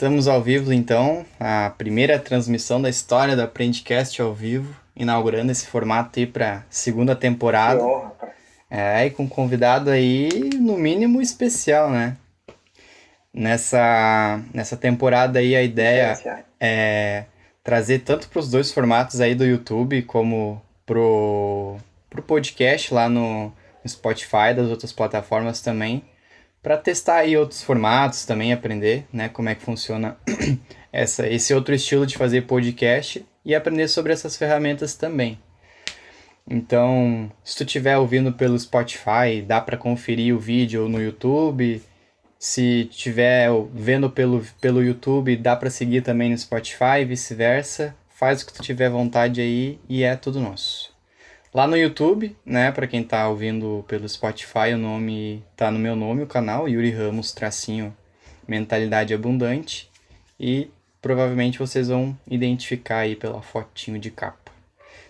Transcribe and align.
Estamos 0.00 0.26
ao 0.26 0.40
vivo 0.40 0.72
então, 0.72 1.26
a 1.38 1.74
primeira 1.76 2.18
transmissão 2.18 2.80
da 2.80 2.88
história 2.88 3.36
do 3.36 3.42
Aprendicast 3.42 4.22
ao 4.22 4.32
vivo, 4.32 4.74
inaugurando 4.96 5.52
esse 5.52 5.66
formato 5.66 6.18
aí 6.18 6.26
para 6.26 6.64
segunda 6.70 7.14
temporada. 7.14 7.80
Que 7.80 7.84
honra, 7.84 8.10
cara. 8.18 8.32
É, 8.70 9.04
e 9.04 9.10
com 9.10 9.24
um 9.24 9.28
convidado 9.28 9.90
aí, 9.90 10.30
no 10.58 10.78
mínimo, 10.78 11.20
especial, 11.20 11.90
né? 11.90 12.16
Nessa, 13.30 14.40
nessa 14.54 14.74
temporada 14.74 15.38
aí, 15.38 15.54
a 15.54 15.62
ideia 15.62 16.12
Especial. 16.12 16.38
é 16.58 17.26
trazer 17.62 17.98
tanto 17.98 18.26
para 18.30 18.40
os 18.40 18.50
dois 18.50 18.72
formatos 18.72 19.20
aí 19.20 19.34
do 19.34 19.44
YouTube, 19.44 20.00
como 20.04 20.62
pro, 20.86 21.76
pro 22.08 22.22
podcast 22.22 22.94
lá 22.94 23.06
no 23.06 23.52
Spotify, 23.86 24.54
das 24.56 24.70
outras 24.70 24.94
plataformas 24.94 25.60
também, 25.60 26.02
para 26.62 26.76
testar 26.76 27.16
aí 27.16 27.36
outros 27.36 27.62
formatos 27.62 28.24
também, 28.24 28.52
aprender, 28.52 29.06
né, 29.12 29.28
como 29.28 29.48
é 29.48 29.54
que 29.54 29.62
funciona 29.62 30.16
essa, 30.92 31.26
esse 31.26 31.54
outro 31.54 31.74
estilo 31.74 32.06
de 32.06 32.18
fazer 32.18 32.42
podcast 32.42 33.24
e 33.44 33.54
aprender 33.54 33.88
sobre 33.88 34.12
essas 34.12 34.36
ferramentas 34.36 34.94
também. 34.94 35.38
Então, 36.48 37.30
se 37.44 37.56
tu 37.56 37.64
estiver 37.64 37.96
ouvindo 37.96 38.32
pelo 38.32 38.58
Spotify, 38.58 39.40
dá 39.46 39.60
para 39.60 39.76
conferir 39.76 40.34
o 40.34 40.38
vídeo 40.38 40.88
no 40.88 41.00
YouTube. 41.00 41.80
Se 42.38 42.88
estiver 42.90 43.48
vendo 43.72 44.10
pelo, 44.10 44.44
pelo 44.60 44.82
YouTube, 44.82 45.36
dá 45.36 45.54
para 45.54 45.70
seguir 45.70 46.02
também 46.02 46.30
no 46.30 46.38
Spotify, 46.38 47.04
vice-versa. 47.06 47.94
Faz 48.08 48.42
o 48.42 48.46
que 48.46 48.52
tu 48.52 48.62
tiver 48.62 48.90
vontade 48.90 49.40
aí 49.40 49.78
e 49.88 50.02
é 50.02 50.16
tudo 50.16 50.40
nosso. 50.40 50.89
Lá 51.52 51.66
no 51.66 51.76
YouTube, 51.76 52.36
né, 52.46 52.70
para 52.70 52.86
quem 52.86 53.02
tá 53.02 53.28
ouvindo 53.28 53.84
pelo 53.88 54.08
Spotify, 54.08 54.72
o 54.72 54.78
nome 54.78 55.42
tá 55.56 55.68
no 55.68 55.80
meu 55.80 55.96
nome, 55.96 56.22
o 56.22 56.26
canal, 56.26 56.68
Yuri 56.68 56.92
Ramos, 56.92 57.32
tracinho, 57.32 57.94
Mentalidade 58.46 59.12
Abundante. 59.12 59.90
E 60.38 60.70
provavelmente 61.02 61.58
vocês 61.58 61.88
vão 61.88 62.16
identificar 62.30 62.98
aí 62.98 63.16
pela 63.16 63.42
fotinho 63.42 63.98
de 63.98 64.12
capa. 64.12 64.52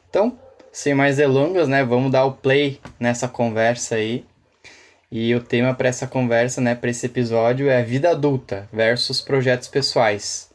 Então, 0.08 0.38
sem 0.72 0.94
mais 0.94 1.18
delongas, 1.18 1.68
né, 1.68 1.84
vamos 1.84 2.10
dar 2.10 2.24
o 2.24 2.32
play 2.32 2.80
nessa 2.98 3.28
conversa 3.28 3.96
aí. 3.96 4.24
E 5.12 5.34
o 5.34 5.42
tema 5.42 5.74
para 5.74 5.90
essa 5.90 6.06
conversa, 6.06 6.58
né, 6.62 6.74
para 6.74 6.88
esse 6.88 7.04
episódio 7.04 7.68
é 7.68 7.82
vida 7.82 8.12
adulta 8.12 8.66
versus 8.72 9.20
projetos 9.20 9.68
pessoais. 9.68 10.48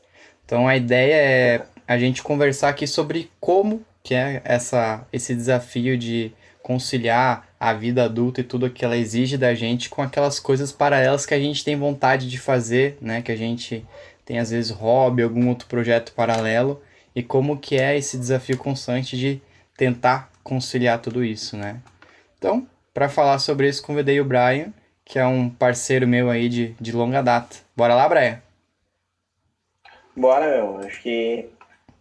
Então 0.43 0.67
a 0.67 0.75
ideia 0.75 1.15
é 1.15 1.65
a 1.87 1.99
gente 1.99 2.23
conversar 2.23 2.69
aqui 2.69 2.87
sobre 2.87 3.29
como 3.39 3.85
que 4.05 4.13
é 4.13 4.39
essa, 4.45 5.03
esse 5.11 5.33
desafio 5.33 5.97
de 5.97 6.31
conciliar 6.61 7.47
a 7.59 7.73
vida 7.73 8.03
adulta 8.03 8.39
e 8.39 8.43
tudo 8.43 8.69
que 8.69 8.85
ela 8.85 8.95
exige 8.95 9.35
da 9.35 9.55
gente 9.55 9.89
com 9.89 10.03
aquelas 10.03 10.39
coisas 10.39 10.71
paralelas 10.71 11.25
que 11.25 11.33
a 11.33 11.39
gente 11.39 11.65
tem 11.65 11.75
vontade 11.75 12.29
de 12.29 12.37
fazer, 12.37 12.99
né? 13.01 13.23
Que 13.23 13.31
a 13.31 13.35
gente 13.35 13.83
tem 14.23 14.37
às 14.37 14.51
vezes 14.51 14.69
hobby, 14.69 15.23
algum 15.23 15.49
outro 15.49 15.67
projeto 15.67 16.13
paralelo 16.13 16.79
e 17.15 17.23
como 17.23 17.57
que 17.57 17.77
é 17.77 17.97
esse 17.97 18.15
desafio 18.15 18.59
constante 18.59 19.17
de 19.17 19.41
tentar 19.75 20.31
conciliar 20.43 21.01
tudo 21.01 21.23
isso, 21.23 21.57
né? 21.57 21.81
Então, 22.37 22.67
para 22.93 23.09
falar 23.09 23.39
sobre 23.39 23.67
isso, 23.67 23.81
convidei 23.81 24.21
o 24.21 24.25
Brian, 24.25 24.71
que 25.03 25.17
é 25.17 25.25
um 25.25 25.49
parceiro 25.49 26.07
meu 26.07 26.29
aí 26.29 26.47
de, 26.47 26.75
de 26.79 26.91
longa 26.91 27.23
data. 27.23 27.55
Bora 27.75 27.95
lá, 27.95 28.07
Brian? 28.07 28.39
Bora, 30.15 30.45
meu. 30.45 30.77
Acho 30.85 31.01
que 31.01 31.49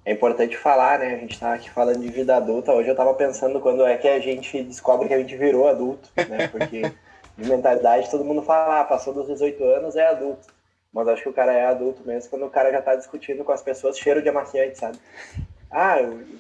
é 0.05 0.13
importante 0.13 0.57
falar, 0.57 0.99
né? 0.99 1.15
A 1.15 1.19
gente 1.19 1.39
tá 1.39 1.55
aqui 1.55 1.71
falando 1.71 1.99
de 2.01 2.09
vida 2.09 2.37
adulta. 2.37 2.73
Hoje 2.73 2.89
eu 2.89 2.97
tava 2.97 3.15
pensando 3.15 3.61
quando 3.61 3.85
é 3.87 3.97
que 3.97 4.07
a 4.09 4.21
gente 4.21 4.63
descobre 4.63 5.09
que 5.09 5.15
a 5.15 5.19
gente 5.19 5.37
virou 5.37 5.69
adulto, 5.69 6.09
né? 6.29 6.49
Porque 6.49 6.83
de 7.39 7.49
mentalidade 7.49 8.11
todo 8.11 8.25
mundo 8.25 8.43
fala, 8.43 8.81
ah, 8.81 8.85
passou 8.85 9.15
dos 9.15 9.27
18 9.27 9.65
anos 9.65 9.97
é 9.97 10.07
adulto. 10.07 10.49
Mas 10.93 11.09
acho 11.09 11.23
que 11.23 11.29
o 11.29 11.33
cara 11.33 11.53
é 11.53 11.67
adulto 11.67 12.03
mesmo 12.07 12.31
quando 12.31 12.45
o 12.47 12.51
cara 12.51 12.71
já 12.71 12.81
tá 12.81 12.95
discutindo 12.95 13.43
com 13.43 13.51
as 13.53 13.63
pessoas 13.63 13.99
cheiro 13.99 14.23
de 14.23 14.29
amaciante, 14.29 14.79
sabe? 14.79 14.99
Ah, 15.71 15.97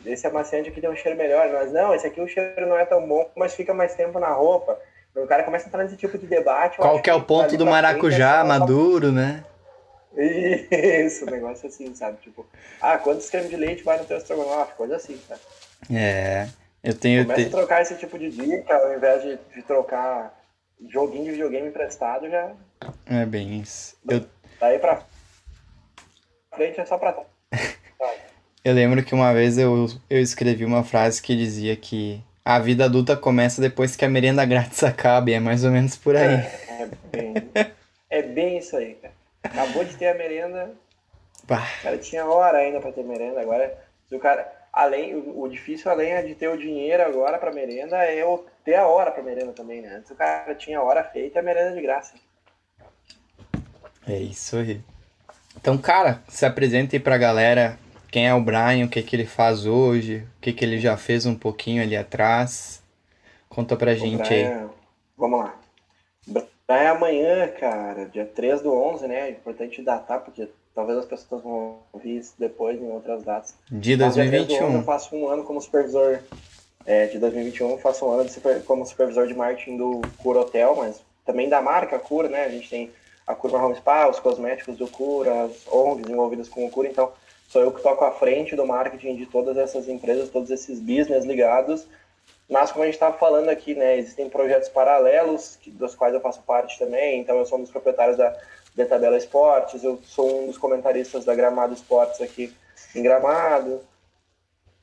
esse 0.06 0.26
amaciante 0.26 0.69
aqui 0.69 0.81
tem 0.81 0.88
um 0.88 0.94
cheiro 0.94 1.19
melhor, 1.19 1.48
mas 1.52 1.72
não, 1.72 1.92
esse 1.92 2.06
aqui 2.06 2.20
o 2.20 2.28
cheiro 2.28 2.69
não 2.69 2.78
é 2.78 2.84
tão 2.84 3.04
bom, 3.04 3.28
mas 3.34 3.54
fica 3.54 3.75
mais 3.75 3.94
tempo 3.94 4.20
na 4.20 4.28
roupa. 4.28 4.78
O 5.16 5.26
cara 5.26 5.42
começa 5.42 5.66
a 5.66 5.69
entrar 5.69 5.82
nesse 5.82 5.96
tipo 5.96 6.16
de 6.19 6.26
debate. 6.26 6.76
Qual 6.76 7.00
que 7.00 7.08
é 7.10 7.14
o 7.14 7.22
ponto 7.22 7.50
do 7.56 7.64
frente 7.64 7.70
maracujá 7.70 8.41
só- 8.42 8.44
maduro, 8.46 9.10
né? 9.10 9.42
Isso, 10.16 11.25
um 11.26 11.30
negócio 11.30 11.69
assim, 11.69 11.94
sabe? 11.94 12.19
Tipo, 12.22 12.47
ah, 12.80 12.98
quantos 12.98 13.28
creme 13.30 13.48
de 13.48 13.56
leite 13.56 13.82
vai 13.82 13.98
no 13.98 14.04
teu 14.04 14.16
estrogonofe? 14.16 14.75
Coisa 14.75 14.97
assim, 14.97 15.19
sabe? 15.28 15.41
É, 15.92 16.48
eu 16.82 16.94
tenho... 16.94 17.22
Começa 17.25 17.41
a 17.41 17.44
te- 17.44 17.50
trocar 17.50 17.82
esse 17.82 17.97
tipo 17.97 18.19
de 18.19 18.30
dica, 18.30 18.75
ao 18.75 18.94
invés 18.97 19.22
de, 19.22 19.38
de 19.54 19.62
trocar 19.62 20.34
joguinho 20.88 21.25
de 21.25 21.30
videogame 21.32 21.69
emprestado, 21.69 22.28
já 22.28 22.52
É 23.06 23.25
bem 23.26 23.60
isso. 23.60 23.97
Eu, 24.08 24.25
daí 24.60 24.78
pra 24.78 25.02
frente 26.54 26.81
é 26.81 26.86
só 26.86 26.98
pra 26.98 27.12
trás. 27.12 27.26
eu 28.64 28.75
lembro 28.75 29.02
que 29.04 29.14
uma 29.14 29.32
vez 29.32 29.58
eu, 29.58 29.86
eu 30.08 30.20
escrevi 30.20 30.64
uma 30.64 30.84
frase 30.84 31.20
que 31.20 31.36
dizia 31.36 31.76
que 31.76 32.22
a 32.44 32.58
vida 32.58 32.84
adulta 32.84 33.16
começa 33.16 33.60
depois 33.60 33.96
que 33.96 34.04
a 34.04 34.08
merenda 34.08 34.44
grátis 34.44 34.82
acaba, 34.84 35.31
e 35.31 35.34
é 35.34 35.41
mais 35.41 35.64
ou 35.64 35.70
menos 35.70 35.96
por 35.96 36.14
aí. 36.16 36.34
É 36.69 36.88
bem, 37.10 37.34
é 38.10 38.22
bem 38.22 38.58
isso 38.58 38.76
aí, 38.76 38.94
cara. 38.94 39.14
Acabou 39.44 39.84
de 39.84 39.97
ter 39.97 40.09
a 40.09 40.15
merenda, 40.15 40.72
Bah, 41.47 41.66
o 41.81 41.82
cara 41.82 41.99
tinha 41.99 42.25
hora 42.27 42.59
ainda 42.59 42.81
pra 42.81 42.91
ter 42.93 43.05
merenda, 43.05 43.41
agora 43.41 43.78
se 44.09 44.15
o 44.16 44.19
cara, 44.19 44.50
além, 44.72 45.15
o, 45.15 45.43
o 45.43 45.49
difícil 45.49 45.91
além 45.91 46.25
de 46.25 46.34
ter 46.34 46.49
o 46.49 46.56
dinheiro 46.56 47.03
agora 47.03 47.38
pra 47.38 47.53
merenda 47.53 47.97
é 48.03 48.25
o, 48.25 48.44
ter 48.65 48.77
a 48.77 48.87
hora 48.87 49.10
pra 49.10 49.22
merenda 49.22 49.53
também, 49.53 49.82
né? 49.82 49.97
Antes 49.97 50.10
o 50.10 50.15
cara 50.16 50.55
tinha 50.55 50.78
a 50.78 50.82
hora 50.82 51.05
feita 51.05 51.38
e 51.38 51.41
a 51.41 51.43
merenda 51.43 51.75
de 51.77 51.82
graça. 51.82 52.15
é 54.06 54.19
isso 54.19 54.56
aí. 54.56 54.81
Então, 55.56 55.76
cara, 55.78 56.22
se 56.28 56.44
apresenta 56.47 56.97
aí 56.97 57.00
pra 57.00 57.16
galera 57.19 57.78
quem 58.11 58.26
é 58.28 58.34
o 58.34 58.41
Brian, 58.41 58.87
o 58.87 58.88
que 58.88 59.03
que 59.03 59.15
ele 59.16 59.26
faz 59.26 59.66
hoje, 59.66 60.26
o 60.38 60.41
que 60.41 60.53
que 60.53 60.65
ele 60.65 60.78
já 60.78 60.97
fez 60.97 61.26
um 61.26 61.34
pouquinho 61.34 61.82
ali 61.82 61.97
atrás. 61.97 62.82
Conta 63.49 63.76
pra 63.76 63.93
O 63.93 63.97
gente 63.97 64.32
aí. 64.32 64.44
Brian- 64.44 64.71
Vamos 65.16 65.41
lá. 65.41 65.55
Brian 66.66 66.80
é 66.80 66.86
amanhã, 66.88 67.48
cara, 67.48 68.06
dia 68.06 68.25
3 68.25 68.62
do 68.62 68.72
11, 68.72 69.06
né? 69.06 69.28
É 69.28 69.30
importante 69.30 69.82
datar, 69.82 70.20
porque 70.20 70.48
talvez 70.75 70.98
as 70.98 71.04
pessoas 71.04 71.42
vão 71.42 71.78
ouvir 71.92 72.16
isso 72.19 72.34
depois 72.38 72.80
em 72.80 72.91
outras 72.91 73.22
datas. 73.22 73.54
De 73.70 73.97
Mas 73.97 74.14
dia 74.14 74.26
3 74.26 74.47
do 74.47 74.52
11 74.54 74.54
eu 74.54 74.60
2021. 74.60 74.84
faço 74.84 75.14
um 75.14 75.28
ano 75.28 75.44
como 75.44 75.60
supervisor. 75.60 76.20
É, 76.86 77.06
de 77.06 77.19
2021 77.19 77.70
eu 77.70 77.78
faço 77.78 78.06
um 78.06 78.10
ano 78.10 78.25
de 78.25 78.32
super- 78.32 78.62
como 78.64 78.84
supervisor 78.84 79.26
de 79.26 79.34
marketing 79.34 79.76
do 79.76 80.02
Cura 80.19 80.41
Hotel, 80.41 80.75
mas 80.76 81.02
também 81.25 81.48
da 81.48 81.60
marca 81.62 81.98
Cura, 81.98 82.28
né? 82.28 82.44
A 82.44 82.48
gente 82.50 82.69
tem 82.69 82.91
a 83.26 83.34
Cura 83.34 83.56
Home 83.58 83.75
Spa, 83.76 84.08
os 84.08 84.19
cosméticos 84.20 84.76
do 84.76 84.86
Cura, 84.86 85.44
as 85.44 85.66
ONGs 85.70 86.10
envolvidas 86.10 86.48
com 86.48 86.66
o 86.66 86.70
Cura, 86.70 86.88
então 86.88 87.10
sou 87.48 87.62
eu 87.62 87.72
que 87.72 87.82
toco 87.82 88.04
à 88.04 88.10
frente 88.10 88.54
do 88.56 88.66
marketing 88.66 89.16
de 89.16 89.25
todas 89.26 89.56
essas 89.56 89.88
empresas, 89.88 90.28
todos 90.28 90.50
esses 90.50 90.78
business 90.81 91.25
ligados. 91.25 91.86
Mas 92.49 92.71
como 92.71 92.82
a 92.82 92.87
gente 92.87 92.94
estava 92.94 93.16
falando 93.16 93.49
aqui, 93.49 93.75
né, 93.75 93.97
existem 93.97 94.28
projetos 94.28 94.69
paralelos, 94.69 95.56
que, 95.60 95.71
dos 95.71 95.94
quais 95.94 96.12
eu 96.12 96.21
faço 96.21 96.43
parte 96.43 96.78
também, 96.78 97.21
então 97.21 97.38
eu 97.38 97.47
sou 97.47 97.59
um 97.59 97.62
dos 97.62 97.71
proprietários 97.71 98.16
da 98.16 98.37
Detabela 98.75 99.16
Esportes, 99.16 99.82
eu 99.82 99.99
sou 100.05 100.43
um 100.43 100.47
dos 100.47 100.59
comentaristas 100.59 101.25
da 101.25 101.34
Gramado 101.34 101.72
Esportes 101.72 102.21
aqui 102.21 102.55
em 102.94 103.03
Gramado, 103.03 103.81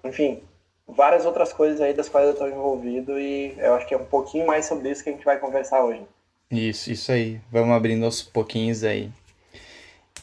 enfim, 0.04 0.42
várias 0.88 1.26
outras 1.26 1.54
coisas 1.54 1.80
aí 1.80 1.94
das 1.94 2.10
quais 2.10 2.26
eu 2.26 2.34
estou 2.34 2.50
envolvido 2.50 3.20
e 3.20 3.54
eu 3.58 3.76
acho 3.76 3.88
que 3.88 3.94
é 3.94 3.98
um 3.98 4.06
pouquinho 4.06 4.46
mais 4.46 4.66
sobre 4.66 4.90
isso 4.90 5.04
que 5.04 5.10
a 5.10 5.14
gente 5.14 5.26
vai 5.26 5.38
conversar 5.38 5.84
hoje. 5.84 6.06
Isso, 6.50 6.92
isso 6.92 7.12
aí. 7.12 7.40
Vamos 7.50 7.76
abrindo 7.76 8.04
aos 8.04 8.22
pouquinhos 8.22 8.84
aí. 8.84 9.10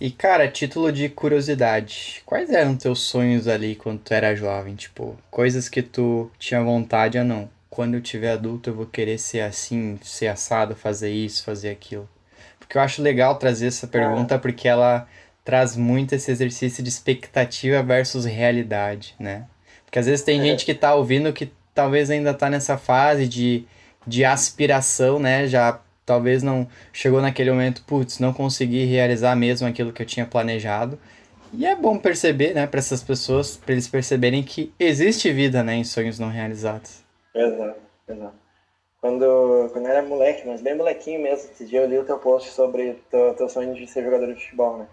E, 0.01 0.11
cara, 0.11 0.47
título 0.49 0.93
de 0.93 1.09
curiosidade. 1.09 2.23
Quais 2.25 2.51
eram 2.51 2.77
teus 2.77 3.01
sonhos 3.01 3.49
ali 3.49 3.75
quando 3.75 3.99
tu 3.99 4.15
era 4.15 4.35
jovem? 4.35 4.75
Tipo, 4.77 5.17
coisas 5.31 5.69
que 5.69 5.83
tu 5.83 6.31
tinha 6.39 6.63
vontade 6.63 7.19
ou 7.19 7.25
não? 7.25 7.51
Quando 7.69 7.95
eu 7.95 8.01
tiver 8.01 8.31
adulto, 8.33 8.71
eu 8.71 8.75
vou 8.75 8.87
querer 8.87 9.19
ser 9.19 9.41
assim, 9.41 9.99
ser 10.03 10.29
assado, 10.29 10.77
fazer 10.77 11.11
isso, 11.11 11.45
fazer 11.45 11.71
aquilo. 11.71 12.09
Porque 12.61 12.79
eu 12.79 12.83
acho 12.83 13.03
legal 13.03 13.37
trazer 13.37 13.67
essa 13.67 13.87
pergunta 13.87 14.39
porque 14.39 14.69
ela 14.69 15.07
traz 15.45 15.75
muito 15.77 16.15
esse 16.15 16.31
exercício 16.31 16.83
de 16.83 16.89
expectativa 16.89 17.83
versus 17.83 18.25
realidade, 18.25 19.15
né? 19.19 19.47
Porque 19.85 19.99
às 19.99 20.07
vezes 20.07 20.25
tem 20.25 20.39
É. 20.41 20.45
gente 20.45 20.65
que 20.65 20.75
tá 20.75 20.95
ouvindo 20.95 21.33
que 21.33 21.51
talvez 21.75 22.11
ainda 22.11 22.35
tá 22.35 22.49
nessa 22.51 22.77
fase 22.77 23.27
de, 23.27 23.65
de 24.07 24.25
aspiração, 24.25 25.19
né? 25.19 25.47
Já 25.47 25.81
talvez 26.09 26.43
não 26.43 26.67
chegou 26.91 27.21
naquele 27.21 27.51
momento, 27.51 27.85
putz, 27.87 28.19
não 28.19 28.33
consegui 28.33 28.87
realizar 28.87 29.37
mesmo 29.37 29.69
aquilo 29.69 29.93
que 29.93 30.01
eu 30.01 30.07
tinha 30.07 30.25
planejado. 30.25 30.99
E 31.53 31.67
é 31.67 31.77
bom 31.77 31.99
perceber, 31.99 32.55
né, 32.55 32.67
para 32.67 32.79
essas 32.79 33.03
pessoas, 33.03 33.59
para 33.59 33.73
eles 33.73 33.87
perceberem 33.87 34.43
que 34.43 34.73
existe 34.81 35.31
vida, 35.31 35.63
né, 35.63 35.75
em 35.75 35.85
sonhos 35.85 36.19
não 36.19 36.31
realizados. 36.31 37.05
Exato, 37.35 37.81
exato. 38.09 38.35
Quando, 39.03 39.69
quando 39.71 39.85
eu 39.85 39.91
era 39.91 40.03
moleque, 40.03 40.47
mas 40.47 40.63
bem 40.63 40.75
molequinho 40.75 41.23
mesmo, 41.23 41.51
esse 41.51 41.67
dia 41.67 41.83
eu 41.83 41.89
li 41.89 41.99
o 41.99 42.05
teu 42.05 42.19
post 42.19 42.51
sobre 42.51 42.95
teu, 43.11 43.35
teu 43.35 43.49
sonho 43.49 43.75
de 43.75 43.87
ser 43.87 44.03
jogador 44.03 44.27
de 44.29 44.41
futebol, 44.41 44.79
né? 44.79 44.87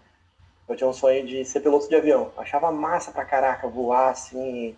Eu 0.67 0.75
tinha 0.75 0.89
um 0.89 0.93
sonho 0.93 1.25
de 1.25 1.45
ser 1.45 1.61
piloto 1.61 1.87
de 1.87 1.95
avião. 1.95 2.31
Achava 2.37 2.71
massa 2.71 3.11
pra 3.11 3.23
caraca 3.23 3.67
voar 3.67 4.09
assim, 4.09 4.75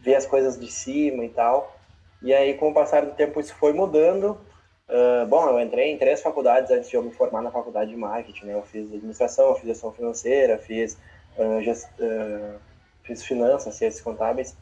ver 0.00 0.14
as 0.14 0.26
coisas 0.26 0.58
de 0.58 0.70
cima 0.70 1.24
e 1.24 1.28
tal. 1.28 1.76
E 2.22 2.32
aí, 2.32 2.54
com 2.54 2.70
o 2.70 2.74
passar 2.74 3.04
do 3.04 3.12
tempo, 3.12 3.40
isso 3.40 3.54
foi 3.54 3.72
mudando. 3.72 4.38
Uh, 4.86 5.24
bom, 5.26 5.48
eu 5.48 5.60
entrei 5.60 5.90
em 5.90 5.96
três 5.96 6.20
faculdades 6.20 6.70
antes 6.70 6.90
de 6.90 6.96
eu 6.96 7.02
me 7.02 7.10
formar 7.10 7.40
na 7.40 7.50
faculdade 7.50 7.90
de 7.90 7.96
marketing. 7.96 8.46
Né? 8.46 8.54
Eu 8.54 8.62
fiz 8.62 8.92
administração, 8.92 9.54
fiz 9.54 9.64
gestão 9.64 9.92
financeira, 9.92 10.58
fiz, 10.58 10.98
uh, 11.38 11.62
gest, 11.62 11.88
uh, 11.98 12.58
fiz 13.02 13.24
finanças, 13.24 13.74
ciências 13.74 14.02
contábeis. 14.02 14.54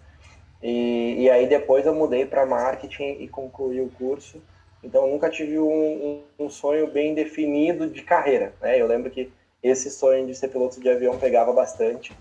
E, 0.62 1.22
e 1.22 1.30
aí 1.30 1.48
depois 1.48 1.84
eu 1.84 1.94
mudei 1.94 2.24
para 2.24 2.46
marketing 2.46 3.16
e 3.18 3.26
concluí 3.26 3.80
o 3.80 3.90
curso. 3.90 4.40
Então 4.82 5.08
nunca 5.08 5.28
tive 5.28 5.58
um, 5.58 6.22
um, 6.38 6.44
um, 6.44 6.50
sonho 6.50 6.86
bem 6.86 7.14
definido 7.14 7.88
de 7.88 8.02
carreira. 8.02 8.52
Né? 8.60 8.80
Eu 8.80 8.86
lembro 8.86 9.10
que 9.10 9.30
esse 9.60 9.90
sonho 9.90 10.26
de 10.26 10.34
ser 10.34 10.48
piloto 10.48 10.80
de 10.80 10.88
avião 10.88 11.18
pegava 11.18 11.52
bastante. 11.52 12.12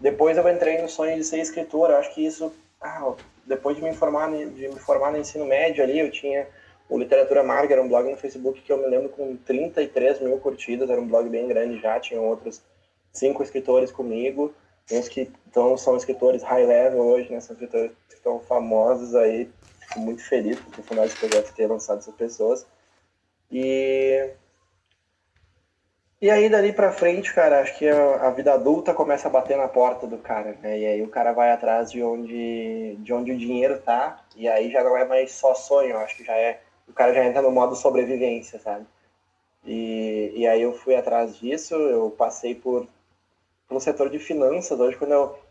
Depois 0.00 0.36
eu 0.36 0.48
entrei 0.48 0.82
no 0.82 0.88
sonho 0.88 1.16
de 1.16 1.22
ser 1.22 1.38
escritor. 1.38 1.90
Eu 1.90 1.96
acho 1.96 2.12
que 2.12 2.26
isso, 2.26 2.52
ah, 2.80 3.12
depois 3.44 3.76
de 3.76 3.82
me 3.82 3.92
formar 3.94 4.30
de 4.30 4.68
me 4.68 4.78
formar 4.80 5.12
no 5.12 5.18
ensino 5.18 5.46
médio 5.46 5.82
ali, 5.82 5.98
eu 5.98 6.10
tinha 6.10 6.46
o 6.88 6.98
Literatura 6.98 7.42
Marga, 7.42 7.74
era 7.74 7.82
um 7.82 7.88
blog 7.88 8.08
no 8.10 8.16
Facebook 8.16 8.60
que 8.62 8.72
eu 8.72 8.78
me 8.78 8.86
lembro 8.86 9.08
com 9.08 9.36
33 9.36 10.20
mil 10.20 10.38
curtidas, 10.38 10.88
era 10.88 11.00
um 11.00 11.08
blog 11.08 11.28
bem 11.28 11.48
grande 11.48 11.80
já, 11.80 11.98
tinham 11.98 12.24
outros 12.24 12.62
cinco 13.12 13.42
escritores 13.42 13.90
comigo, 13.90 14.54
uns 14.90 15.08
que 15.08 15.30
então, 15.48 15.76
são 15.76 15.96
escritores 15.96 16.42
high 16.42 16.66
level 16.66 17.00
hoje, 17.00 17.32
né, 17.32 17.40
são 17.40 17.54
escritores 17.54 17.90
que 18.08 18.14
estão 18.14 18.38
famosos 18.40 19.14
aí, 19.14 19.50
fico 19.80 20.00
muito 20.00 20.22
feliz 20.22 20.60
por 20.60 20.84
final 20.84 21.04
desse 21.04 21.16
projeto 21.16 21.54
ter 21.54 21.66
lançado 21.66 21.98
essas 21.98 22.14
pessoas. 22.14 22.66
E 23.50 24.30
e 26.18 26.30
aí, 26.30 26.48
dali 26.48 26.72
pra 26.72 26.90
frente, 26.92 27.32
cara, 27.34 27.60
acho 27.60 27.76
que 27.76 27.86
a, 27.86 28.26
a, 28.26 28.30
vida 28.30 28.54
adulta 28.54 28.94
começa 28.94 29.28
a 29.28 29.30
bater 29.30 29.54
na 29.56 29.68
porta 29.68 30.06
do 30.06 30.16
cara, 30.16 30.56
né? 30.62 30.78
E 30.78 30.86
aí 30.86 31.02
o 31.02 31.08
cara 31.08 31.32
vai 31.32 31.52
atrás 31.52 31.92
de 31.92 32.02
onde, 32.02 32.96
de 33.00 33.12
onde 33.12 33.32
o 33.32 33.36
dinheiro 33.38 33.78
tá, 33.80 34.24
e 34.34 34.48
aí 34.48 34.70
já 34.70 34.82
não 34.82 34.96
é 34.96 35.04
mais 35.04 35.32
só 35.32 35.54
sonho, 35.54 35.98
acho 35.98 36.16
que 36.16 36.24
já 36.24 36.32
é 36.34 36.62
o 36.88 36.92
cara 36.92 37.12
já 37.14 37.24
entra 37.24 37.42
no 37.42 37.50
modo 37.50 37.74
sobrevivência, 37.74 38.58
sabe? 38.58 38.86
E, 39.64 40.32
e 40.36 40.46
aí 40.46 40.62
eu 40.62 40.72
fui 40.72 40.94
atrás 40.94 41.36
disso, 41.38 41.74
eu 41.74 42.10
passei 42.10 42.54
por 42.54 42.86
no 43.70 43.80
setor 43.80 44.08
de 44.08 44.18
finanças, 44.18 44.78
hoje 44.78 44.96
quando 44.96 45.12
eu 45.12 45.46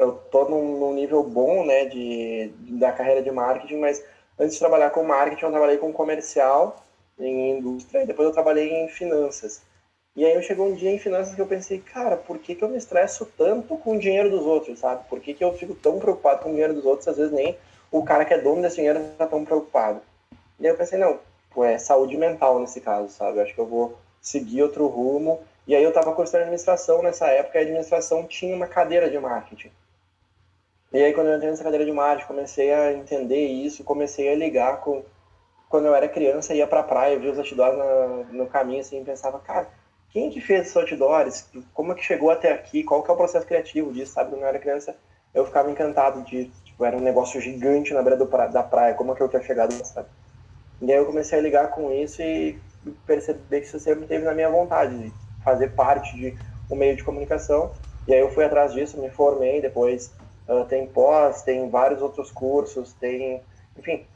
eu 0.00 0.12
tô 0.30 0.48
num, 0.48 0.78
num 0.78 0.94
nível 0.94 1.22
bom, 1.22 1.64
né, 1.64 1.84
de, 1.84 2.50
da 2.78 2.90
carreira 2.90 3.22
de 3.22 3.30
marketing, 3.30 3.76
mas 3.76 4.02
antes 4.38 4.54
de 4.54 4.58
trabalhar 4.58 4.88
com 4.90 5.04
marketing, 5.04 5.44
eu 5.44 5.50
trabalhei 5.50 5.76
com 5.76 5.92
comercial 5.92 6.76
em 7.18 7.58
indústria, 7.58 8.02
e 8.02 8.06
depois 8.06 8.26
eu 8.26 8.32
trabalhei 8.32 8.72
em 8.72 8.88
finanças. 8.88 9.62
E 10.16 10.24
aí 10.24 10.34
eu 10.34 10.42
chegou 10.42 10.66
um 10.68 10.74
dia 10.74 10.90
em 10.90 10.98
finanças 10.98 11.34
que 11.34 11.40
eu 11.40 11.46
pensei, 11.46 11.80
cara, 11.80 12.16
por 12.16 12.38
que, 12.38 12.54
que 12.54 12.64
eu 12.64 12.68
me 12.68 12.78
estresso 12.78 13.26
tanto 13.36 13.76
com 13.76 13.94
o 13.94 13.98
dinheiro 13.98 14.30
dos 14.30 14.46
outros, 14.46 14.78
sabe? 14.78 15.06
Por 15.08 15.20
que, 15.20 15.34
que 15.34 15.44
eu 15.44 15.52
fico 15.52 15.74
tão 15.74 15.98
preocupado 15.98 16.42
com 16.42 16.48
o 16.48 16.52
dinheiro 16.52 16.72
dos 16.72 16.86
outros, 16.86 17.06
às 17.06 17.18
vezes 17.18 17.32
nem 17.32 17.56
o 17.92 18.02
cara 18.02 18.24
que 18.24 18.32
é 18.32 18.38
dono 18.38 18.62
desse 18.62 18.76
dinheiro 18.76 19.00
está 19.00 19.26
tão 19.26 19.44
preocupado. 19.44 20.00
E 20.60 20.66
aí 20.66 20.72
eu 20.72 20.76
pensei, 20.76 20.98
não, 20.98 21.18
pô, 21.50 21.64
é 21.64 21.78
saúde 21.78 22.16
mental 22.18 22.60
nesse 22.60 22.80
caso, 22.80 23.08
sabe? 23.08 23.38
Eu 23.38 23.42
acho 23.42 23.54
que 23.54 23.60
eu 23.60 23.66
vou 23.66 23.98
seguir 24.20 24.62
outro 24.62 24.86
rumo. 24.86 25.40
E 25.66 25.74
aí 25.74 25.82
eu 25.82 25.88
estava 25.88 26.14
cursando 26.14 26.42
administração 26.42 27.02
nessa 27.02 27.28
época, 27.28 27.56
e 27.56 27.60
a 27.60 27.62
administração 27.62 28.26
tinha 28.26 28.54
uma 28.54 28.66
cadeira 28.66 29.08
de 29.08 29.18
marketing. 29.18 29.70
E 30.92 31.02
aí 31.02 31.12
quando 31.14 31.28
eu 31.28 31.36
entrei 31.36 31.50
nessa 31.50 31.64
cadeira 31.64 31.84
de 31.84 31.92
marketing, 31.92 32.26
comecei 32.26 32.72
a 32.72 32.92
entender 32.92 33.46
isso, 33.46 33.84
comecei 33.84 34.28
a 34.30 34.36
ligar 34.36 34.80
com... 34.80 35.02
Quando 35.68 35.86
eu 35.86 35.94
era 35.94 36.08
criança, 36.08 36.52
ia 36.52 36.66
pra 36.66 36.82
praia, 36.82 37.18
via 37.18 37.30
os 37.30 37.38
outdoors 37.38 37.78
no, 37.78 38.24
no 38.24 38.46
caminho, 38.48 38.80
assim, 38.80 39.00
e 39.00 39.04
pensava, 39.04 39.38
cara, 39.38 39.68
quem 40.10 40.28
que 40.28 40.40
fez 40.40 40.62
esses 40.62 40.76
outdoors? 40.76 41.48
Como 41.72 41.92
é 41.92 41.94
que 41.94 42.02
chegou 42.02 42.30
até 42.30 42.52
aqui? 42.52 42.82
Qual 42.82 43.02
que 43.04 43.10
é 43.10 43.14
o 43.14 43.16
processo 43.16 43.46
criativo 43.46 43.92
disso, 43.92 44.14
sabe? 44.14 44.30
Quando 44.30 44.42
eu 44.42 44.48
era 44.48 44.58
criança, 44.58 44.96
eu 45.32 45.46
ficava 45.46 45.70
encantado 45.70 46.22
de, 46.22 46.46
tipo, 46.64 46.84
era 46.84 46.96
um 46.96 47.00
negócio 47.00 47.40
gigante 47.40 47.94
na 47.94 48.02
beira 48.02 48.16
do, 48.16 48.26
da 48.26 48.62
praia, 48.64 48.94
como 48.94 49.12
é 49.12 49.14
que 49.14 49.22
eu 49.22 49.28
tinha 49.28 49.42
chegado, 49.42 49.72
sabe? 49.86 50.08
E 50.80 50.90
aí 50.90 50.98
eu 50.98 51.06
comecei 51.06 51.38
a 51.38 51.42
ligar 51.42 51.70
com 51.70 51.92
isso 51.92 52.22
e 52.22 52.58
perceber 53.06 53.60
que 53.60 53.66
isso 53.66 53.78
sempre 53.78 54.06
teve 54.06 54.24
na 54.24 54.34
minha 54.34 54.48
vontade, 54.48 54.96
de 54.96 55.12
fazer 55.44 55.68
parte 55.68 56.16
de 56.16 56.36
um 56.70 56.76
meio 56.76 56.96
de 56.96 57.04
comunicação. 57.04 57.72
E 58.08 58.14
aí 58.14 58.20
eu 58.20 58.30
fui 58.30 58.44
atrás 58.44 58.72
disso, 58.72 59.00
me 59.00 59.10
formei, 59.10 59.60
depois 59.60 60.12
uh, 60.48 60.64
tem 60.64 60.86
pós, 60.86 61.42
tem 61.42 61.68
vários 61.68 62.00
outros 62.00 62.30
cursos, 62.30 62.94
tem, 62.94 63.42
enfim, 63.78 64.06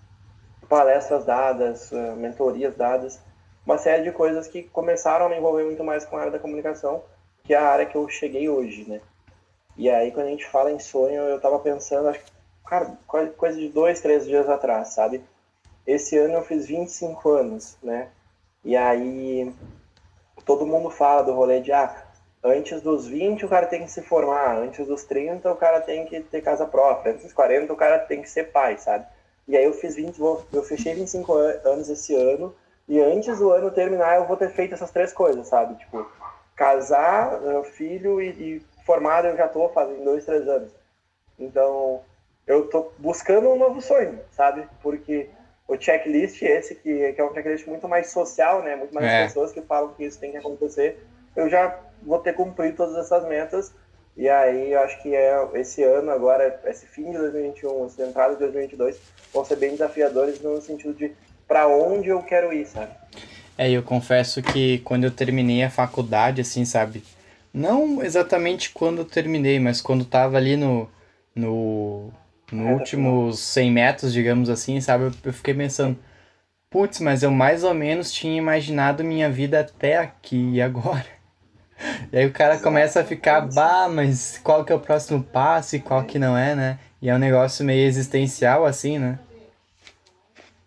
palestras 0.68 1.24
dadas, 1.24 1.92
uh, 1.92 2.16
mentorias 2.16 2.74
dadas, 2.74 3.20
uma 3.66 3.78
série 3.78 4.02
de 4.04 4.12
coisas 4.12 4.46
que 4.46 4.62
começaram 4.62 5.26
a 5.26 5.28
me 5.28 5.36
envolver 5.36 5.64
muito 5.64 5.84
mais 5.84 6.04
com 6.04 6.16
a 6.16 6.20
área 6.20 6.32
da 6.32 6.38
comunicação, 6.38 7.02
que 7.42 7.52
é 7.52 7.58
a 7.58 7.68
área 7.68 7.86
que 7.86 7.96
eu 7.96 8.08
cheguei 8.08 8.48
hoje, 8.48 8.88
né? 8.88 9.00
E 9.76 9.90
aí, 9.90 10.12
quando 10.12 10.26
a 10.26 10.30
gente 10.30 10.46
fala 10.46 10.70
em 10.70 10.78
sonho, 10.78 11.22
eu 11.22 11.40
tava 11.40 11.58
pensando, 11.58 12.08
acho 12.08 12.20
que, 12.20 12.30
cara, 12.66 12.96
coisa 13.36 13.58
de 13.58 13.68
dois, 13.68 14.00
três 14.00 14.24
dias 14.24 14.48
atrás, 14.48 14.88
sabe? 14.88 15.22
Esse 15.86 16.16
ano 16.16 16.34
eu 16.34 16.42
fiz 16.42 16.66
25 16.66 17.28
anos, 17.30 17.76
né? 17.82 18.08
E 18.64 18.76
aí 18.76 19.52
todo 20.44 20.66
mundo 20.66 20.90
fala 20.90 21.22
do 21.22 21.32
rolê 21.32 21.60
de 21.60 21.72
ah, 21.72 22.04
antes 22.42 22.80
dos 22.80 23.06
20 23.06 23.44
o 23.44 23.48
cara 23.48 23.66
tem 23.66 23.84
que 23.84 23.90
se 23.90 24.02
formar, 24.02 24.56
antes 24.58 24.86
dos 24.86 25.04
30 25.04 25.50
o 25.50 25.56
cara 25.56 25.80
tem 25.80 26.06
que 26.06 26.20
ter 26.20 26.40
casa 26.40 26.66
própria, 26.66 27.12
antes 27.12 27.24
dos 27.24 27.32
40 27.32 27.72
o 27.72 27.76
cara 27.76 27.98
tem 27.98 28.22
que 28.22 28.28
ser 28.28 28.44
pai, 28.52 28.78
sabe? 28.78 29.06
E 29.46 29.56
aí 29.56 29.64
eu 29.64 29.74
fiz 29.74 29.94
20, 29.94 30.18
eu 30.18 30.62
fechei 30.62 30.94
25 30.94 31.32
anos 31.32 31.88
esse 31.90 32.14
ano 32.14 32.54
e 32.88 33.00
antes 33.00 33.38
do 33.38 33.50
ano 33.50 33.70
terminar 33.70 34.16
eu 34.16 34.26
vou 34.26 34.36
ter 34.36 34.50
feito 34.50 34.74
essas 34.74 34.90
três 34.90 35.12
coisas, 35.12 35.46
sabe? 35.46 35.74
Tipo, 35.76 36.06
casar, 36.56 37.40
filho 37.64 38.20
e, 38.22 38.28
e 38.30 38.62
formado 38.84 39.26
eu 39.26 39.36
já 39.36 39.48
tô 39.48 39.68
fazendo 39.68 40.04
dois, 40.04 40.24
três 40.24 40.48
anos. 40.48 40.70
Então, 41.38 42.00
eu 42.46 42.68
tô 42.68 42.92
buscando 42.98 43.50
um 43.50 43.58
novo 43.58 43.80
sonho, 43.80 44.20
sabe? 44.30 44.66
Porque 44.82 45.28
o 45.66 45.76
checklist 45.80 46.42
esse, 46.42 46.74
que, 46.74 47.12
que 47.12 47.20
é 47.20 47.24
um 47.24 47.32
checklist 47.32 47.66
muito 47.66 47.88
mais 47.88 48.10
social, 48.10 48.62
né? 48.62 48.76
Muito 48.76 48.94
mais 48.94 49.06
é. 49.06 49.24
pessoas 49.24 49.52
que 49.52 49.62
falam 49.62 49.92
que 49.94 50.04
isso 50.04 50.18
tem 50.18 50.30
que 50.30 50.36
acontecer. 50.36 51.04
Eu 51.34 51.48
já 51.48 51.78
vou 52.02 52.18
ter 52.18 52.34
cumprido 52.34 52.76
todas 52.76 52.96
essas 52.96 53.26
metas. 53.28 53.72
E 54.16 54.28
aí, 54.28 54.72
eu 54.72 54.80
acho 54.80 55.02
que 55.02 55.14
é 55.14 55.36
esse 55.54 55.82
ano 55.82 56.10
agora, 56.10 56.60
esse 56.66 56.86
fim 56.86 57.10
de 57.10 57.18
2021, 57.18 57.86
essa 57.86 58.06
entrada 58.06 58.34
de 58.34 58.40
2022, 58.40 58.96
vão 59.32 59.44
ser 59.44 59.56
bem 59.56 59.70
desafiadores 59.70 60.40
no 60.40 60.60
sentido 60.60 60.94
de 60.94 61.12
para 61.48 61.66
onde 61.66 62.08
eu 62.08 62.22
quero 62.22 62.52
ir, 62.52 62.66
sabe? 62.66 62.92
É, 63.58 63.70
eu 63.70 63.82
confesso 63.82 64.42
que 64.42 64.78
quando 64.80 65.04
eu 65.04 65.10
terminei 65.10 65.62
a 65.64 65.70
faculdade, 65.70 66.40
assim, 66.40 66.64
sabe? 66.64 67.02
Não 67.52 68.02
exatamente 68.02 68.70
quando 68.70 68.98
eu 68.98 69.04
terminei, 69.04 69.60
mas 69.60 69.80
quando 69.80 70.04
tava 70.04 70.36
ali 70.36 70.56
no, 70.56 70.88
no 71.34 72.10
no 72.52 72.72
últimos 72.72 73.38
100 73.38 73.70
metros, 73.70 74.12
digamos 74.12 74.48
assim, 74.48 74.80
sabe? 74.80 75.12
Eu 75.24 75.32
fiquei 75.32 75.54
pensando, 75.54 75.98
putz, 76.70 77.00
mas 77.00 77.22
eu 77.22 77.30
mais 77.30 77.64
ou 77.64 77.72
menos 77.72 78.12
tinha 78.12 78.36
imaginado 78.36 79.04
minha 79.04 79.30
vida 79.30 79.60
até 79.60 79.96
aqui 79.96 80.54
e 80.54 80.62
agora. 80.62 81.06
E 82.12 82.16
aí 82.16 82.26
o 82.26 82.32
cara 82.32 82.56
começa 82.56 83.00
a 83.00 83.04
ficar, 83.04 83.40
bah, 83.52 83.88
mas 83.88 84.38
qual 84.38 84.64
que 84.64 84.72
é 84.72 84.76
o 84.76 84.80
próximo 84.80 85.22
passo 85.22 85.74
e 85.74 85.80
qual 85.80 86.04
que 86.04 86.20
não 86.20 86.38
é, 86.38 86.54
né? 86.54 86.78
E 87.02 87.10
é 87.10 87.14
um 87.14 87.18
negócio 87.18 87.64
meio 87.64 87.84
existencial, 87.84 88.64
assim, 88.64 88.96
né? 88.96 89.18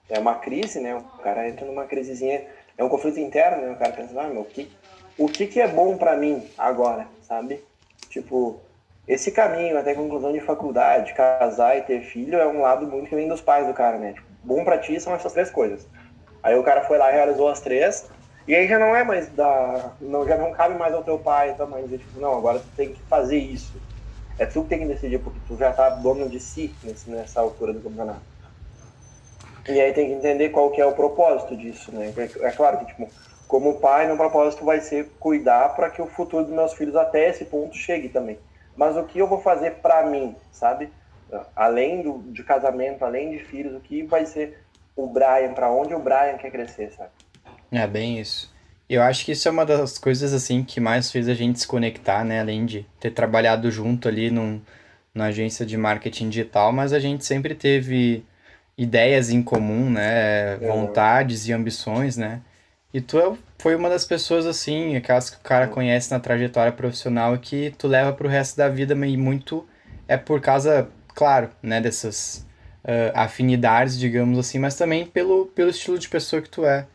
É 0.10 0.20
uma 0.20 0.36
crise, 0.36 0.80
né? 0.82 0.94
O 0.94 1.01
cara 1.24 1.50
entra 1.50 1.66
numa 1.66 1.86
crisezinha, 1.86 2.44
é 2.78 2.84
um 2.84 2.90
conflito 2.90 3.20
interno, 3.20 3.66
né? 3.66 3.72
O 3.72 3.78
cara 3.78 3.94
pensa, 3.94 4.22
ah, 4.22 4.28
meu, 4.28 4.42
o 4.42 4.46
que, 4.46 4.70
o 5.18 5.28
que, 5.28 5.48
que 5.48 5.62
é 5.62 5.68
bom 5.68 5.98
para 5.98 6.18
mim 6.18 6.46
agora, 6.58 7.08
sabe? 7.22 7.63
Tipo, 8.10 8.60
esse 9.08 9.32
caminho 9.32 9.78
até 9.78 9.92
a 9.92 9.96
conclusão 9.96 10.34
de 10.34 10.42
faculdade, 10.42 11.14
casar 11.14 11.78
e 11.78 11.82
ter 11.82 12.02
filho 12.02 12.38
é 12.38 12.46
um 12.46 12.62
lado 12.62 12.86
muito 12.86 13.08
que 13.08 13.16
vem 13.16 13.28
dos 13.28 13.40
pais 13.40 13.66
do 13.66 13.74
cara, 13.74 13.98
né? 13.98 14.14
Tipo, 14.14 14.28
bom 14.44 14.66
pra 14.66 14.78
ti 14.78 15.00
são 15.00 15.16
essas 15.16 15.32
três 15.32 15.50
coisas. 15.50 15.88
Aí 16.44 16.56
o 16.56 16.64
cara 16.64 16.82
foi 16.84 16.98
lá 16.98 17.10
e 17.10 17.14
realizou 17.14 17.48
as 17.48 17.62
três, 17.62 18.12
e 18.46 18.54
aí 18.54 18.68
já 18.68 18.78
não 18.78 18.94
é 18.94 19.06
mais 19.06 19.30
da. 19.30 19.96
Não, 20.02 20.28
já 20.28 20.38
não 20.38 20.52
cabe 20.52 20.78
mais 20.78 20.94
ao 20.94 21.04
teu 21.04 21.20
pai 21.20 21.56
e 21.58 21.66
mãe 21.66 21.84
dizer, 21.86 22.00
tipo, 22.00 22.20
não, 22.20 22.36
agora 22.38 22.60
tu 22.60 22.70
tem 22.76 22.94
que 22.94 23.02
fazer 23.04 23.38
isso. 23.38 23.82
É 24.38 24.46
tu 24.46 24.64
que 24.64 24.70
tem 24.70 24.80
que 24.80 24.86
decidir, 24.88 25.20
porque 25.20 25.40
tu 25.48 25.58
já 25.58 25.72
tá 25.72 25.90
dono 25.90 26.30
de 26.30 26.40
si 26.40 26.78
nesse, 26.84 27.10
nessa 27.10 27.40
altura 27.40 27.74
do 27.74 27.82
campeonato. 27.82 28.22
E 29.70 29.82
aí 29.82 29.94
tem 29.94 30.08
que 30.08 30.14
entender 30.14 30.50
qual 30.50 30.70
que 30.72 30.82
é 30.82 30.86
o 30.86 30.94
propósito 30.94 31.56
disso, 31.56 31.94
né? 31.94 32.14
É, 32.16 32.48
é 32.48 32.52
claro 32.52 32.78
que, 32.80 32.86
tipo, 32.86 33.10
como 33.48 33.80
pai, 33.80 34.06
meu 34.06 34.18
propósito 34.18 34.64
vai 34.64 34.80
ser 34.80 35.12
cuidar 35.20 35.70
para 35.76 35.90
que 35.90 36.02
o 36.02 36.08
futuro 36.08 36.44
dos 36.44 36.54
meus 36.54 36.74
filhos 36.74 36.96
até 36.96 37.30
esse 37.30 37.46
ponto 37.46 37.76
chegue 37.76 38.10
também 38.10 38.38
mas 38.77 38.96
o 38.96 39.03
que 39.03 39.19
eu 39.19 39.27
vou 39.27 39.41
fazer 39.41 39.75
para 39.81 40.05
mim, 40.05 40.36
sabe? 40.51 40.89
Além 41.55 42.03
do, 42.03 42.19
de 42.31 42.43
casamento, 42.43 43.03
além 43.03 43.31
de 43.31 43.39
filhos, 43.39 43.75
o 43.75 43.79
que 43.81 44.03
vai 44.03 44.25
ser 44.25 44.60
o 44.96 45.07
Brian, 45.07 45.53
para 45.53 45.69
onde 45.69 45.93
o 45.93 46.00
Brian 46.00 46.38
quer 46.38 46.51
crescer, 46.51 46.91
sabe? 46.91 47.10
É 47.72 47.86
bem 47.86 48.19
isso. 48.19 48.55
Eu 48.89 49.01
acho 49.01 49.25
que 49.25 49.34
isso 49.34 49.48
é 49.48 49.51
uma 49.51 49.65
das 49.65 49.98
coisas 49.98 50.34
assim 50.34 50.63
que 50.63 50.79
mais 50.79 51.12
fez 51.12 51.27
a 51.27 51.34
gente 51.34 51.60
se 51.60 51.67
conectar, 51.67 52.24
né? 52.24 52.39
Além 52.39 52.65
de 52.65 52.86
ter 53.00 53.12
trabalhado 53.12 53.69
junto 53.69 54.07
ali 54.07 54.31
num, 54.31 54.62
numa 55.13 55.25
agência 55.25 55.65
de 55.65 55.75
marketing 55.75 56.29
digital, 56.29 56.72
mas 56.72 56.93
a 56.93 57.00
gente 57.00 57.25
sempre 57.25 57.53
teve 57.53 58.24
ideias 58.77 59.29
em 59.29 59.43
comum, 59.43 59.89
né? 59.89 60.53
É. 60.53 60.57
Vontades 60.60 61.48
e 61.48 61.53
ambições, 61.53 62.15
né? 62.15 62.41
E 62.94 63.01
tu 63.01 63.20
é 63.20 63.38
foi 63.60 63.75
uma 63.75 63.89
das 63.89 64.06
pessoas, 64.06 64.46
assim, 64.46 64.96
aquelas 64.96 65.29
que 65.29 65.38
o 65.38 65.41
cara 65.41 65.67
conhece 65.67 66.12
na 66.12 66.20
trajetória 66.20 66.72
profissional 66.72 67.38
que 67.38 67.74
tu 67.77 67.88
leva 67.88 68.13
pro 68.13 68.29
resto 68.29 68.56
da 68.56 68.70
vida, 68.70 68.94
e 68.94 69.17
muito 69.17 69.67
é 70.08 70.15
por 70.15 70.39
causa, 70.39 70.88
claro, 71.13 71.50
né, 71.62 71.82
dessas 71.82 72.46
uh, 72.84 73.12
afinidades, 73.13 74.00
digamos 74.00 74.38
assim, 74.38 74.60
mas 74.60 74.75
também 74.75 75.06
pelo, 75.06 75.48
pelo 75.48 75.70
estilo 75.70 75.98
de 75.98 76.08
pessoa 76.08 76.41
que 76.41 76.50
tu 76.50 76.65
é, 76.65 76.86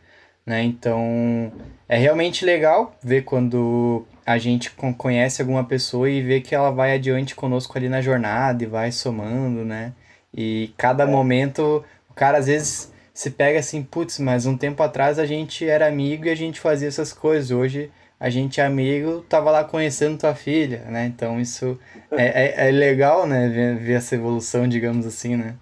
né? 0.45 0.63
Então, 0.63 1.51
é 1.87 1.97
realmente 1.97 2.45
legal 2.45 2.95
ver 3.03 3.23
quando 3.23 4.05
a 4.25 4.37
gente 4.37 4.71
conhece 4.97 5.41
alguma 5.41 5.63
pessoa 5.65 6.09
e 6.09 6.21
vê 6.21 6.41
que 6.41 6.55
ela 6.55 6.71
vai 6.71 6.95
adiante 6.95 7.35
conosco 7.35 7.77
ali 7.77 7.89
na 7.89 8.01
jornada 8.01 8.63
e 8.63 8.67
vai 8.67 8.91
somando, 8.91 9.65
né? 9.65 9.93
E 10.33 10.73
cada 10.77 11.03
é. 11.03 11.07
momento, 11.07 11.83
o 12.09 12.13
cara 12.13 12.37
às 12.37 12.47
vezes 12.47 12.92
se 13.13 13.29
pega 13.29 13.59
assim, 13.59 13.83
putz, 13.83 14.17
mas 14.17 14.45
um 14.45 14.57
tempo 14.57 14.81
atrás 14.81 15.19
a 15.19 15.25
gente 15.25 15.67
era 15.67 15.87
amigo 15.87 16.25
e 16.25 16.29
a 16.29 16.35
gente 16.35 16.59
fazia 16.59 16.87
essas 16.87 17.13
coisas. 17.13 17.51
Hoje 17.51 17.91
a 18.19 18.29
gente 18.29 18.59
é 18.59 18.65
amigo, 18.65 19.21
tava 19.21 19.51
lá 19.51 19.63
conhecendo 19.63 20.17
tua 20.17 20.33
filha, 20.33 20.79
né? 20.85 21.05
Então 21.05 21.39
isso 21.39 21.79
é, 22.11 22.65
é, 22.65 22.69
é 22.69 22.71
legal, 22.71 23.27
né? 23.27 23.47
Ver, 23.49 23.77
ver 23.77 23.93
essa 23.93 24.15
evolução, 24.15 24.67
digamos 24.67 25.05
assim, 25.05 25.35
né? 25.35 25.55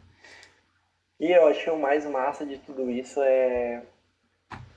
E 1.19 1.29
eu 1.31 1.47
acho 1.47 1.63
que 1.63 1.69
o 1.69 1.77
mais 1.77 2.05
massa 2.05 2.45
de 2.45 2.57
tudo 2.59 2.89
isso 2.89 3.21
é, 3.21 3.83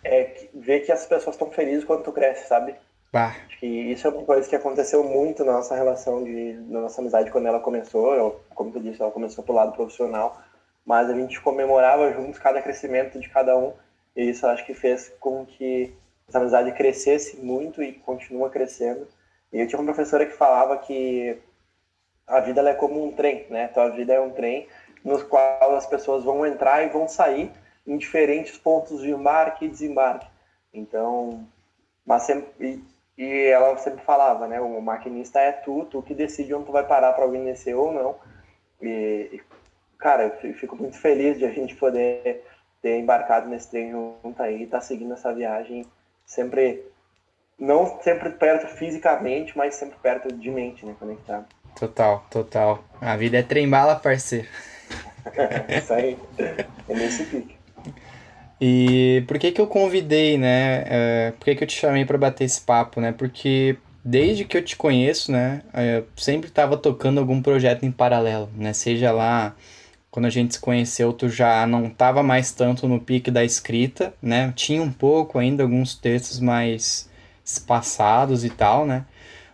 é 0.03 0.49
ver 0.53 0.81
que 0.81 0.93
as 0.93 1.07
pessoas 1.07 1.37
estão 1.37 1.51
felizes 1.51 1.85
quando 1.85 2.03
tu 2.03 2.13
cresce, 2.13 2.49
sabe? 2.49 2.75
Bah. 3.11 3.35
Acho 3.47 3.59
que 3.61 3.67
isso 3.67 4.07
é 4.07 4.11
uma 4.11 4.25
coisa 4.25 4.49
que 4.49 4.57
aconteceu 4.57 5.05
muito 5.05 5.45
na 5.45 5.53
nossa 5.53 5.77
relação, 5.77 6.25
de, 6.25 6.55
na 6.69 6.81
nossa 6.81 7.01
amizade 7.01 7.31
quando 7.31 7.47
ela 7.47 7.61
começou. 7.61 8.15
Eu, 8.15 8.41
como 8.55 8.73
tu 8.73 8.81
disse, 8.81 9.01
ela 9.01 9.13
começou 9.13 9.45
pro 9.45 9.55
lado 9.55 9.73
profissional, 9.73 10.43
mas 10.85 11.09
a 11.09 11.15
gente 11.15 11.41
comemorava 11.41 12.13
juntos 12.13 12.39
cada 12.39 12.61
crescimento 12.61 13.19
de 13.19 13.29
cada 13.29 13.57
um. 13.57 13.73
E 14.17 14.29
isso 14.29 14.47
acho 14.47 14.65
que 14.65 14.75
fez 14.75 15.13
com 15.19 15.45
que 15.45 15.95
essa 16.29 16.39
amizade 16.39 16.73
crescesse 16.73 17.37
muito 17.39 17.83
e 17.83 17.93
continua 17.93 18.51
crescendo. 18.51 19.07
E 19.53 19.61
eu 19.61 19.67
tinha 19.67 19.79
uma 19.79 19.93
professora 19.93 20.27
que 20.27 20.33
falava 20.33 20.79
que 20.79 21.39
a 22.27 22.41
vida 22.41 22.69
é 22.69 22.75
como 22.75 23.05
um 23.05 23.13
trem, 23.13 23.47
né? 23.51 23.69
Então 23.71 23.83
a 23.83 23.91
vida 23.91 24.13
é 24.13 24.21
um 24.21 24.31
trem 24.31 24.67
nos 25.05 25.23
qual 25.23 25.77
as 25.77 25.87
pessoas 25.87 26.25
vão 26.25 26.47
entrar 26.47 26.83
e 26.83 26.89
vão 26.89 27.07
sair 27.07 27.51
em 27.87 27.99
diferentes 27.99 28.57
pontos 28.57 29.03
de 29.03 29.11
embarque 29.11 29.67
e 29.67 29.69
desembarque. 29.69 30.27
Então, 30.73 31.47
mas 32.05 32.23
sempre, 32.23 32.83
e, 33.17 33.47
ela 33.47 33.77
sempre 33.77 34.03
falava, 34.05 34.49
né? 34.49 34.61
O 34.61 34.81
maquinista 34.81 35.39
é 35.41 35.53
tu, 35.53 35.85
tu 35.85 36.03
que 36.03 36.15
decide 36.15 36.55
onde 36.55 36.67
tu 36.67 36.73
vai 36.73 36.87
parar 36.87 37.13
para 37.13 37.27
descer 37.27 37.75
ou 37.75 37.93
não. 37.93 38.17
E, 38.81 39.31
e, 39.33 39.43
cara, 40.05 40.37
eu 40.43 40.53
fico 40.53 40.77
muito 40.77 40.99
feliz 40.99 41.39
de 41.39 41.47
a 41.47 41.51
gente 41.51 41.75
poder 41.77 42.45
ter 42.83 42.99
embarcado 42.99 43.49
nesse 43.49 43.71
trem 43.71 43.91
junto 43.91 44.43
aí 44.43 44.65
e 44.65 44.67
tá 44.67 44.79
seguindo 44.79 45.15
essa 45.15 45.33
viagem 45.33 45.87
sempre 46.27 46.85
não 47.59 47.99
sempre 48.03 48.29
perto 48.29 48.67
fisicamente, 48.77 49.57
mas 49.57 49.77
sempre 49.77 49.97
perto 50.03 50.31
de 50.31 50.51
mente, 50.51 50.85
né, 50.85 50.95
conectado. 51.01 51.47
Total, 51.75 52.23
total. 52.31 52.85
A 53.01 53.17
vida 53.17 53.39
é 53.39 53.43
trem 53.43 53.67
bala, 53.67 53.97
parceiro. 53.97 54.47
Isso 55.75 55.95
aí. 55.95 56.19
É 56.39 56.95
nesse 56.95 57.25
pique. 57.25 57.57
E 58.61 59.25
por 59.27 59.39
que 59.39 59.53
que 59.53 59.61
eu 59.61 59.67
convidei, 59.67 60.37
né? 60.37 60.83
Uh, 60.83 61.33
por 61.39 61.47
que 61.47 61.55
que 61.57 61.65
eu 61.65 61.69
te 61.69 61.79
chamei 61.79 62.05
para 62.05 62.19
bater 62.19 62.45
esse 62.45 62.61
papo, 62.61 63.01
né? 63.01 63.13
Porque 63.13 63.79
desde 64.05 64.45
que 64.45 64.59
eu 64.59 64.63
te 64.63 64.77
conheço, 64.77 65.33
né? 65.33 65.63
Eu 65.97 66.07
sempre 66.15 66.49
estava 66.49 66.77
tocando 66.77 67.19
algum 67.19 67.41
projeto 67.41 67.85
em 67.85 67.91
paralelo, 67.91 68.51
né? 68.55 68.75
Seja 68.75 69.11
lá 69.11 69.57
quando 70.15 70.27
a 70.27 70.31
gente 70.31 70.55
se 70.55 70.61
conheceu, 70.61 71.13
tu 71.13 71.29
já 71.29 71.67
não 71.67 71.87
estava 71.87 72.23
mais 72.23 72.53
tanto 72.53 72.87
no 72.87 73.01
pique 73.01 73.33
da 73.33 73.45
escrita, 73.45 74.15
né? 74.23 74.53
Tinha 74.55 74.81
um 74.81 74.93
pouco 74.93 75.41
ainda 75.41 75.65
alguns 75.65 75.97
textos 75.97 76.39
mais 76.39 77.11
espaçados 77.45 78.45
e 78.45 78.49
tal, 78.49 78.87
né? 78.87 79.07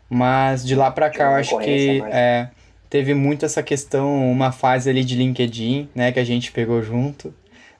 Mas 0.06 0.62
de 0.62 0.74
lá 0.74 0.90
para 0.90 1.08
cá 1.08 1.30
eu 1.30 1.36
acho 1.36 1.58
que 1.60 2.02
é, 2.10 2.50
teve 2.90 3.14
muito 3.14 3.46
essa 3.46 3.62
questão, 3.62 4.30
uma 4.30 4.52
fase 4.52 4.90
ali 4.90 5.02
de 5.02 5.16
LinkedIn, 5.16 5.88
né, 5.94 6.12
que 6.12 6.20
a 6.20 6.24
gente 6.24 6.52
pegou 6.52 6.82
junto. 6.82 7.32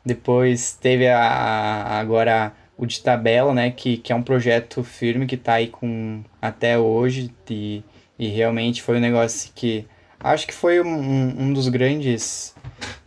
Depois 0.03 0.73
teve 0.73 1.07
a, 1.07 1.21
a 1.21 1.99
agora 1.99 2.51
o 2.79 2.87
de 2.87 3.03
tabela, 3.03 3.53
né, 3.53 3.71
que, 3.71 3.99
que 3.99 4.11
é 4.11 4.17
um 4.17 4.23
projeto 4.23 4.83
firme 4.83 5.27
que 5.27 5.35
está 5.35 5.53
aí 5.53 5.69
com 5.69 6.23
até 6.41 6.79
hoje 6.79 7.31
e, 7.51 7.85
e 8.19 8.29
realmente 8.29 8.81
foi 8.81 8.97
um 8.97 9.01
negócio 9.01 9.53
que 9.55 9.85
acho 10.21 10.47
que 10.47 10.55
foi 10.55 10.81
um, 10.81 11.35
um 11.39 11.53
dos 11.53 11.69
grandes 11.69 12.55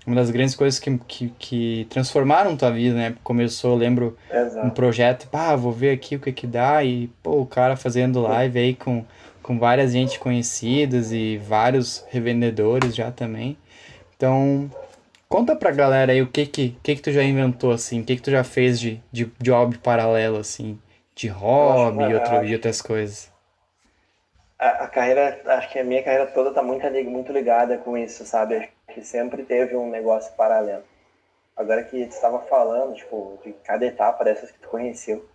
uma 0.05 0.17
das 0.17 0.29
grandes 0.29 0.53
coisas 0.53 0.79
que, 0.79 0.97
que, 1.07 1.33
que 1.39 1.87
transformaram 1.89 2.57
tua 2.57 2.69
vida, 2.69 2.93
né? 2.95 3.15
Começou, 3.23 3.71
eu 3.71 3.77
lembro, 3.77 4.17
Exato. 4.29 4.67
um 4.67 4.69
projeto, 4.69 5.27
pá, 5.29 5.55
vou 5.55 5.71
ver 5.71 5.91
aqui 5.91 6.17
o 6.17 6.19
que 6.19 6.33
que 6.33 6.45
dá, 6.45 6.83
e, 6.83 7.07
pô, 7.23 7.39
o 7.39 7.45
cara 7.45 7.77
fazendo 7.77 8.21
live 8.21 8.59
aí 8.59 8.75
com 8.75 9.05
com 9.43 9.59
várias 9.59 9.91
gente 9.91 10.17
conhecidas 10.17 11.11
e 11.11 11.37
vários 11.37 12.05
revendedores 12.09 12.95
já 12.95 13.11
também. 13.11 13.57
Então, 14.15 14.71
conta 15.27 15.53
pra 15.53 15.69
galera 15.69 16.13
aí 16.13 16.21
o 16.21 16.27
que 16.27 16.45
que, 16.45 16.77
que, 16.81 16.95
que 16.95 17.01
tu 17.01 17.11
já 17.11 17.21
inventou, 17.21 17.71
assim, 17.71 17.99
o 17.99 18.05
que 18.05 18.15
que 18.15 18.21
tu 18.21 18.31
já 18.31 18.43
fez 18.43 18.79
de, 18.79 19.03
de 19.11 19.29
job 19.41 19.77
paralelo, 19.79 20.37
assim, 20.37 20.79
de 21.13 21.27
hobby 21.27 22.03
e, 22.03 22.13
outro, 22.13 22.45
e 22.45 22.53
outras 22.53 22.81
coisas. 22.81 23.32
A, 24.63 24.87
carreira, 24.87 25.41
acho 25.45 25.69
que 25.69 25.79
a 25.79 25.83
minha 25.83 26.01
carreira 26.01 26.27
toda 26.27 26.53
tá 26.53 26.61
muito, 26.61 26.89
muito 27.09 27.31
ligada 27.33 27.77
com 27.77 27.97
isso, 27.97 28.25
sabe? 28.25 28.55
Acho 28.55 28.69
que 28.93 29.03
sempre 29.03 29.43
teve 29.43 29.75
um 29.75 29.89
negócio 29.89 30.33
paralelo. 30.35 30.83
Agora 31.55 31.83
que 31.83 32.05
tu 32.05 32.11
estava 32.11 32.39
falando, 32.39 32.95
tipo, 32.95 33.39
de 33.43 33.51
cada 33.65 33.85
etapa 33.85 34.23
dessas 34.23 34.51
que 34.51 34.59
tu 34.59 34.69
conheceu, 34.69 35.25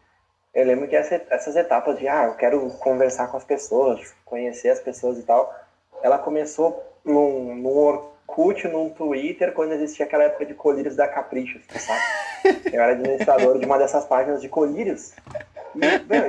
eu 0.54 0.64
lembro 0.64 0.88
que 0.88 0.96
essa, 0.96 1.22
essas 1.30 1.56
etapas 1.56 1.98
de, 1.98 2.08
ah, 2.08 2.24
eu 2.24 2.34
quero 2.36 2.68
conversar 2.78 3.28
com 3.28 3.36
as 3.36 3.44
pessoas, 3.44 4.14
conhecer 4.24 4.70
as 4.70 4.80
pessoas 4.80 5.18
e 5.18 5.22
tal, 5.22 5.54
ela 6.02 6.18
começou 6.18 6.82
num, 7.04 7.54
num 7.54 7.76
Orkut, 7.76 8.66
num 8.66 8.88
Twitter, 8.90 9.52
quando 9.52 9.72
existia 9.72 10.06
aquela 10.06 10.24
época 10.24 10.46
de 10.46 10.54
colírios 10.54 10.96
da 10.96 11.06
Capricho, 11.06 11.60
sabe? 11.78 12.00
Eu 12.72 12.82
era 12.82 12.92
administrador 12.92 13.58
de 13.58 13.66
uma 13.66 13.78
dessas 13.78 14.04
páginas 14.06 14.40
de 14.40 14.48
colírios. 14.48 15.14
E, 15.74 15.78
meu, 15.78 16.26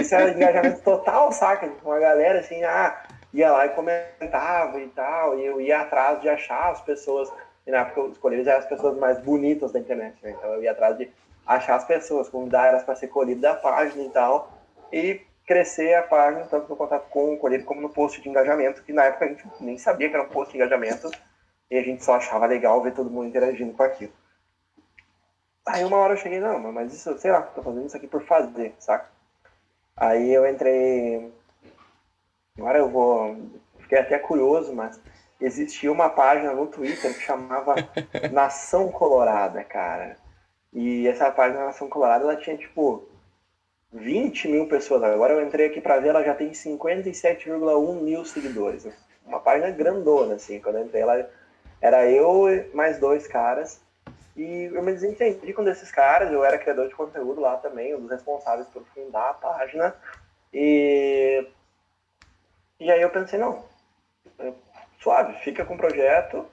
isso, 0.00 0.14
era 0.14 0.30
engajamento 0.30 0.80
total, 0.82 1.32
saca? 1.32 1.70
Uma 1.84 1.98
galera 1.98 2.40
assim, 2.40 2.62
ah, 2.64 3.02
ia 3.32 3.52
lá 3.52 3.66
e 3.66 3.70
comentava 3.70 4.80
e 4.80 4.88
tal, 4.88 5.38
e 5.38 5.44
eu 5.44 5.60
ia 5.60 5.80
atrás 5.80 6.20
de 6.20 6.28
achar 6.28 6.70
as 6.70 6.80
pessoas, 6.80 7.32
e 7.66 7.70
na 7.70 7.78
época 7.78 8.02
os 8.02 8.18
colírios 8.18 8.46
eram 8.46 8.60
as 8.60 8.66
pessoas 8.66 8.96
mais 8.98 9.18
bonitas 9.18 9.72
da 9.72 9.78
internet, 9.78 10.16
né? 10.22 10.30
Então 10.30 10.52
eu 10.54 10.62
ia 10.62 10.72
atrás 10.72 10.96
de 10.96 11.10
achar 11.46 11.76
as 11.76 11.84
pessoas, 11.84 12.28
convidar 12.28 12.66
elas 12.66 12.82
para 12.82 12.94
ser 12.94 13.08
colhido 13.08 13.40
da 13.40 13.54
página 13.54 14.02
e 14.04 14.10
tal, 14.10 14.52
e 14.92 15.20
crescer 15.46 15.94
a 15.94 16.02
página, 16.02 16.44
tanto 16.44 16.68
no 16.68 16.76
contato 16.76 17.08
com 17.08 17.34
o 17.34 17.38
colhido 17.38 17.64
como 17.64 17.80
no 17.80 17.88
post 17.88 18.20
de 18.20 18.28
engajamento, 18.28 18.82
que 18.82 18.92
na 18.92 19.04
época 19.04 19.24
a 19.24 19.28
gente 19.28 19.44
nem 19.60 19.78
sabia 19.78 20.08
que 20.08 20.14
era 20.14 20.24
um 20.24 20.28
post 20.28 20.52
de 20.52 20.58
engajamento, 20.58 21.10
e 21.70 21.78
a 21.78 21.82
gente 21.82 22.04
só 22.04 22.14
achava 22.14 22.46
legal 22.46 22.82
ver 22.82 22.92
todo 22.92 23.10
mundo 23.10 23.28
interagindo 23.28 23.72
com 23.72 23.82
aquilo. 23.82 24.12
Aí 25.68 25.84
uma 25.84 25.98
hora 25.98 26.14
eu 26.14 26.16
cheguei, 26.16 26.40
não, 26.40 26.58
mas 26.72 26.94
isso, 26.94 27.18
sei 27.18 27.30
lá, 27.30 27.42
tô 27.42 27.62
fazendo 27.62 27.86
isso 27.86 27.96
aqui 27.96 28.06
por 28.06 28.22
fazer, 28.22 28.74
saca? 28.78 29.06
Aí 29.94 30.32
eu 30.32 30.48
entrei. 30.48 31.30
Agora 32.56 32.78
eu 32.78 32.88
vou. 32.88 33.36
Fiquei 33.80 33.98
até 33.98 34.18
curioso, 34.18 34.72
mas 34.74 34.98
existia 35.40 35.92
uma 35.92 36.08
página 36.08 36.52
no 36.54 36.66
Twitter 36.66 37.12
que 37.14 37.20
chamava 37.20 37.74
Nação 38.32 38.90
Colorada, 38.90 39.62
cara. 39.62 40.16
E 40.72 41.06
essa 41.06 41.30
página 41.30 41.66
Nação 41.66 41.88
Colorada, 41.88 42.24
ela 42.24 42.36
tinha, 42.36 42.56
tipo, 42.56 43.06
20 43.92 44.48
mil 44.48 44.68
pessoas. 44.68 45.02
Agora 45.02 45.34
eu 45.34 45.46
entrei 45.46 45.66
aqui 45.66 45.80
para 45.82 45.98
ver, 46.00 46.08
ela 46.08 46.24
já 46.24 46.34
tem 46.34 46.50
57,1 46.50 48.00
mil 48.00 48.24
seguidores. 48.24 48.88
Uma 49.26 49.40
página 49.40 49.70
grandona, 49.70 50.36
assim. 50.36 50.60
Quando 50.60 50.76
eu 50.76 50.84
entrei, 50.84 51.02
ela 51.02 51.30
era 51.80 52.10
eu 52.10 52.48
e 52.48 52.70
mais 52.74 52.98
dois 52.98 53.26
caras. 53.26 53.86
E 54.38 54.70
eu 54.72 54.82
me 54.82 54.92
desentendi 54.92 55.52
com 55.52 55.64
desses 55.64 55.90
caras. 55.90 56.32
Eu 56.32 56.44
era 56.44 56.58
criador 56.58 56.88
de 56.88 56.94
conteúdo 56.94 57.40
lá 57.40 57.56
também, 57.58 57.94
um 57.94 58.00
dos 58.00 58.10
responsáveis 58.10 58.68
por 58.68 58.84
fundar 58.94 59.30
a 59.30 59.34
página. 59.34 59.94
E, 60.52 61.46
e 62.80 62.90
aí 62.90 63.02
eu 63.02 63.10
pensei, 63.10 63.38
não, 63.38 63.64
suave, 65.00 65.34
fica 65.40 65.64
com 65.64 65.74
o 65.74 65.78
projeto 65.78 66.46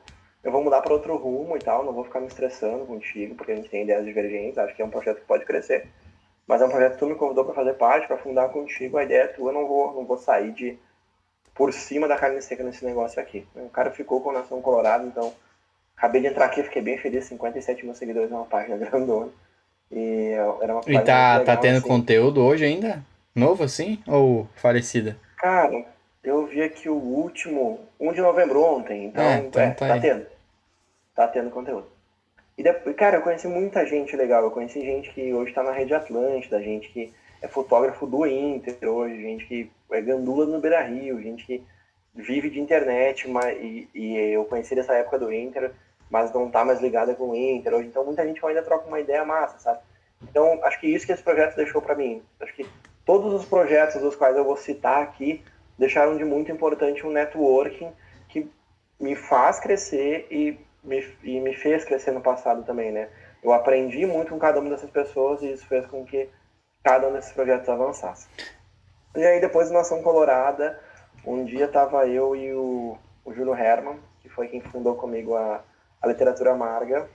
eu 0.46 0.52
vou 0.52 0.64
mudar 0.64 0.80
para 0.84 0.94
outro 0.94 1.18
rumo 1.18 1.58
e 1.58 1.60
tal, 1.60 1.84
não 1.84 1.92
vou 1.92 2.04
ficar 2.04 2.20
me 2.20 2.28
estressando 2.28 2.86
contigo, 2.86 3.34
porque 3.34 3.52
a 3.52 3.56
gente 3.56 3.68
tem 3.68 3.82
ideias 3.82 4.06
divergentes, 4.06 4.60
acho 4.60 4.76
que 4.76 4.82
é 4.82 4.86
um 4.86 4.92
projeto 4.92 5.20
que 5.20 5.26
pode 5.26 5.44
crescer. 5.44 5.88
Mas 6.46 6.62
é 6.62 6.66
um 6.66 6.70
projeto 6.70 6.94
que 6.94 7.00
tu 7.00 7.08
me 7.08 7.16
convidou 7.16 7.44
para 7.44 7.56
fazer 7.56 7.74
parte, 7.74 8.06
para 8.06 8.20
fundar 8.20 8.50
contigo, 8.50 8.96
a 8.96 9.04
ideia 9.04 9.24
é 9.24 9.28
tua, 9.28 9.50
eu 9.50 9.56
não 9.56 9.68
vou, 9.68 9.96
não 9.96 10.06
vou 10.06 10.20
sair 10.20 10.52
de 10.52 10.78
por 11.56 11.74
cima 11.74 12.08
da 12.08 12.16
carne 12.16 12.40
seca 12.44 12.64
nesse 12.64 12.86
negócio 12.86 13.20
aqui. 13.20 13.48
O 13.56 13.70
cara 13.70 13.90
ficou 13.90 14.22
com 14.22 14.30
a 14.30 14.34
Nação 14.34 14.62
Colorado, 14.62 15.08
então 15.08 15.34
acabei 15.96 16.22
de 16.22 16.28
entrar 16.28 16.46
aqui, 16.46 16.64
fiquei 16.64 16.82
bem 16.82 16.98
feliz, 16.98 17.26
57 17.26 17.86
mil 17.86 17.96
seguidores 17.96 18.30
numa 18.30 18.46
página 18.46 18.78
grandona. 18.84 19.30
E 19.92 20.32
era 20.62 20.74
uma 20.74 20.82
E 20.88 20.94
tá, 20.94 21.38
legal, 21.38 21.46
tá 21.46 21.58
tendo 21.58 21.78
assim. 21.78 21.88
conteúdo 21.88 22.44
hoje 22.44 22.66
ainda? 22.66 23.04
Novo 23.34 23.64
assim? 23.64 24.02
Ou 24.08 24.48
falecida? 24.56 25.18
Cara, 25.38 25.86
eu 26.24 26.46
vi 26.48 26.62
aqui 26.62 26.90
o 26.90 26.96
último, 26.96 27.80
1 28.00 28.14
de 28.14 28.22
novembro 28.22 28.62
ontem, 28.64 29.06
então, 29.06 29.24
é, 29.24 29.38
então 29.40 29.62
é, 29.62 29.72
tá, 29.72 29.88
tá 29.88 30.00
tendo 30.00 30.26
tá 31.16 31.28
tendo 31.28 31.50
conteúdo. 31.50 31.88
E 32.58 32.62
depois, 32.62 32.96
cara, 32.96 33.18
eu 33.18 33.22
conheci 33.22 33.48
muita 33.48 33.86
gente 33.86 34.16
legal. 34.16 34.44
Eu 34.44 34.52
conheci 34.52 34.82
gente 34.82 35.12
que 35.12 35.34
hoje 35.34 35.54
tá 35.54 35.64
na 35.64 35.72
Rede 35.72 35.94
Atlântida, 35.94 36.62
gente 36.62 36.90
que 36.90 37.14
é 37.42 37.48
fotógrafo 37.48 38.06
do 38.06 38.26
Inter 38.28 38.78
hoje, 38.84 39.22
gente 39.22 39.46
que 39.46 39.72
é 39.92 40.02
gandula 40.02 40.46
no 40.46 40.60
Beira 40.60 40.82
Rio, 40.82 41.22
gente 41.22 41.46
que 41.46 41.64
vive 42.14 42.50
de 42.50 42.60
internet, 42.60 43.28
mas, 43.28 43.58
e, 43.62 43.90
e 43.94 44.18
eu 44.32 44.46
conheci 44.46 44.74
dessa 44.76 44.94
época 44.94 45.20
do 45.20 45.34
Inter 45.34 45.72
mas 46.10 46.32
não 46.34 46.50
tá 46.50 46.64
mais 46.64 46.80
ligada 46.82 47.16
com 47.16 47.30
o 47.30 47.36
Inter 47.36 47.74
hoje. 47.74 47.88
Então 47.88 48.06
muita 48.06 48.26
gente 48.26 48.44
ainda 48.46 48.62
troca 48.62 48.88
uma 48.88 49.00
ideia 49.00 49.26
massa, 49.26 49.60
sabe? 49.60 49.80
Então 50.22 50.60
acho 50.64 50.80
que 50.80 50.88
isso 50.88 51.06
que 51.06 51.12
esse 51.12 51.24
projeto 51.24 51.56
deixou 51.56 51.82
para 51.82 51.96
mim. 51.96 52.22
Acho 52.40 52.54
que 52.54 52.68
todos 53.06 53.34
os 53.34 53.46
projetos 53.46 54.02
dos 54.02 54.16
quais 54.16 54.36
eu 54.36 54.44
vou 54.44 54.58
citar 54.58 55.02
aqui 55.04 55.44
deixaram 55.78 56.18
de 56.18 56.24
muito 56.24 56.52
importante 56.52 57.06
um 57.06 57.12
networking 57.12 57.92
que 58.30 58.50
me 59.00 59.16
faz 59.16 59.60
crescer 59.60 60.28
e 60.32 60.58
me, 60.84 61.06
e 61.24 61.40
me 61.40 61.54
fez 61.54 61.84
crescer 61.84 62.12
no 62.12 62.22
passado 62.22 62.64
também, 62.64 62.92
né? 62.92 63.10
Eu 63.44 63.54
aprendi 63.54 64.06
muito 64.06 64.30
com 64.30 64.40
cada 64.40 64.60
uma 64.60 64.70
dessas 64.70 64.90
pessoas 64.90 65.42
e 65.42 65.52
isso 65.52 65.68
fez 65.68 65.86
com 65.86 66.06
que 66.06 66.30
cada 66.84 67.08
um 67.08 67.14
desses 67.14 67.32
projetos 67.32 67.68
avançasse. 67.68 68.28
E 69.16 69.24
aí 69.24 69.40
depois 69.40 69.72
Nação 69.72 70.02
Colorada, 70.02 70.80
um 71.26 71.44
dia 71.44 71.68
tava 71.68 72.08
eu 72.08 72.36
e 72.36 72.54
o, 72.54 72.98
o 73.24 73.34
Júlio 73.34 73.56
Herman, 73.56 74.00
que 74.22 74.30
foi 74.30 74.48
quem 74.48 74.62
fundou 74.62 74.96
comigo 74.96 75.36
a, 75.36 75.64
a 76.02 76.08
Literatura 76.08 76.52
Amarga, 76.52 77.10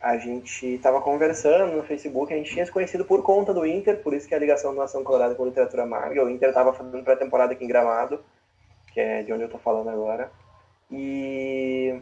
a 0.00 0.16
gente 0.16 0.66
estava 0.66 1.00
conversando 1.02 1.76
no 1.76 1.82
Facebook, 1.82 2.32
a 2.32 2.36
gente 2.36 2.50
tinha 2.50 2.64
se 2.64 2.72
conhecido 2.72 3.04
por 3.04 3.22
conta 3.22 3.52
do 3.52 3.66
Inter, 3.66 4.02
por 4.02 4.14
isso 4.14 4.26
que 4.26 4.34
a 4.34 4.38
ligação 4.38 4.72
do 4.72 4.80
Nação 4.80 5.04
Colorada 5.04 5.34
com 5.34 5.42
a 5.42 5.46
Literatura 5.46 5.82
Amarga. 5.82 6.24
O 6.24 6.30
Inter 6.30 6.48
estava 6.48 6.72
fazendo 6.72 7.04
pré-temporada 7.04 7.52
aqui 7.52 7.64
em 7.64 7.68
Gramado, 7.68 8.24
que 8.92 9.00
é 9.00 9.22
de 9.22 9.32
onde 9.32 9.42
eu 9.42 9.46
estou 9.46 9.60
falando 9.60 9.90
agora. 9.90 10.32
E... 10.90 12.00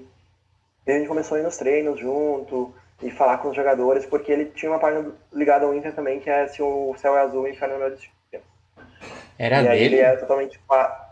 a 0.87 0.93
gente 0.93 1.09
começou 1.09 1.37
a 1.37 1.41
ir 1.41 1.43
nos 1.43 1.57
treinos 1.57 1.99
junto 1.99 2.73
e 3.03 3.11
falar 3.11 3.39
com 3.39 3.49
os 3.49 3.57
jogadores, 3.57 4.07
porque 4.07 4.31
ele 4.31 4.47
tinha 4.47 4.71
uma 4.71 4.79
página 4.79 5.13
ligada 5.33 5.67
ao 5.67 5.75
Inter 5.75 5.95
também, 5.95 6.21
que 6.21 6.31
é 6.31 6.47
Se 6.47 6.63
o 6.63 6.95
Céu 6.97 7.17
é 7.17 7.21
Azul 7.21 7.49
e 7.49 7.51
Inferno 7.51 7.83
é 7.83 7.91
Destino. 7.91 8.15
Era 9.39 9.61
e 9.61 9.69
dele? 9.69 9.85
Ele 9.85 9.99
era, 10.01 10.17
totalmente, 10.19 10.61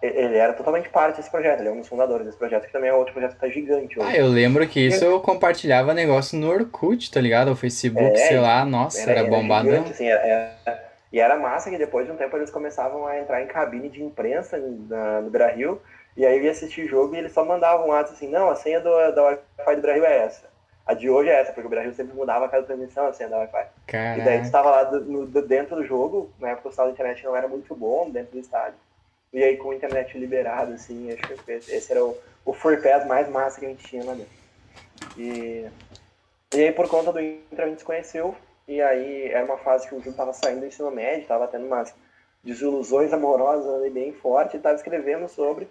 ele 0.02 0.36
era 0.36 0.52
totalmente 0.52 0.88
parte 0.88 1.18
desse 1.18 1.30
projeto, 1.30 1.60
ele 1.60 1.68
é 1.68 1.72
um 1.72 1.78
dos 1.78 1.88
fundadores 1.88 2.26
desse 2.26 2.36
projeto, 2.36 2.66
que 2.66 2.72
também 2.72 2.90
é 2.90 2.92
outro 2.92 3.12
projeto 3.12 3.34
que 3.34 3.40
tá 3.40 3.48
gigante 3.48 3.98
hoje. 3.98 4.08
Ah, 4.08 4.16
eu 4.16 4.26
lembro 4.26 4.66
que 4.66 4.80
isso 4.80 5.04
eu 5.04 5.20
compartilhava 5.20 5.94
negócio 5.94 6.36
no 6.36 6.50
Orkut, 6.50 7.10
tá 7.10 7.20
ligado? 7.20 7.52
O 7.52 7.56
Facebook, 7.56 8.10
é, 8.10 8.16
sei 8.16 8.40
lá, 8.40 8.64
nossa, 8.64 9.00
era, 9.00 9.20
era 9.20 9.28
bombado. 9.28 9.68
Gigante, 9.68 9.92
assim, 9.92 10.08
era, 10.08 10.26
era, 10.26 10.84
e 11.12 11.20
era 11.20 11.36
massa 11.36 11.70
que 11.70 11.78
depois 11.78 12.04
de 12.04 12.12
um 12.12 12.16
tempo 12.16 12.36
eles 12.36 12.50
começavam 12.50 13.06
a 13.06 13.16
entrar 13.18 13.42
em 13.42 13.46
cabine 13.46 13.88
de 13.88 14.02
imprensa 14.02 14.58
na, 14.88 15.20
no 15.20 15.30
Brasil, 15.30 15.80
e 16.16 16.26
aí 16.26 16.36
eu 16.36 16.42
ia 16.42 16.50
assistir 16.50 16.88
jogo 16.88 17.14
e 17.14 17.18
eles 17.18 17.32
só 17.32 17.44
mandavam 17.44 17.88
um 17.88 17.92
ato 17.92 18.12
assim, 18.12 18.28
não, 18.28 18.50
a 18.50 18.56
senha 18.56 18.80
do, 18.80 18.90
da 19.12 19.22
Wi-Fi 19.22 19.76
do 19.76 19.82
Brasil 19.82 20.04
é 20.04 20.24
essa. 20.24 20.55
A 20.86 20.94
de 20.94 21.10
hoje 21.10 21.28
é 21.28 21.40
essa, 21.40 21.52
porque 21.52 21.66
o 21.66 21.70
Brasil 21.70 21.92
sempre 21.92 22.14
mudava 22.14 22.46
a 22.46 22.48
cada 22.48 22.62
transmissão, 22.62 23.08
assim, 23.08 23.26
da 23.28 23.38
Wi-Fi. 23.38 23.66
E 24.20 24.24
daí 24.24 24.34
a 24.34 24.36
gente 24.36 24.46
estava 24.46 24.70
lá 24.70 24.84
do, 24.84 25.00
no, 25.00 25.26
dentro 25.26 25.74
do 25.74 25.84
jogo, 25.84 26.30
na 26.38 26.50
época 26.50 26.68
o 26.68 26.70
sinal 26.70 26.86
da 26.86 26.92
internet 26.92 27.24
não 27.24 27.34
era 27.34 27.48
muito 27.48 27.74
bom 27.74 28.08
dentro 28.08 28.32
do 28.32 28.38
estádio. 28.38 28.78
E 29.32 29.42
aí 29.42 29.56
com 29.56 29.72
a 29.72 29.74
internet 29.74 30.16
liberada, 30.16 30.74
assim, 30.74 31.12
acho 31.12 31.44
que 31.44 31.52
esse 31.52 31.90
era 31.90 32.04
o, 32.04 32.16
o 32.44 32.52
Free 32.52 32.76
Pass 32.76 33.04
mais 33.04 33.28
massa 33.28 33.58
que 33.58 33.66
a 33.66 33.68
gente 33.68 33.84
tinha 33.84 34.04
lá 34.04 34.14
dentro. 34.14 34.32
E, 35.18 35.66
e 36.54 36.62
aí 36.62 36.72
por 36.72 36.88
conta 36.88 37.12
do 37.12 37.20
Inter 37.20 37.64
a 37.64 37.68
gente 37.68 37.80
se 37.80 37.84
conheceu, 37.84 38.36
e 38.68 38.80
aí 38.80 39.26
era 39.26 39.44
uma 39.44 39.58
fase 39.58 39.88
que 39.88 39.94
o 39.94 39.98
Júlio 39.98 40.12
estava 40.12 40.32
saindo 40.32 40.60
do 40.60 40.66
ensino 40.66 40.90
médio, 40.92 41.22
estava 41.22 41.48
tendo 41.48 41.66
umas 41.66 41.92
desilusões 42.44 43.12
amorosas 43.12 43.74
ali 43.74 43.90
bem 43.90 44.12
forte, 44.12 44.54
e 44.54 44.56
estava 44.58 44.76
escrevendo 44.76 45.28
sobre. 45.28 45.68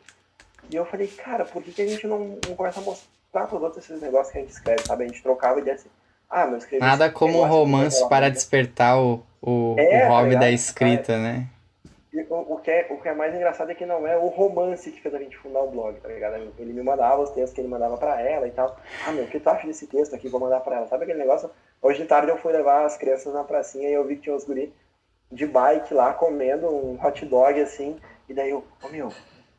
E 0.70 0.76
eu 0.76 0.86
falei, 0.86 1.08
cara, 1.08 1.46
por 1.46 1.64
que, 1.64 1.72
que 1.72 1.82
a 1.82 1.88
gente 1.88 2.06
não, 2.06 2.38
não 2.46 2.56
começa 2.56 2.82
a 2.82 2.84
mostrar 2.84 3.15
para 3.44 3.56
os 3.56 3.64
outros 3.64 3.84
esses 3.84 4.02
negócios 4.02 4.32
que 4.32 4.38
a 4.38 4.42
gente 4.42 4.52
escreve, 4.52 4.82
sabe? 4.86 5.04
A 5.04 5.08
gente 5.08 5.22
trocava 5.22 5.60
e 5.60 5.70
assim, 5.70 5.90
ah, 6.30 6.46
meu 6.46 6.58
escrevi 6.58 6.84
Nada 6.84 7.10
como 7.10 7.42
um 7.42 7.46
romance 7.46 8.08
para 8.08 8.30
despertar 8.30 9.00
o, 9.00 9.24
o, 9.42 9.76
é, 9.78 10.06
o 10.06 10.10
hobby 10.10 10.34
tá 10.34 10.42
da 10.42 10.52
escrita, 10.52 11.14
é. 11.14 11.18
né? 11.18 11.48
O, 12.30 12.54
o, 12.54 12.58
que 12.60 12.72
é, 12.72 12.88
o 12.90 12.98
que 12.98 13.10
é 13.10 13.14
mais 13.14 13.36
engraçado 13.36 13.70
é 13.72 13.76
que 13.76 13.86
não 13.86 14.08
é 14.08 14.18
o 14.18 14.28
romance 14.28 14.90
que 14.90 15.02
fez 15.02 15.14
a 15.14 15.20
gente 15.20 15.36
fundar 15.36 15.62
o 15.62 15.70
blog, 15.70 16.00
tá 16.00 16.08
ligado? 16.08 16.36
Ele 16.58 16.72
me 16.72 16.82
mandava 16.82 17.22
os 17.22 17.32
textos 17.32 17.54
que 17.54 17.60
ele 17.60 17.68
mandava 17.68 17.98
para 17.98 18.22
ela 18.22 18.48
e 18.48 18.52
tal. 18.52 18.78
Ah, 19.06 19.12
meu, 19.12 19.26
o 19.26 19.28
que 19.28 19.40
tu 19.40 19.50
acha 19.50 19.68
desse 19.68 19.86
texto 19.86 20.16
aqui? 20.16 20.30
Vou 20.30 20.40
mandar 20.40 20.62
para 20.62 20.78
ela. 20.78 20.88
Sabe 20.88 21.04
aquele 21.04 21.20
negócio? 21.20 21.52
Hoje 21.82 22.02
de 22.02 22.08
tarde 22.08 22.32
eu 22.32 22.38
fui 22.38 22.54
levar 22.54 22.86
as 22.86 22.96
crianças 22.96 23.34
na 23.34 23.44
pracinha 23.44 23.90
e 23.90 23.94
eu 23.94 24.08
vi 24.08 24.16
que 24.16 24.22
tinha 24.22 24.36
uns 24.36 24.46
guri 24.46 24.74
de 25.30 25.46
bike 25.46 25.94
lá 25.94 26.14
comendo 26.14 26.68
um 26.68 26.98
hot 27.06 27.26
dog 27.26 27.60
assim. 27.60 28.00
E 28.30 28.34
daí 28.34 28.50
eu, 28.50 28.60
ô 28.60 28.64
oh, 28.86 28.90
meu, 28.90 29.12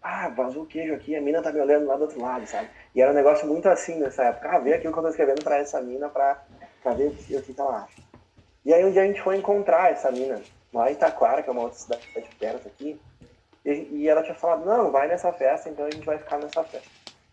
ah, 0.02 0.28
vazou 0.28 0.62
o 0.62 0.66
queijo 0.66 0.94
aqui, 0.94 1.16
a 1.16 1.20
mina 1.20 1.42
tá 1.42 1.52
me 1.52 1.60
olhando 1.60 1.86
lá 1.86 1.96
do 1.96 2.02
outro 2.02 2.22
lado, 2.22 2.46
sabe? 2.46 2.68
E 2.96 3.02
era 3.02 3.12
um 3.12 3.14
negócio 3.14 3.46
muito 3.46 3.68
assim 3.68 3.98
nessa 3.98 4.24
época. 4.24 4.48
Ah, 4.50 4.58
vê 4.58 4.72
aquilo 4.72 4.90
que 4.90 4.98
eu 4.98 5.02
tô 5.02 5.10
escrevendo 5.10 5.44
pra 5.44 5.58
essa 5.58 5.78
mina 5.82 6.08
pra, 6.08 6.42
pra 6.82 6.94
ver 6.94 7.08
o 7.08 7.10
que, 7.14 7.36
o 7.36 7.42
que 7.42 7.60
ela 7.60 7.82
acha. 7.82 8.02
E 8.64 8.72
aí 8.72 8.82
um 8.86 8.90
dia 8.90 9.02
a 9.02 9.06
gente 9.06 9.20
foi 9.20 9.36
encontrar 9.36 9.92
essa 9.92 10.10
mina 10.10 10.40
lá 10.72 10.90
em 10.90 10.94
Itaquara, 10.94 11.42
que 11.42 11.50
é 11.50 11.52
uma 11.52 11.60
outra 11.60 11.78
cidade 11.78 12.08
perto 12.40 12.66
aqui, 12.66 12.98
e, 13.62 13.70
e 13.70 14.08
ela 14.08 14.22
tinha 14.22 14.34
falado, 14.34 14.64
não, 14.64 14.90
vai 14.90 15.08
nessa 15.08 15.30
festa, 15.30 15.68
então 15.68 15.84
a 15.84 15.90
gente 15.90 16.06
vai 16.06 16.16
ficar 16.16 16.38
nessa 16.38 16.64
festa. 16.64 16.88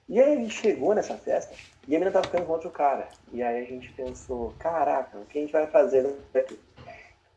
E 0.09 0.19
aí 0.19 0.33
a 0.33 0.35
gente 0.35 0.53
chegou 0.53 0.93
nessa 0.93 1.15
festa 1.15 1.55
e 1.87 1.95
a 1.95 1.99
menina 1.99 2.11
tava 2.11 2.25
ficando 2.25 2.45
com 2.45 2.51
outro 2.51 2.69
cara. 2.69 3.07
E 3.31 3.41
aí 3.41 3.63
a 3.63 3.65
gente 3.65 3.89
pensou, 3.93 4.53
caraca, 4.59 5.17
o 5.17 5.25
que 5.25 5.37
a 5.37 5.41
gente 5.41 5.53
vai 5.53 5.65
fazer 5.67 6.05
aqui? 6.35 6.59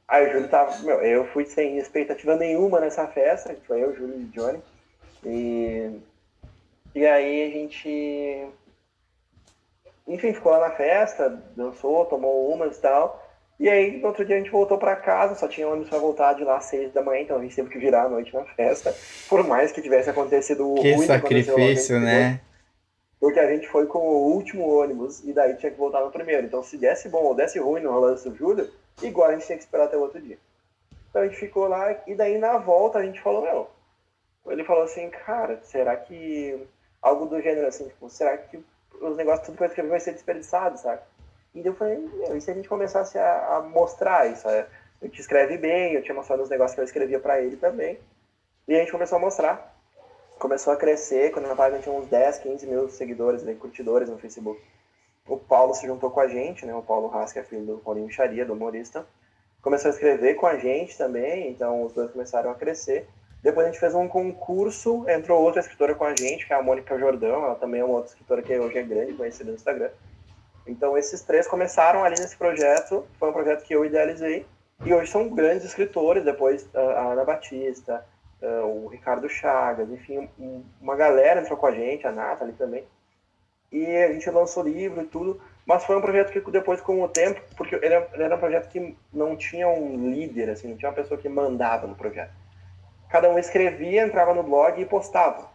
Aí 0.08 0.28
o 0.28 0.32
Júlio 0.32 0.48
tava, 0.48 0.76
meu, 0.80 1.00
eu 1.00 1.26
fui 1.28 1.44
sem 1.44 1.78
expectativa 1.78 2.34
nenhuma 2.34 2.80
nessa 2.80 3.06
festa, 3.06 3.54
que 3.54 3.64
foi 3.66 3.84
eu, 3.84 3.94
Júlio 3.94 4.20
e 4.20 4.24
Johnny. 4.24 4.60
E, 5.24 6.00
e 6.96 7.06
aí 7.06 7.42
a 7.42 7.50
gente, 7.50 8.48
enfim, 10.08 10.32
ficou 10.32 10.50
lá 10.52 10.70
na 10.70 10.74
festa, 10.74 11.28
dançou, 11.54 12.06
tomou 12.06 12.50
umas 12.50 12.78
e 12.78 12.80
tal. 12.80 13.22
E 13.60 13.68
aí, 13.68 13.98
no 13.98 14.08
outro 14.08 14.24
dia 14.24 14.36
a 14.36 14.38
gente 14.38 14.50
voltou 14.50 14.78
para 14.78 14.96
casa, 14.96 15.34
só 15.34 15.46
tinha 15.46 15.68
ônibus 15.68 15.90
para 15.90 15.98
voltar 15.98 16.32
de 16.32 16.42
lá 16.42 16.56
às 16.56 16.64
seis 16.64 16.90
da 16.94 17.02
manhã, 17.02 17.20
então 17.20 17.36
a 17.36 17.42
gente 17.42 17.54
teve 17.54 17.68
que 17.68 17.78
virar 17.78 18.04
a 18.04 18.08
noite 18.08 18.32
na 18.32 18.44
festa, 18.44 18.94
por 19.28 19.46
mais 19.46 19.72
que 19.72 19.82
tivesse 19.82 20.08
acontecido 20.08 20.74
que 20.80 20.92
ruim. 20.92 21.06
Sacrifício, 21.06 22.00
né? 22.00 22.40
Porque 23.20 23.40
a 23.40 23.50
gente 23.50 23.68
foi 23.68 23.86
com 23.86 23.98
o 23.98 24.32
último 24.32 24.66
ônibus 24.66 25.22
e 25.22 25.34
daí 25.34 25.54
tinha 25.56 25.72
que 25.72 25.78
voltar 25.78 26.00
no 26.00 26.10
primeiro. 26.10 26.46
Então, 26.46 26.62
se 26.62 26.78
desse 26.78 27.10
bom 27.10 27.24
ou 27.24 27.34
desse 27.34 27.58
ruim 27.58 27.82
no 27.82 28.00
lance 28.00 28.26
do 28.26 28.34
Júlio, 28.34 28.70
igual 29.02 29.28
a 29.28 29.32
gente 29.32 29.44
tinha 29.44 29.58
que 29.58 29.64
esperar 29.64 29.84
até 29.84 29.98
o 29.98 30.00
outro 30.00 30.18
dia. 30.18 30.38
Então 31.10 31.20
a 31.20 31.26
gente 31.26 31.38
ficou 31.38 31.68
lá 31.68 31.94
e 32.06 32.14
daí 32.14 32.38
na 32.38 32.56
volta 32.56 32.98
a 32.98 33.02
gente 33.02 33.20
falou, 33.20 33.42
meu, 33.42 33.68
ele 34.48 34.64
falou 34.64 34.84
assim, 34.84 35.10
cara, 35.10 35.60
será 35.62 35.94
que 35.94 36.66
algo 37.06 37.26
do 37.26 37.40
gênero 37.40 37.66
assim, 37.68 37.86
tipo, 37.88 38.10
será 38.10 38.36
que 38.36 38.58
os 39.00 39.16
negócios 39.16 39.46
tudo 39.46 39.56
que 39.56 39.62
eu 39.62 39.68
escrevi 39.68 39.88
vai 39.88 40.00
ser 40.00 40.12
desperdiçado, 40.12 40.78
sabe? 40.78 41.00
E 41.54 41.64
eu 41.64 41.74
falei, 41.74 41.98
meu, 41.98 42.36
e 42.36 42.40
se 42.40 42.50
a 42.50 42.54
gente 42.54 42.68
começasse 42.68 43.18
a, 43.18 43.56
a 43.56 43.62
mostrar 43.62 44.30
isso? 44.30 44.48
É, 44.48 44.66
eu 45.00 45.08
te 45.08 45.20
escreve 45.20 45.56
bem, 45.56 45.94
eu 45.94 46.02
tinha 46.02 46.14
mostrado 46.14 46.42
os 46.42 46.50
negócios 46.50 46.74
que 46.74 46.80
eu 46.80 46.84
escrevia 46.84 47.20
para 47.20 47.40
ele 47.40 47.56
também. 47.56 47.98
E 48.66 48.74
a 48.74 48.78
gente 48.80 48.92
começou 48.92 49.16
a 49.16 49.20
mostrar. 49.20 49.74
Começou 50.38 50.72
a 50.72 50.76
crescer, 50.76 51.30
quando 51.32 51.46
na 51.46 51.56
página 51.56 51.80
tinha 51.80 51.94
uns 51.94 52.08
10, 52.08 52.38
15 52.40 52.66
mil 52.66 52.88
seguidores, 52.90 53.42
né, 53.42 53.54
curtidores 53.54 54.10
no 54.10 54.18
Facebook. 54.18 54.60
O 55.26 55.38
Paulo 55.38 55.74
se 55.74 55.86
juntou 55.86 56.10
com 56.10 56.20
a 56.20 56.28
gente, 56.28 56.66
né? 56.66 56.74
O 56.74 56.82
Paulo 56.82 57.10
que 57.32 57.38
é 57.38 57.42
filho 57.42 57.64
do 57.64 57.78
Paulinho 57.78 58.10
Charia, 58.10 58.44
do 58.44 58.52
humorista. 58.52 59.06
Começou 59.62 59.90
a 59.90 59.94
escrever 59.94 60.34
com 60.34 60.46
a 60.46 60.56
gente 60.56 60.96
também, 60.96 61.50
então 61.50 61.82
os 61.82 61.92
dois 61.92 62.10
começaram 62.10 62.50
a 62.50 62.54
crescer. 62.54 63.08
Depois 63.46 63.64
a 63.64 63.70
gente 63.70 63.78
fez 63.78 63.94
um 63.94 64.08
concurso, 64.08 65.08
entrou 65.08 65.40
outra 65.40 65.60
escritora 65.60 65.94
com 65.94 66.02
a 66.02 66.12
gente, 66.16 66.44
que 66.44 66.52
é 66.52 66.56
a 66.56 66.62
Mônica 66.62 66.98
Jordão, 66.98 67.44
ela 67.44 67.54
também 67.54 67.80
é 67.80 67.84
uma 67.84 67.94
outra 67.94 68.10
escritora 68.10 68.42
que 68.42 68.58
hoje 68.58 68.76
é 68.76 68.82
grande, 68.82 69.12
conhecida 69.12 69.52
no 69.52 69.54
Instagram. 69.54 69.88
Então 70.66 70.98
esses 70.98 71.22
três 71.22 71.46
começaram 71.46 72.02
ali 72.02 72.16
nesse 72.18 72.36
projeto, 72.36 73.06
foi 73.20 73.30
um 73.30 73.32
projeto 73.32 73.62
que 73.62 73.72
eu 73.72 73.84
idealizei, 73.84 74.44
e 74.84 74.92
hoje 74.92 75.12
são 75.12 75.28
grandes 75.28 75.64
escritores, 75.64 76.24
depois 76.24 76.68
a 76.74 77.12
Ana 77.12 77.24
Batista, 77.24 78.04
o 78.64 78.88
Ricardo 78.88 79.28
Chagas, 79.28 79.88
enfim, 79.90 80.28
uma 80.80 80.96
galera 80.96 81.40
entrou 81.40 81.56
com 81.56 81.68
a 81.68 81.70
gente, 81.70 82.04
a 82.04 82.10
Nathalie 82.10 82.52
também, 82.54 82.84
e 83.70 83.86
a 83.86 84.12
gente 84.12 84.28
lançou 84.28 84.64
livro 84.64 85.02
e 85.02 85.06
tudo, 85.06 85.40
mas 85.64 85.84
foi 85.84 85.94
um 85.94 86.00
projeto 86.00 86.32
que 86.32 86.50
depois, 86.50 86.80
com 86.80 87.00
o 87.00 87.08
tempo, 87.08 87.40
porque 87.56 87.76
ele 87.76 87.94
era 87.94 88.34
um 88.34 88.40
projeto 88.40 88.68
que 88.68 88.96
não 89.12 89.36
tinha 89.36 89.68
um 89.68 90.10
líder, 90.10 90.50
assim, 90.50 90.66
não 90.66 90.76
tinha 90.76 90.88
uma 90.88 90.96
pessoa 90.96 91.16
que 91.16 91.28
mandava 91.28 91.86
no 91.86 91.94
projeto 91.94 92.44
cada 93.08 93.30
um 93.30 93.38
escrevia, 93.38 94.04
entrava 94.04 94.34
no 94.34 94.42
blog 94.42 94.80
e 94.80 94.86
postava. 94.86 95.48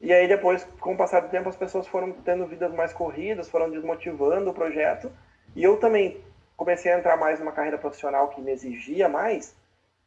E 0.00 0.12
aí 0.12 0.28
depois, 0.28 0.64
com 0.78 0.94
o 0.94 0.96
passar 0.96 1.20
do 1.20 1.28
tempo, 1.28 1.48
as 1.48 1.56
pessoas 1.56 1.86
foram 1.86 2.12
tendo 2.12 2.46
vidas 2.46 2.72
mais 2.72 2.92
corridas, 2.92 3.48
foram 3.48 3.70
desmotivando 3.70 4.50
o 4.50 4.54
projeto. 4.54 5.10
E 5.54 5.64
eu 5.64 5.78
também 5.78 6.20
comecei 6.56 6.92
a 6.92 6.98
entrar 6.98 7.16
mais 7.16 7.38
numa 7.38 7.52
carreira 7.52 7.78
profissional 7.78 8.28
que 8.28 8.40
me 8.40 8.50
exigia 8.50 9.08
mais. 9.08 9.54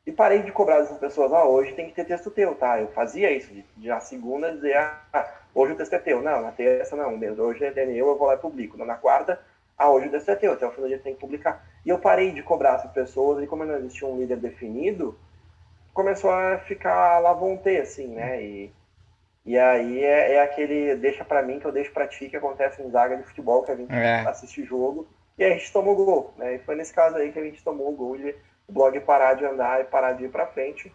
E 0.05 0.11
parei 0.11 0.41
de 0.41 0.51
cobrar 0.51 0.79
dessas 0.79 0.97
pessoas, 0.97 1.31
ah, 1.33 1.45
hoje 1.45 1.73
tem 1.73 1.87
que 1.87 1.93
ter 1.93 2.05
texto 2.05 2.31
teu, 2.31 2.55
tá? 2.55 2.79
Eu 2.79 2.87
fazia 2.87 3.31
isso, 3.31 3.53
de, 3.53 3.63
de 3.77 3.87
na 3.87 3.99
segunda 3.99 4.51
dizer, 4.51 4.75
ah, 4.77 5.35
hoje 5.53 5.73
o 5.73 5.75
texto 5.75 5.93
é 5.93 5.99
teu. 5.99 6.21
Não, 6.21 6.41
na 6.41 6.51
terça 6.51 6.95
não, 6.95 7.15
mesmo. 7.17 7.43
Hoje 7.43 7.63
é 7.63 7.85
meu, 7.85 8.07
eu 8.07 8.17
vou 8.17 8.27
lá 8.27 8.35
e 8.35 8.37
publico. 8.37 8.77
Na 8.77 8.95
quarta, 8.95 9.39
ah, 9.77 9.89
hoje 9.89 10.07
o 10.07 10.11
texto 10.11 10.29
é 10.29 10.35
teu, 10.35 10.53
até 10.53 10.65
o 10.65 10.71
final 10.71 10.87
do 10.87 10.89
dia 10.89 10.99
tem 10.99 11.13
que 11.13 11.19
publicar. 11.19 11.63
E 11.85 11.89
eu 11.89 11.99
parei 11.99 12.31
de 12.31 12.41
cobrar 12.41 12.75
essas 12.75 12.91
pessoas, 12.91 13.43
e 13.43 13.47
como 13.47 13.65
não 13.65 13.77
existia 13.77 14.07
um 14.07 14.17
líder 14.17 14.37
definido, 14.37 15.17
começou 15.99 16.31
a 16.31 16.59
ficar 16.59 17.19
lavonte, 17.19 17.75
assim, 17.75 18.07
né? 18.07 18.41
E, 18.41 18.71
e 19.45 19.59
aí 19.59 20.01
é, 20.01 20.35
é 20.35 20.41
aquele 20.41 20.95
deixa 20.95 21.25
para 21.25 21.41
mim 21.41 21.59
que 21.59 21.65
eu 21.65 21.73
deixo 21.73 21.91
para 21.91 22.07
ti 22.07 22.29
que 22.29 22.37
acontece 22.37 22.81
em 22.81 22.89
zaga 22.89 23.17
de 23.17 23.23
futebol 23.23 23.63
que 23.63 23.71
a 23.71 23.75
gente 23.75 23.91
é. 23.93 24.21
assiste 24.21 24.63
jogo 24.63 25.09
e 25.37 25.43
a 25.43 25.49
gente 25.49 25.73
tomou 25.73 25.97
gol, 25.97 26.33
né? 26.37 26.55
E 26.55 26.59
foi 26.59 26.75
nesse 26.75 26.93
caso 26.93 27.17
aí 27.17 27.33
que 27.33 27.39
a 27.39 27.43
gente 27.43 27.61
tomou 27.61 27.89
o 27.89 27.95
gol 27.95 28.15
e 28.15 28.33
o 28.65 28.71
blog 28.71 28.97
parar 29.01 29.33
de 29.33 29.43
andar 29.43 29.81
e 29.81 29.83
parar 29.83 30.13
de 30.13 30.23
ir 30.23 30.29
para 30.29 30.47
frente. 30.47 30.89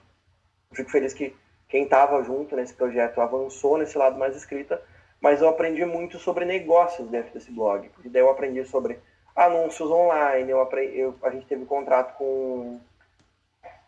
Fico 0.72 0.90
feliz 0.90 1.12
que 1.12 1.36
quem 1.68 1.84
estava 1.84 2.22
junto 2.22 2.56
nesse 2.56 2.72
projeto 2.72 3.20
avançou 3.20 3.76
nesse 3.76 3.98
lado 3.98 4.18
mais 4.18 4.34
escrita, 4.34 4.80
mas 5.20 5.42
eu 5.42 5.48
aprendi 5.50 5.84
muito 5.84 6.18
sobre 6.18 6.46
negócios 6.46 7.06
dentro 7.10 7.34
desse 7.34 7.52
blog. 7.52 7.90
Porque 7.90 8.08
daí 8.08 8.22
eu 8.22 8.30
aprendi 8.30 8.64
sobre 8.64 8.98
anúncios 9.36 9.90
online, 9.90 10.50
eu 10.50 10.62
aprendi, 10.62 10.98
eu, 10.98 11.14
a 11.22 11.28
gente 11.28 11.44
teve 11.44 11.66
contato 11.66 12.16
com, 12.16 12.80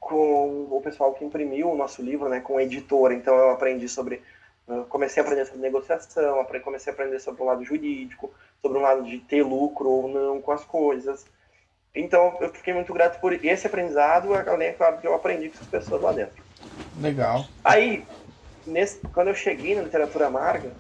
com 0.07 0.69
o 0.71 0.81
pessoal 0.83 1.13
que 1.15 1.25
imprimiu 1.25 1.71
o 1.71 1.77
nosso 1.77 2.01
livro, 2.01 2.29
né, 2.29 2.41
com 2.41 2.55
o 2.55 2.61
editor, 2.61 3.13
então 3.13 3.35
eu 3.35 3.51
aprendi 3.51 3.89
sobre 3.89 4.23
eu 4.69 4.85
comecei 4.85 5.23
a 5.23 5.25
aprender 5.25 5.45
sobre 5.45 5.61
negociação, 5.61 6.45
comecei 6.65 6.91
a 6.91 6.95
aprender 6.95 7.21
sobre 7.21 7.41
o 7.41 7.45
lado 7.45 7.65
jurídico, 7.65 8.33
sobre 8.61 8.79
o 8.79 8.81
lado 8.81 9.05
de 9.05 9.19
ter 9.19 9.45
lucro 9.45 9.89
ou 9.89 10.09
não 10.09 10.43
com 10.43 10.51
as 10.51 10.65
coisas. 10.65 11.25
Então, 11.95 12.37
eu 12.41 12.53
fiquei 12.53 12.75
muito 12.75 12.93
grato 12.93 13.21
por 13.21 13.33
esse 13.33 13.67
aprendizado, 13.67 14.35
além, 14.35 14.69
é 14.69 14.73
claro, 14.73 14.99
que 14.99 15.07
eu 15.07 15.15
aprendi 15.15 15.51
com 15.51 15.59
as 15.61 15.67
pessoas 15.69 16.03
lá 16.03 16.13
dentro. 16.13 16.43
Legal. 17.01 17.45
Aí, 17.63 18.05
nesse, 18.67 18.99
quando 19.15 19.29
eu 19.29 19.35
cheguei 19.35 19.77
na 19.77 19.83
literatura 19.83 20.27
amarga, 20.27 20.73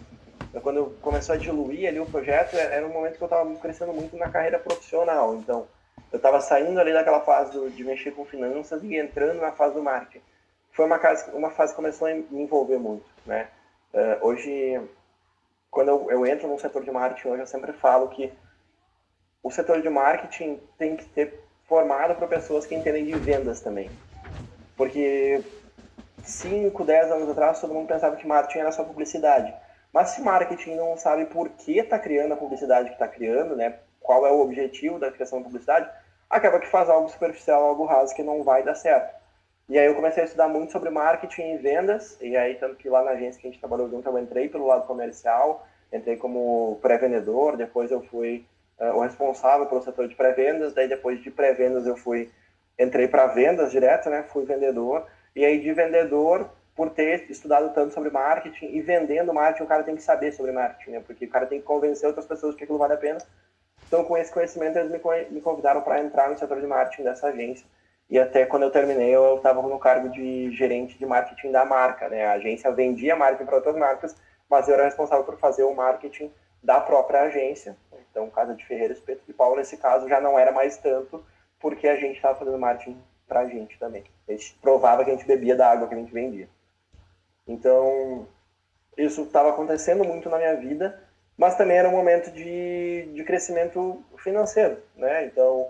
quando 0.62 0.76
eu 0.78 0.96
começou 1.00 1.36
a 1.36 1.38
diluir 1.38 1.88
ali 1.88 2.00
o 2.00 2.06
projeto, 2.06 2.54
é, 2.54 2.76
era 2.76 2.86
um 2.86 2.92
momento 2.92 3.16
que 3.16 3.22
eu 3.22 3.26
estava 3.26 3.54
crescendo 3.56 3.92
muito 3.92 4.16
na 4.16 4.28
carreira 4.28 4.58
profissional. 4.58 5.36
Então, 5.36 5.66
eu 6.12 6.16
estava 6.16 6.40
saindo 6.40 6.78
ali 6.78 6.92
daquela 6.92 7.20
fase 7.20 7.70
de 7.70 7.84
mexer 7.84 8.12
com 8.12 8.24
finanças 8.24 8.82
e 8.82 8.96
entrando 8.96 9.40
na 9.40 9.52
fase 9.52 9.74
do 9.74 9.82
marketing. 9.82 10.24
Foi 10.72 10.84
uma, 10.84 10.98
fase, 10.98 11.30
uma 11.32 11.50
fase 11.50 11.72
que 11.72 11.76
começou 11.76 12.06
a 12.06 12.14
me 12.14 12.26
envolver 12.30 12.78
muito, 12.78 13.06
né? 13.24 13.48
Uh, 13.92 14.26
hoje, 14.26 14.80
quando 15.70 15.88
eu, 15.88 16.10
eu 16.10 16.26
entro 16.26 16.48
no 16.48 16.58
setor 16.58 16.84
de 16.84 16.90
marketing, 16.90 17.28
hoje 17.28 17.42
eu 17.42 17.46
sempre 17.46 17.72
falo 17.72 18.08
que 18.08 18.32
o 19.42 19.50
setor 19.50 19.80
de 19.80 19.88
marketing 19.88 20.60
tem 20.76 20.96
que 20.96 21.06
ter 21.06 21.40
formado 21.66 22.14
para 22.14 22.26
pessoas 22.26 22.66
que 22.66 22.74
entendem 22.74 23.04
de 23.04 23.14
vendas 23.14 23.60
também. 23.60 23.90
Porque 24.76 25.42
5, 26.22 26.84
10 26.84 27.12
anos 27.12 27.30
atrás, 27.30 27.60
todo 27.60 27.72
mundo 27.72 27.88
pensava 27.88 28.16
que 28.16 28.26
marketing 28.26 28.58
era 28.58 28.72
só 28.72 28.84
publicidade. 28.84 29.54
Mas 29.92 30.10
se 30.10 30.20
marketing 30.20 30.74
não 30.74 30.96
sabe 30.96 31.26
por 31.26 31.48
que 31.50 31.78
está 31.78 31.98
criando 31.98 32.32
a 32.32 32.36
publicidade 32.36 32.88
que 32.88 32.94
está 32.94 33.08
criando, 33.08 33.56
né, 33.56 33.78
qual 34.06 34.24
é 34.24 34.30
o 34.30 34.40
objetivo 34.40 35.00
da 35.00 35.10
criação 35.10 35.40
da 35.40 35.46
publicidade, 35.46 35.90
acaba 36.30 36.60
que 36.60 36.68
faz 36.68 36.88
algo 36.88 37.08
superficial, 37.08 37.64
algo 37.64 37.84
raso 37.84 38.14
que 38.14 38.22
não 38.22 38.44
vai 38.44 38.62
dar 38.62 38.76
certo. 38.76 39.12
E 39.68 39.76
aí 39.76 39.86
eu 39.86 39.96
comecei 39.96 40.22
a 40.22 40.26
estudar 40.26 40.46
muito 40.46 40.70
sobre 40.70 40.90
marketing 40.90 41.54
e 41.54 41.56
vendas, 41.58 42.16
e 42.20 42.36
aí 42.36 42.54
tanto 42.54 42.76
que 42.76 42.88
lá 42.88 43.02
na 43.02 43.10
agência 43.10 43.40
que 43.40 43.48
a 43.48 43.50
gente 43.50 43.58
trabalhou 43.58 43.90
junto, 43.90 44.08
eu 44.08 44.18
entrei 44.18 44.48
pelo 44.48 44.66
lado 44.66 44.86
comercial, 44.86 45.66
entrei 45.92 46.16
como 46.16 46.78
pré-vendedor, 46.80 47.56
depois 47.56 47.90
eu 47.90 48.00
fui 48.00 48.46
uh, 48.78 48.96
o 48.96 49.00
responsável 49.00 49.66
pelo 49.66 49.82
setor 49.82 50.06
de 50.06 50.14
pré-vendas, 50.14 50.72
daí 50.72 50.86
depois 50.86 51.20
de 51.20 51.32
pré-vendas 51.32 51.84
eu 51.84 51.96
fui 51.96 52.30
entrei 52.78 53.08
para 53.08 53.26
vendas 53.26 53.72
direto, 53.72 54.08
né? 54.08 54.22
Fui 54.28 54.44
vendedor 54.44 55.04
e 55.34 55.44
aí 55.44 55.58
de 55.60 55.72
vendedor 55.72 56.48
por 56.76 56.90
ter 56.90 57.28
estudado 57.30 57.72
tanto 57.72 57.94
sobre 57.94 58.10
marketing 58.10 58.66
e 58.66 58.82
vendendo 58.82 59.32
marketing, 59.32 59.64
o 59.64 59.66
cara 59.66 59.82
tem 59.82 59.96
que 59.96 60.02
saber 60.02 60.30
sobre 60.32 60.52
marketing, 60.52 60.90
né? 60.90 61.02
Porque 61.04 61.24
o 61.24 61.30
cara 61.30 61.46
tem 61.46 61.58
que 61.58 61.64
convencer 61.64 62.06
outras 62.06 62.26
pessoas 62.26 62.54
que 62.54 62.64
aquilo 62.64 62.78
vale 62.78 62.92
a 62.92 62.98
pena. 62.98 63.18
Então, 63.86 64.04
com 64.04 64.16
esse 64.16 64.32
conhecimento, 64.32 64.78
eles 64.78 64.90
me 65.30 65.40
convidaram 65.40 65.80
para 65.80 66.00
entrar 66.00 66.28
no 66.28 66.38
setor 66.38 66.60
de 66.60 66.66
marketing 66.66 67.04
dessa 67.04 67.28
agência. 67.28 67.66
E 68.08 68.18
até 68.18 68.46
quando 68.46 68.62
eu 68.62 68.70
terminei, 68.70 69.14
eu 69.14 69.36
estava 69.36 69.60
no 69.62 69.78
cargo 69.78 70.08
de 70.10 70.50
gerente 70.52 70.98
de 70.98 71.06
marketing 71.06 71.50
da 71.50 71.64
marca, 71.64 72.08
né? 72.08 72.26
A 72.26 72.32
agência 72.32 72.70
vendia 72.70 73.16
marketing 73.16 73.46
para 73.46 73.56
outras 73.56 73.76
marcas, 73.76 74.16
mas 74.48 74.68
eu 74.68 74.74
era 74.74 74.84
responsável 74.84 75.24
por 75.24 75.38
fazer 75.38 75.64
o 75.64 75.74
marketing 75.74 76.32
da 76.62 76.80
própria 76.80 77.22
agência. 77.22 77.76
Então, 78.10 78.30
Casa 78.30 78.54
de 78.54 78.64
Ferreira 78.64 78.92
Espeto 78.92 79.22
de 79.26 79.32
Paulo, 79.32 79.56
nesse 79.56 79.76
caso, 79.76 80.08
já 80.08 80.20
não 80.20 80.38
era 80.38 80.52
mais 80.52 80.76
tanto, 80.78 81.24
porque 81.60 81.88
a 81.88 81.96
gente 81.96 82.16
estava 82.16 82.38
fazendo 82.38 82.58
marketing 82.58 83.00
para 83.26 83.40
a 83.40 83.48
gente 83.48 83.78
também. 83.78 84.04
A 84.28 84.32
gente 84.32 84.56
provava 84.60 85.04
que 85.04 85.10
a 85.10 85.14
gente 85.14 85.26
bebia 85.26 85.56
da 85.56 85.70
água 85.70 85.88
que 85.88 85.94
a 85.94 85.98
gente 85.98 86.12
vendia. 86.12 86.48
Então, 87.46 88.26
isso 88.96 89.22
estava 89.22 89.50
acontecendo 89.50 90.04
muito 90.04 90.28
na 90.30 90.38
minha 90.38 90.56
vida, 90.56 91.02
mas 91.36 91.54
também 91.56 91.76
era 91.76 91.88
um 91.88 91.92
momento 91.92 92.30
de, 92.30 93.08
de 93.12 93.24
crescimento 93.24 94.02
financeiro, 94.18 94.78
né? 94.96 95.26
Então, 95.26 95.68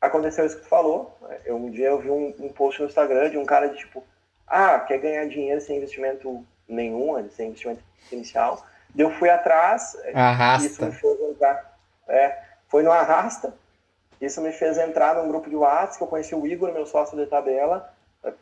aconteceu 0.00 0.44
isso 0.44 0.56
que 0.56 0.62
tu 0.62 0.68
falou. 0.68 1.16
Eu, 1.44 1.56
um 1.56 1.70
dia 1.70 1.88
eu 1.88 1.98
vi 1.98 2.10
um, 2.10 2.34
um 2.38 2.48
post 2.50 2.80
no 2.80 2.88
Instagram 2.88 3.30
de 3.30 3.38
um 3.38 3.44
cara 3.44 3.68
de 3.68 3.78
tipo, 3.78 4.04
ah, 4.46 4.78
quer 4.80 4.98
ganhar 4.98 5.26
dinheiro 5.26 5.60
sem 5.60 5.78
investimento 5.78 6.44
nenhum, 6.68 7.28
sem 7.30 7.48
investimento 7.48 7.82
inicial. 8.12 8.64
Eu 8.96 9.10
fui 9.10 9.28
atrás. 9.28 9.96
Arrasta. 10.14 10.66
Isso 10.66 10.84
me 10.84 10.92
fez 10.92 11.20
entrar. 11.20 11.78
É, 12.08 12.38
foi 12.68 12.82
no 12.82 12.90
Arrasta. 12.90 13.54
Isso 14.20 14.40
me 14.40 14.52
fez 14.52 14.78
entrar 14.78 15.14
num 15.16 15.28
grupo 15.28 15.50
de 15.50 15.56
WhatsApp, 15.56 15.98
que 15.98 16.04
eu 16.04 16.08
conheci 16.08 16.34
o 16.34 16.46
Igor, 16.46 16.72
meu 16.72 16.86
sócio 16.86 17.16
de 17.16 17.26
tabela. 17.26 17.92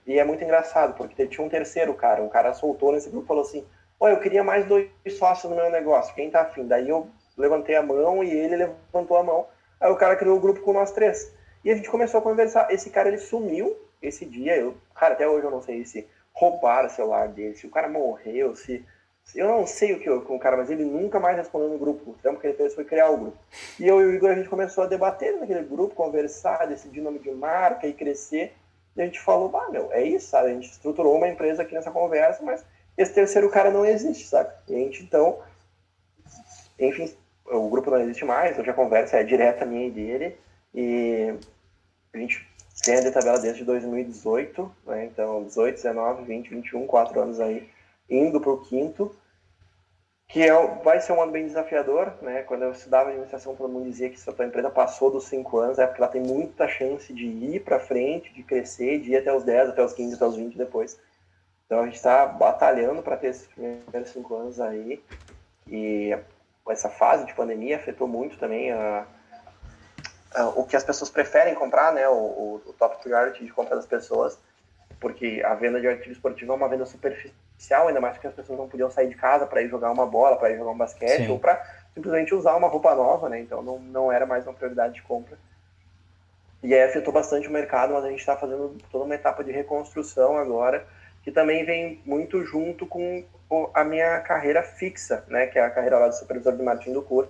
E 0.06 0.18
é 0.18 0.24
muito 0.24 0.42
engraçado, 0.42 0.94
porque 0.94 1.26
tinha 1.26 1.44
um 1.44 1.48
terceiro 1.48 1.92
cara. 1.94 2.22
Um 2.22 2.28
cara 2.28 2.54
soltou 2.54 2.92
nesse 2.92 3.10
grupo 3.10 3.24
e 3.24 3.28
falou 3.28 3.42
assim: 3.42 3.66
Oi, 4.00 4.12
eu 4.12 4.20
queria 4.20 4.42
mais 4.42 4.66
dois 4.66 4.90
sócios 5.16 5.48
no 5.48 5.56
meu 5.56 5.70
negócio. 5.70 6.14
Quem 6.14 6.28
tá 6.28 6.42
afim? 6.42 6.66
Daí 6.66 6.88
eu 6.88 7.08
levantei 7.38 7.76
a 7.76 7.82
mão 7.82 8.24
e 8.24 8.30
ele 8.30 8.56
levantou 8.56 9.16
a 9.16 9.22
mão. 9.22 9.46
Aí 9.80 9.90
o 9.90 9.96
cara 9.96 10.16
criou 10.16 10.36
o 10.36 10.40
grupo 10.40 10.60
com 10.60 10.72
nós 10.72 10.90
três. 10.90 11.32
E 11.64 11.70
a 11.70 11.76
gente 11.76 11.88
começou 11.88 12.18
a 12.18 12.22
conversar. 12.22 12.70
Esse 12.72 12.90
cara, 12.90 13.08
ele 13.08 13.18
sumiu 13.18 13.76
esse 14.02 14.26
dia. 14.26 14.56
Eu, 14.56 14.76
cara, 14.94 15.14
até 15.14 15.28
hoje 15.28 15.46
eu 15.46 15.50
não 15.50 15.62
sei 15.62 15.84
se 15.84 16.06
roubaram 16.32 16.88
o 16.88 16.90
celular 16.90 17.28
dele, 17.28 17.54
se 17.54 17.66
o 17.66 17.70
cara 17.70 17.88
morreu, 17.88 18.56
se 18.56 18.84
eu 19.34 19.46
não 19.46 19.66
sei 19.66 19.94
o 19.94 20.00
que 20.00 20.20
com 20.26 20.36
o 20.36 20.40
cara, 20.40 20.56
mas 20.56 20.68
ele 20.68 20.84
nunca 20.84 21.20
mais 21.20 21.36
respondeu 21.36 21.68
no 21.68 21.78
grupo. 21.78 22.10
O 22.10 22.36
que 22.36 22.46
ele 22.46 22.56
fez 22.56 22.74
foi 22.74 22.84
criar 22.84 23.10
o 23.10 23.16
grupo. 23.16 23.38
E 23.78 23.86
eu 23.86 24.00
e 24.00 24.04
o 24.06 24.14
Igor, 24.14 24.30
a 24.30 24.34
gente 24.34 24.48
começou 24.48 24.84
a 24.84 24.88
debater 24.88 25.38
naquele 25.38 25.62
grupo, 25.62 25.94
conversar, 25.94 26.66
decidir 26.66 27.00
nome 27.00 27.20
de 27.20 27.30
marca 27.30 27.86
e 27.86 27.94
crescer. 27.94 28.54
E 28.96 29.00
a 29.00 29.04
gente 29.04 29.20
falou, 29.20 29.48
bah, 29.48 29.68
meu, 29.70 29.90
é 29.92 30.02
isso, 30.02 30.28
sabe? 30.28 30.50
A 30.50 30.54
gente 30.54 30.70
estruturou 30.70 31.16
uma 31.16 31.28
empresa 31.28 31.62
aqui 31.62 31.74
nessa 31.74 31.90
conversa, 31.90 32.42
mas 32.42 32.64
esse 32.96 33.12
terceiro 33.12 33.50
cara 33.50 33.70
não 33.70 33.84
existe, 33.84 34.26
sabe? 34.26 34.50
E 34.68 34.74
a 34.74 34.78
gente, 34.78 35.02
então, 35.02 35.40
enfim, 36.78 37.12
o 37.46 37.68
grupo 37.68 37.90
não 37.90 38.00
existe 38.00 38.24
mais, 38.24 38.58
hoje 38.58 38.70
a 38.70 38.74
conversa 38.74 39.18
é 39.18 39.24
direta 39.24 39.64
minha 39.64 39.86
e 39.86 39.90
dele. 39.90 40.36
E 40.74 41.34
a 42.12 42.18
gente 42.18 42.46
tem 42.82 42.96
a 42.96 43.12
tabela 43.12 43.38
desde 43.38 43.64
2018, 43.64 44.70
né? 44.86 45.04
Então, 45.06 45.44
18, 45.44 45.76
19, 45.76 46.24
20, 46.24 46.50
21, 46.50 46.86
quatro 46.86 47.20
anos 47.20 47.40
aí 47.40 47.68
indo 48.08 48.40
para 48.40 48.50
o 48.50 48.60
quinto, 48.60 49.14
que 50.28 50.42
é, 50.42 50.52
vai 50.82 51.00
ser 51.00 51.12
um 51.12 51.22
ano 51.22 51.32
bem 51.32 51.46
desafiador, 51.46 52.12
né? 52.20 52.42
Quando 52.42 52.62
eu 52.62 52.72
estudava 52.72 53.10
administração, 53.10 53.54
todo 53.54 53.70
mundo 53.70 53.88
dizia 53.88 54.10
que 54.10 54.18
se 54.18 54.28
a 54.28 54.32
tua 54.32 54.46
empresa 54.46 54.70
passou 54.70 55.10
dos 55.10 55.24
cinco 55.28 55.58
anos, 55.58 55.78
é 55.78 55.86
porque 55.86 56.02
ela 56.02 56.10
tem 56.10 56.22
muita 56.22 56.66
chance 56.66 57.12
de 57.12 57.26
ir 57.26 57.60
para 57.60 57.78
frente, 57.78 58.32
de 58.32 58.42
crescer, 58.42 59.00
de 59.00 59.12
ir 59.12 59.16
até 59.16 59.34
os 59.34 59.44
10, 59.44 59.70
até 59.70 59.84
os 59.84 59.92
15, 59.92 60.14
até 60.14 60.26
os 60.26 60.36
20 60.36 60.56
depois. 60.56 60.98
Então 61.66 61.80
a 61.80 61.84
gente 61.86 61.96
está 61.96 62.26
batalhando 62.26 63.02
para 63.02 63.16
ter 63.16 63.28
esses 63.28 63.46
primeiros 63.46 64.10
cinco 64.10 64.34
anos 64.36 64.60
aí. 64.60 65.02
E 65.66 66.16
essa 66.68 66.88
fase 66.88 67.26
de 67.26 67.34
pandemia 67.34 67.76
afetou 67.76 68.06
muito 68.06 68.38
também 68.38 68.70
a, 68.70 69.06
a, 70.34 70.48
o 70.48 70.66
que 70.66 70.76
as 70.76 70.84
pessoas 70.84 71.10
preferem 71.10 71.54
comprar, 71.54 71.92
né? 71.92 72.08
O, 72.08 72.12
o, 72.12 72.62
o 72.66 72.72
top 72.74 73.02
priority 73.02 73.44
de 73.44 73.52
compra 73.52 73.76
das 73.76 73.86
pessoas, 73.86 74.38
porque 75.00 75.42
a 75.44 75.54
venda 75.54 75.80
de 75.80 75.88
artigo 75.88 76.12
esportivo 76.12 76.52
é 76.52 76.56
uma 76.56 76.68
venda 76.68 76.86
superficial 76.86 77.88
ainda 77.88 78.00
mais 78.00 78.14
porque 78.14 78.26
as 78.26 78.34
pessoas 78.34 78.58
não 78.58 78.68
podiam 78.68 78.90
sair 78.90 79.08
de 79.08 79.14
casa 79.14 79.46
para 79.46 79.62
ir 79.62 79.68
jogar 79.68 79.90
uma 79.90 80.06
bola, 80.06 80.36
para 80.36 80.50
ir 80.50 80.58
jogar 80.58 80.72
um 80.72 80.76
basquete, 80.76 81.24
Sim. 81.24 81.30
ou 81.30 81.38
para 81.38 81.62
simplesmente 81.94 82.34
usar 82.34 82.56
uma 82.56 82.68
roupa 82.68 82.94
nova, 82.94 83.28
né? 83.28 83.40
Então 83.40 83.62
não, 83.62 83.78
não 83.78 84.12
era 84.12 84.26
mais 84.26 84.46
uma 84.46 84.52
prioridade 84.52 84.94
de 84.94 85.02
compra. 85.02 85.38
E 86.62 86.74
aí 86.74 86.82
afetou 86.82 87.12
bastante 87.12 87.46
o 87.46 87.50
mercado, 87.52 87.92
mas 87.92 88.04
a 88.04 88.08
gente 88.08 88.20
está 88.20 88.36
fazendo 88.36 88.76
toda 88.90 89.04
uma 89.04 89.14
etapa 89.14 89.44
de 89.44 89.52
reconstrução 89.52 90.38
agora, 90.38 90.86
que 91.24 91.32
também 91.32 91.64
vem 91.64 92.00
muito 92.04 92.44
junto 92.44 92.86
com 92.86 93.24
a 93.72 93.82
minha 93.82 94.20
carreira 94.20 94.62
fixa, 94.62 95.24
né? 95.28 95.46
Que 95.46 95.58
é 95.58 95.62
a 95.62 95.70
carreira 95.70 95.98
lá 95.98 96.08
de 96.08 96.18
supervisor 96.18 96.54
de 96.54 96.62
marketing 96.62 96.92
do 96.92 97.02
CUR, 97.02 97.26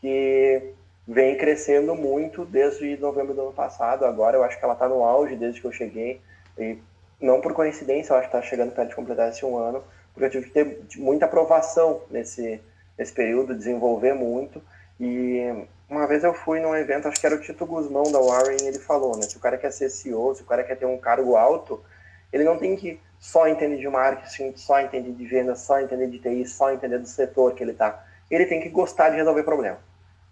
que 0.00 0.72
vem 1.06 1.36
crescendo 1.36 1.94
muito 1.96 2.44
desde 2.44 2.96
novembro 2.98 3.34
do 3.34 3.42
ano 3.42 3.52
passado. 3.52 4.04
Agora 4.04 4.36
eu 4.36 4.44
acho 4.44 4.58
que 4.58 4.64
ela 4.64 4.74
está 4.74 4.88
no 4.88 5.02
auge 5.02 5.34
desde 5.34 5.60
que 5.60 5.66
eu 5.66 5.72
cheguei. 5.72 6.20
E 6.56 6.78
não 7.20 7.40
por 7.40 7.52
coincidência, 7.52 8.12
eu 8.12 8.16
acho 8.16 8.30
que 8.30 8.36
está 8.36 8.48
chegando 8.48 8.72
perto 8.72 8.90
de 8.90 8.94
completar 8.94 9.28
esse 9.28 9.44
um 9.44 9.56
ano, 9.56 9.82
porque 10.12 10.26
eu 10.26 10.30
tive 10.30 10.46
que 10.46 10.52
ter 10.52 10.80
muita 10.96 11.24
aprovação 11.24 12.02
nesse, 12.10 12.60
nesse 12.96 13.12
período, 13.12 13.54
desenvolver 13.54 14.14
muito. 14.14 14.62
E 15.00 15.66
uma 15.88 16.06
vez 16.06 16.22
eu 16.22 16.32
fui 16.32 16.60
num 16.60 16.76
evento, 16.76 17.08
acho 17.08 17.20
que 17.20 17.26
era 17.26 17.34
o 17.34 17.40
Tito 17.40 17.66
Guzmão 17.66 18.04
da 18.12 18.20
Warren, 18.20 18.56
e 18.62 18.68
ele 18.68 18.78
falou, 18.78 19.16
né? 19.16 19.22
Se 19.22 19.36
o 19.36 19.40
cara 19.40 19.58
quer 19.58 19.72
ser 19.72 19.90
CEO, 19.90 20.34
se 20.34 20.42
o 20.42 20.46
cara 20.46 20.62
quer 20.62 20.76
ter 20.76 20.86
um 20.86 20.98
cargo 20.98 21.36
alto, 21.36 21.82
ele 22.32 22.44
não 22.44 22.56
tem 22.56 22.74
que 22.76 23.00
só 23.18 23.46
entender 23.46 23.76
de 23.76 23.88
marketing, 23.88 24.54
só 24.56 24.80
entender 24.80 25.12
de 25.12 25.26
venda, 25.26 25.54
só 25.54 25.80
entender 25.80 26.08
de 26.08 26.18
TI, 26.18 26.46
só 26.46 26.72
entender 26.72 26.98
do 26.98 27.06
setor 27.06 27.54
que 27.54 27.62
ele 27.62 27.72
está. 27.72 28.04
Ele 28.30 28.46
tem 28.46 28.60
que 28.60 28.68
gostar 28.68 29.10
de 29.10 29.16
resolver 29.16 29.42
problema. 29.42 29.78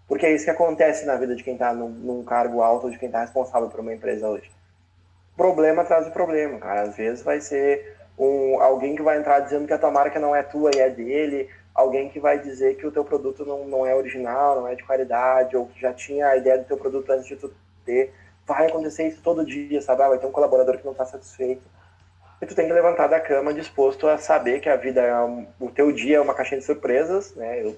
Porque 0.07 0.25
é 0.25 0.33
isso 0.33 0.45
que 0.45 0.51
acontece 0.51 1.05
na 1.05 1.15
vida 1.15 1.35
de 1.35 1.43
quem 1.43 1.53
está 1.53 1.73
num, 1.73 1.89
num 1.89 2.23
cargo 2.23 2.61
alto, 2.61 2.91
de 2.91 2.97
quem 2.97 3.07
está 3.07 3.21
responsável 3.21 3.69
por 3.69 3.79
uma 3.79 3.93
empresa 3.93 4.27
hoje 4.27 4.51
problema 5.35 5.81
atrás 5.81 6.05
de 6.05 6.11
problema, 6.11 6.59
cara. 6.59 6.83
Às 6.83 6.95
vezes 6.95 7.23
vai 7.23 7.39
ser 7.41 7.97
um, 8.17 8.61
alguém 8.61 8.95
que 8.95 9.01
vai 9.01 9.17
entrar 9.17 9.39
dizendo 9.39 9.65
que 9.65 9.73
a 9.73 9.77
tua 9.77 9.89
marca 9.89 10.19
não 10.19 10.35
é 10.35 10.43
tua 10.43 10.69
e 10.75 10.79
é 10.79 10.87
dele, 10.87 11.49
alguém 11.73 12.09
que 12.09 12.19
vai 12.19 12.37
dizer 12.39 12.75
que 12.75 12.85
o 12.85 12.91
teu 12.91 13.03
produto 13.03 13.43
não, 13.43 13.65
não 13.67 13.85
é 13.85 13.95
original, 13.95 14.57
não 14.57 14.67
é 14.67 14.75
de 14.75 14.83
qualidade, 14.83 15.57
ou 15.57 15.65
que 15.65 15.81
já 15.81 15.93
tinha 15.93 16.27
a 16.27 16.37
ideia 16.37 16.59
do 16.59 16.65
teu 16.65 16.77
produto 16.77 17.09
antes 17.11 17.25
de 17.25 17.35
tu 17.35 17.51
ter. 17.83 18.13
Vai 18.45 18.67
acontecer 18.67 19.07
isso 19.07 19.21
todo 19.23 19.43
dia, 19.43 19.81
sabe? 19.81 20.03
Ah, 20.03 20.09
vai 20.09 20.19
ter 20.19 20.27
um 20.27 20.31
colaborador 20.31 20.77
que 20.77 20.85
não 20.85 20.91
está 20.91 21.05
satisfeito. 21.05 21.63
E 22.41 22.45
tu 22.45 22.55
tem 22.55 22.65
que 22.65 22.73
levantar 22.73 23.07
da 23.07 23.19
cama 23.19 23.53
disposto 23.53 24.07
a 24.07 24.17
saber 24.17 24.59
que 24.59 24.67
a 24.67 24.75
vida 24.75 25.01
é 25.01 25.15
um, 25.21 25.45
o 25.59 25.69
teu 25.69 25.91
dia 25.91 26.17
é 26.17 26.21
uma 26.21 26.33
caixinha 26.33 26.59
de 26.59 26.65
surpresas, 26.65 27.35
né? 27.35 27.61
Eu 27.63 27.77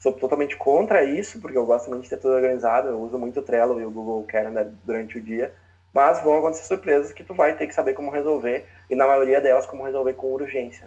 sou 0.00 0.12
totalmente 0.12 0.56
contra 0.56 1.04
isso, 1.04 1.40
porque 1.40 1.56
eu 1.56 1.64
gosto 1.64 1.88
muito 1.88 2.02
de 2.02 2.10
ter 2.10 2.16
tudo 2.16 2.34
organizado, 2.34 2.88
eu 2.88 3.00
uso 3.00 3.16
muito 3.16 3.38
o 3.38 3.42
Trello 3.42 3.80
e 3.80 3.84
o 3.84 3.90
Google 3.90 4.24
Calendar 4.24 4.66
durante 4.84 5.16
o 5.16 5.20
dia, 5.20 5.52
mas 5.94 6.20
vão 6.20 6.38
acontecer 6.38 6.64
surpresas 6.64 7.12
que 7.12 7.22
tu 7.22 7.32
vai 7.32 7.54
ter 7.54 7.68
que 7.68 7.74
saber 7.74 7.92
como 7.92 8.10
resolver, 8.10 8.66
e 8.90 8.96
na 8.96 9.06
maioria 9.06 9.40
delas 9.40 9.66
como 9.66 9.84
resolver 9.84 10.14
com 10.14 10.32
urgência. 10.32 10.86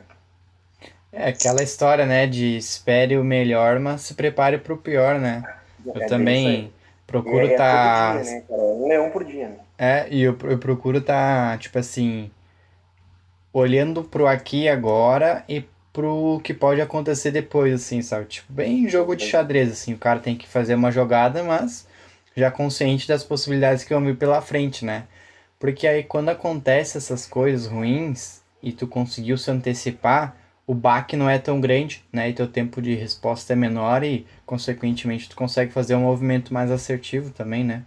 É 1.13 1.29
aquela 1.29 1.63
história, 1.63 2.05
né, 2.05 2.27
de 2.27 2.57
espere 2.57 3.17
o 3.17 3.23
melhor, 3.23 3.79
mas 3.79 4.01
se 4.01 4.15
prepare 4.15 4.57
para 4.57 4.73
o 4.73 4.77
pior, 4.77 5.17
né? 5.17 5.41
Eu 5.85 6.01
é 6.01 6.05
também 6.07 6.73
procuro 7.07 7.45
estar... 7.45 8.15
Tá... 8.15 8.21
Dia, 8.21 8.31
né, 8.33 8.43
um 8.49 8.87
leão 8.89 9.09
por 9.09 9.23
dia, 9.23 9.47
né? 9.47 9.55
É, 9.77 10.07
e 10.09 10.21
eu, 10.21 10.37
eu 10.43 10.57
procuro 10.57 10.97
estar, 10.97 11.51
tá, 11.51 11.57
tipo 11.57 11.79
assim, 11.79 12.29
olhando 13.59 14.03
pro 14.03 14.27
aqui 14.27 14.63
e 14.63 14.69
agora 14.69 15.45
e 15.47 15.63
pro 15.93 16.41
que 16.43 16.53
pode 16.53 16.81
acontecer 16.81 17.31
depois, 17.31 17.73
assim, 17.73 18.01
sabe? 18.01 18.25
Tipo, 18.25 18.51
bem 18.51 18.89
jogo 18.89 19.15
de 19.15 19.25
xadrez, 19.25 19.71
assim, 19.71 19.93
o 19.93 19.97
cara 19.97 20.19
tem 20.19 20.35
que 20.35 20.45
fazer 20.45 20.75
uma 20.75 20.91
jogada, 20.91 21.41
mas 21.41 21.87
já 22.35 22.51
consciente 22.51 23.07
das 23.07 23.23
possibilidades 23.23 23.85
que 23.85 23.93
vão 23.93 24.03
vir 24.03 24.17
pela 24.17 24.41
frente, 24.41 24.83
né? 24.83 25.05
Porque 25.57 25.87
aí 25.87 26.03
quando 26.03 26.27
acontece 26.27 26.97
essas 26.97 27.25
coisas 27.25 27.65
ruins 27.65 28.41
e 28.61 28.73
tu 28.73 28.87
conseguiu 28.87 29.37
se 29.37 29.49
antecipar, 29.49 30.35
o 30.67 30.73
baque 30.73 31.15
não 31.15 31.29
é 31.29 31.39
tão 31.39 31.61
grande, 31.61 32.03
né? 32.11 32.27
E 32.27 32.33
teu 32.33 32.47
tempo 32.47 32.81
de 32.81 32.93
resposta 32.93 33.53
é 33.53 33.55
menor 33.55 34.03
e, 34.03 34.27
consequentemente, 34.45 35.29
tu 35.29 35.35
consegue 35.37 35.71
fazer 35.71 35.95
um 35.95 36.01
movimento 36.01 36.53
mais 36.53 36.69
assertivo 36.69 37.31
também, 37.31 37.63
né? 37.63 37.83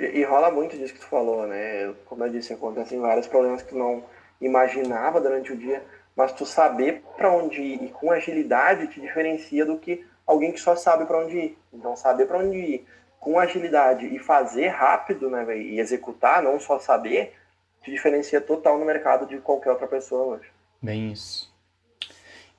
E, 0.00 0.18
e, 0.18 0.24
rola 0.24 0.50
muito 0.50 0.76
disso 0.76 0.94
que 0.94 1.00
tu 1.00 1.06
falou, 1.06 1.46
né? 1.46 1.94
Como 2.06 2.24
eu 2.24 2.32
disse, 2.32 2.52
acontecem 2.52 2.98
vários 2.98 3.28
problemas 3.28 3.62
que 3.62 3.74
não 3.74 4.02
imaginava 4.44 5.20
durante 5.20 5.52
o 5.52 5.56
dia, 5.56 5.82
mas 6.14 6.32
tu 6.32 6.44
saber 6.44 7.02
para 7.16 7.32
onde 7.32 7.60
ir 7.60 7.84
e 7.84 7.88
com 7.88 8.10
agilidade 8.10 8.88
te 8.88 9.00
diferencia 9.00 9.64
do 9.64 9.78
que 9.78 10.04
alguém 10.26 10.52
que 10.52 10.60
só 10.60 10.76
sabe 10.76 11.04
para 11.06 11.18
onde 11.18 11.38
ir. 11.38 11.58
Então, 11.72 11.96
saber 11.96 12.26
para 12.26 12.38
onde 12.38 12.58
ir 12.58 12.86
com 13.22 13.38
agilidade 13.38 14.04
e 14.06 14.18
fazer 14.18 14.68
rápido, 14.68 15.30
né, 15.30 15.44
véio, 15.44 15.62
e 15.62 15.78
executar, 15.78 16.42
não 16.42 16.58
só 16.58 16.80
saber, 16.80 17.32
te 17.80 17.90
diferencia 17.90 18.40
total 18.40 18.78
no 18.78 18.84
mercado 18.84 19.26
de 19.26 19.38
qualquer 19.38 19.70
outra 19.70 19.86
pessoa 19.86 20.36
hoje. 20.36 20.48
Bem 20.82 21.12
isso. 21.12 21.52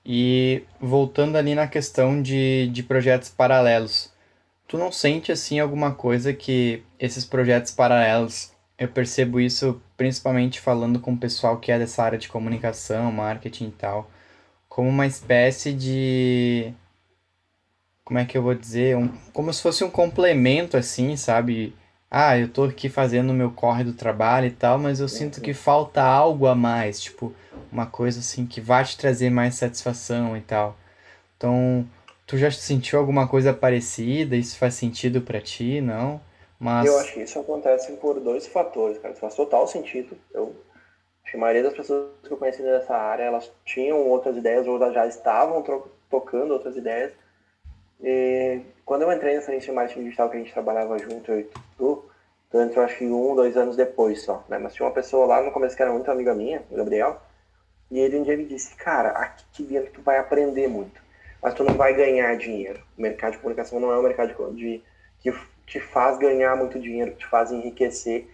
E 0.06 0.64
voltando 0.80 1.38
ali 1.38 1.54
na 1.54 1.68
questão 1.68 2.22
de, 2.22 2.68
de 2.68 2.82
projetos 2.82 3.30
paralelos, 3.30 4.14
tu 4.66 4.78
não 4.78 4.90
sente 4.90 5.34
assim 5.34 5.60
alguma 5.60 5.94
coisa 5.94 6.34
que 6.34 6.82
esses 6.98 7.26
projetos 7.26 7.72
paralelos, 7.72 8.53
eu 8.78 8.88
percebo 8.88 9.40
isso 9.40 9.82
principalmente 9.98 10.60
falando 10.60 11.00
com 11.00 11.14
o 11.14 11.18
pessoal 11.18 11.58
que 11.58 11.72
é 11.72 11.80
dessa 11.80 12.04
área 12.04 12.18
de 12.18 12.28
comunicação, 12.28 13.12
marketing 13.12 13.68
e 13.68 13.72
tal, 13.72 14.10
como 14.70 14.90
uma 14.90 15.08
espécie 15.08 15.74
de 15.74 16.74
como 18.04 18.20
é 18.20 18.26
que 18.26 18.38
eu 18.38 18.44
vou 18.44 18.54
dizer, 18.54 18.98
um, 18.98 19.08
como 19.32 19.54
se 19.54 19.62
fosse 19.62 19.84
um 19.84 19.90
complemento 19.90 20.76
assim, 20.78 21.16
sabe? 21.16 21.76
Ah, 22.12 22.38
eu 22.38 22.48
tô 22.50 22.66
aqui 22.66 22.90
fazendo 22.90 23.32
o 23.32 23.34
meu 23.34 23.52
corre 23.52 23.84
do 23.84 23.94
trabalho 23.94 24.48
e 24.48 24.52
tal, 24.52 24.78
mas 24.78 25.00
eu 25.00 25.08
sinto 25.08 25.42
que 25.42 25.54
falta 25.54 26.04
algo 26.04 26.48
a 26.48 26.54
mais, 26.56 27.02
tipo, 27.02 27.34
uma 27.72 27.86
coisa 27.86 28.20
assim 28.20 28.46
que 28.46 28.62
vai 28.62 28.84
te 28.84 28.98
trazer 28.98 29.30
mais 29.30 29.56
satisfação 29.56 30.38
e 30.38 30.42
tal. 30.42 30.78
Então, 31.38 31.88
Tu 32.26 32.38
já 32.38 32.50
sentiu 32.50 33.00
alguma 33.00 33.28
coisa 33.28 33.54
parecida? 33.54 34.36
Isso 34.36 34.58
faz 34.58 34.76
sentido 34.76 35.22
para 35.22 35.42
ti, 35.42 35.82
não? 35.82 36.22
Mas... 36.64 36.86
Eu 36.86 36.98
acho 36.98 37.14
que 37.14 37.22
isso 37.22 37.40
acontece 37.40 37.92
por 37.94 38.20
dois 38.20 38.48
fatores, 38.48 38.98
cara. 38.98 39.12
Isso 39.12 39.22
faz 39.22 39.36
total 39.36 39.68
sentido. 39.68 40.18
Eu 40.34 40.56
acho 41.24 41.32
que 41.32 41.38
a 41.38 41.40
maioria 41.40 41.64
das 41.64 41.74
pessoas 41.74 42.10
que 42.24 42.32
eu 42.32 42.38
conheci 42.38 42.62
nessa 42.62 42.96
área, 42.96 43.24
elas 43.24 43.52
tinham 43.66 44.08
outras 44.08 44.38
ideias 44.38 44.66
ou 44.66 44.80
já 44.92 45.06
estavam 45.06 45.64
tocando 46.10 46.54
outras 46.54 46.78
ideias. 46.78 47.12
E 48.02 48.62
quando 48.86 49.02
eu 49.02 49.12
entrei 49.12 49.36
nessa 49.36 49.48
frente 49.48 49.66
de 49.66 49.72
marketing 49.72 50.04
digital 50.04 50.30
que 50.30 50.38
a 50.38 50.40
gente 50.40 50.54
trabalhava 50.54 50.98
junto, 50.98 51.32
eu 51.32 51.42
e 51.42 51.50
tu, 51.78 52.06
tu 52.50 52.60
entrou 52.60 52.84
acho 52.86 52.98
que 52.98 53.06
um, 53.06 53.36
dois 53.36 53.58
anos 53.58 53.76
depois 53.76 54.22
só, 54.22 54.44
né? 54.48 54.58
Mas 54.58 54.74
tinha 54.74 54.86
uma 54.86 54.94
pessoa 54.94 55.26
lá 55.26 55.42
no 55.42 55.52
começo 55.52 55.76
que 55.76 55.82
era 55.82 55.92
muito 55.92 56.10
amiga 56.10 56.34
minha, 56.34 56.64
o 56.72 56.76
Gabriel, 56.76 57.22
e 57.92 58.00
ele 58.00 58.20
um 58.20 58.24
dia 58.24 58.38
me 58.38 58.46
disse, 58.46 58.76
cara, 58.76 59.10
aqui 59.10 59.64
dentro 59.64 59.92
tu 59.92 60.02
vai 60.02 60.18
aprender 60.18 60.68
muito 60.68 61.04
mas 61.44 61.54
tu 61.54 61.64
não 61.66 61.74
vai 61.74 61.94
ganhar 61.94 62.38
dinheiro. 62.38 62.82
O 62.98 63.02
mercado 63.02 63.34
de 63.34 63.40
comunicação 63.40 63.78
não 63.78 63.92
é 63.92 64.00
um 64.00 64.02
mercado 64.02 64.56
de, 64.56 64.82
que 65.20 65.30
te 65.66 65.80
faz 65.80 66.18
ganhar 66.18 66.56
muito 66.56 66.80
dinheiro, 66.80 67.12
que 67.12 67.20
te 67.20 67.28
faz 67.28 67.52
enriquecer, 67.52 68.28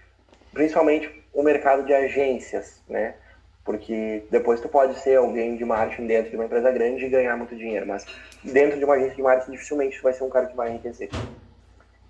principalmente 0.54 1.24
o 1.34 1.44
mercado 1.44 1.84
de 1.86 1.94
agências, 1.94 2.82
né? 2.88 3.16
Porque 3.64 4.26
depois 4.32 4.60
tu 4.60 4.68
pode 4.68 5.00
ser 5.00 5.18
alguém 5.18 5.56
de 5.56 5.64
marketing 5.64 6.08
dentro 6.08 6.32
de 6.32 6.36
uma 6.36 6.46
empresa 6.46 6.72
grande 6.72 7.06
e 7.06 7.10
ganhar 7.10 7.38
muito 7.38 7.56
dinheiro, 7.56 7.86
mas 7.86 8.06
dentro 8.44 8.80
de 8.80 8.86
uma 8.86 8.96
agência 8.96 9.16
de 9.16 9.22
marketing 9.22 9.52
dificilmente 9.52 9.98
tu 9.98 10.04
vai 10.04 10.14
ser 10.14 10.24
um 10.24 10.30
cara 10.30 10.48
que 10.48 10.56
vai 10.56 10.70
enriquecer. 10.70 11.10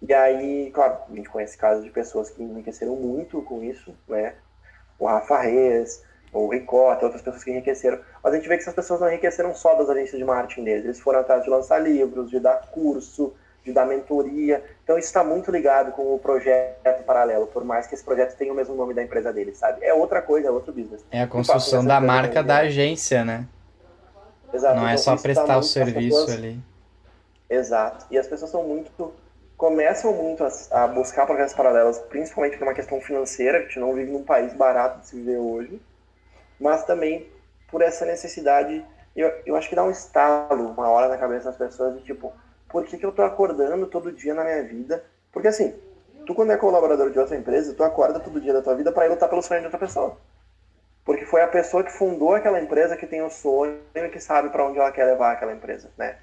E 0.01 0.13
aí, 0.13 0.71
claro, 0.73 0.97
a 1.09 1.15
gente 1.15 1.29
conhece 1.29 1.57
casos 1.57 1.83
de 1.83 1.91
pessoas 1.91 2.29
que 2.29 2.41
enriqueceram 2.41 2.95
muito 2.95 3.41
com 3.41 3.61
isso, 3.61 3.93
né? 4.07 4.35
O 4.97 5.05
Rafa 5.05 5.41
Reis, 5.41 6.01
o 6.31 6.47
Ricota, 6.47 7.05
outras 7.05 7.21
pessoas 7.21 7.43
que 7.43 7.51
enriqueceram. 7.51 7.99
Mas 8.23 8.33
a 8.33 8.37
gente 8.37 8.47
vê 8.47 8.55
que 8.55 8.61
essas 8.61 8.73
pessoas 8.73 9.01
não 9.01 9.09
enriqueceram 9.09 9.53
só 9.53 9.75
das 9.75 9.89
agências 9.89 10.17
de 10.17 10.23
marketing 10.23 10.63
deles. 10.63 10.85
Eles 10.85 10.99
foram 10.99 11.19
atrás 11.19 11.43
de 11.43 11.49
lançar 11.49 11.79
livros, 11.79 12.29
de 12.29 12.39
dar 12.39 12.69
curso, 12.71 13.33
de 13.63 13.71
dar 13.71 13.85
mentoria. 13.85 14.63
Então 14.83 14.97
isso 14.97 15.07
está 15.07 15.23
muito 15.23 15.51
ligado 15.51 15.91
com 15.91 16.13
o 16.13 16.19
projeto 16.19 17.03
paralelo, 17.05 17.47
por 17.47 17.63
mais 17.63 17.87
que 17.87 17.95
esse 17.95 18.03
projeto 18.03 18.35
tenha 18.35 18.51
o 18.51 18.55
mesmo 18.55 18.75
nome 18.75 18.93
da 18.93 19.03
empresa 19.03 19.31
deles, 19.31 19.57
sabe? 19.57 19.83
É 19.83 19.93
outra 19.93 20.21
coisa, 20.21 20.47
é 20.47 20.51
outro 20.51 20.73
business. 20.73 21.05
É 21.11 21.21
a 21.21 21.27
construção 21.27 21.83
da 21.83 21.99
marca 21.99 22.43
da 22.43 22.57
agência, 22.57 23.23
né? 23.23 23.45
Exato. 24.53 24.75
Não 24.75 24.87
é 24.87 24.93
então, 24.93 24.93
é 24.93 24.97
só 24.97 25.17
prestar 25.17 25.57
o 25.57 25.63
serviço 25.63 26.25
pessoas... 26.25 26.33
ali. 26.33 26.59
Exato. 27.49 28.05
E 28.09 28.17
as 28.17 28.27
pessoas 28.27 28.51
são 28.51 28.63
muito 28.63 29.13
começam 29.55 30.13
muito 30.13 30.41
a, 30.45 30.83
a 30.83 30.87
buscar 30.87 31.25
projetos 31.25 31.53
paralelos, 31.53 31.97
principalmente 31.97 32.57
por 32.57 32.65
uma 32.65 32.73
questão 32.73 33.01
financeira, 33.01 33.59
que 33.59 33.65
a 33.65 33.67
gente 33.67 33.79
não 33.79 33.93
vive 33.93 34.09
num 34.09 34.23
país 34.23 34.53
barato 34.53 35.01
de 35.01 35.07
se 35.07 35.17
viver 35.17 35.37
hoje 35.37 35.81
mas 36.59 36.83
também 36.83 37.27
por 37.71 37.81
essa 37.81 38.05
necessidade, 38.05 38.83
eu, 39.15 39.31
eu 39.45 39.55
acho 39.55 39.69
que 39.69 39.75
dá 39.75 39.83
um 39.83 39.91
estalo 39.91 40.71
uma 40.71 40.89
hora 40.89 41.07
na 41.07 41.17
cabeça 41.17 41.45
das 41.45 41.57
pessoas 41.57 41.95
de 41.95 42.03
tipo, 42.03 42.33
por 42.69 42.85
que, 42.85 42.97
que 42.97 43.05
eu 43.05 43.11
tô 43.11 43.23
acordando 43.23 43.87
todo 43.87 44.11
dia 44.11 44.33
na 44.33 44.43
minha 44.43 44.63
vida? 44.63 45.03
Porque 45.31 45.47
assim, 45.47 45.73
tu 46.25 46.35
quando 46.35 46.51
é 46.51 46.57
colaborador 46.57 47.09
de 47.09 47.19
outra 47.19 47.35
empresa, 47.35 47.73
tu 47.73 47.83
acorda 47.83 48.19
todo 48.19 48.39
dia 48.39 48.53
da 48.53 48.61
tua 48.61 48.75
vida 48.75 48.91
para 48.91 49.07
ir 49.07 49.09
lutar 49.09 49.27
pelo 49.27 49.41
sonho 49.41 49.61
de 49.61 49.65
outra 49.65 49.79
pessoa. 49.79 50.17
Porque 51.03 51.25
foi 51.25 51.41
a 51.41 51.47
pessoa 51.47 51.83
que 51.83 51.91
fundou 51.91 52.35
aquela 52.35 52.61
empresa 52.61 52.95
que 52.95 53.07
tem 53.07 53.21
o 53.23 53.29
sonho 53.29 53.79
e 53.95 54.09
que 54.09 54.19
sabe 54.19 54.49
para 54.49 54.63
onde 54.63 54.77
ela 54.77 54.91
quer 54.91 55.05
levar 55.05 55.31
aquela 55.31 55.51
empresa, 55.51 55.89
né? 55.97 56.17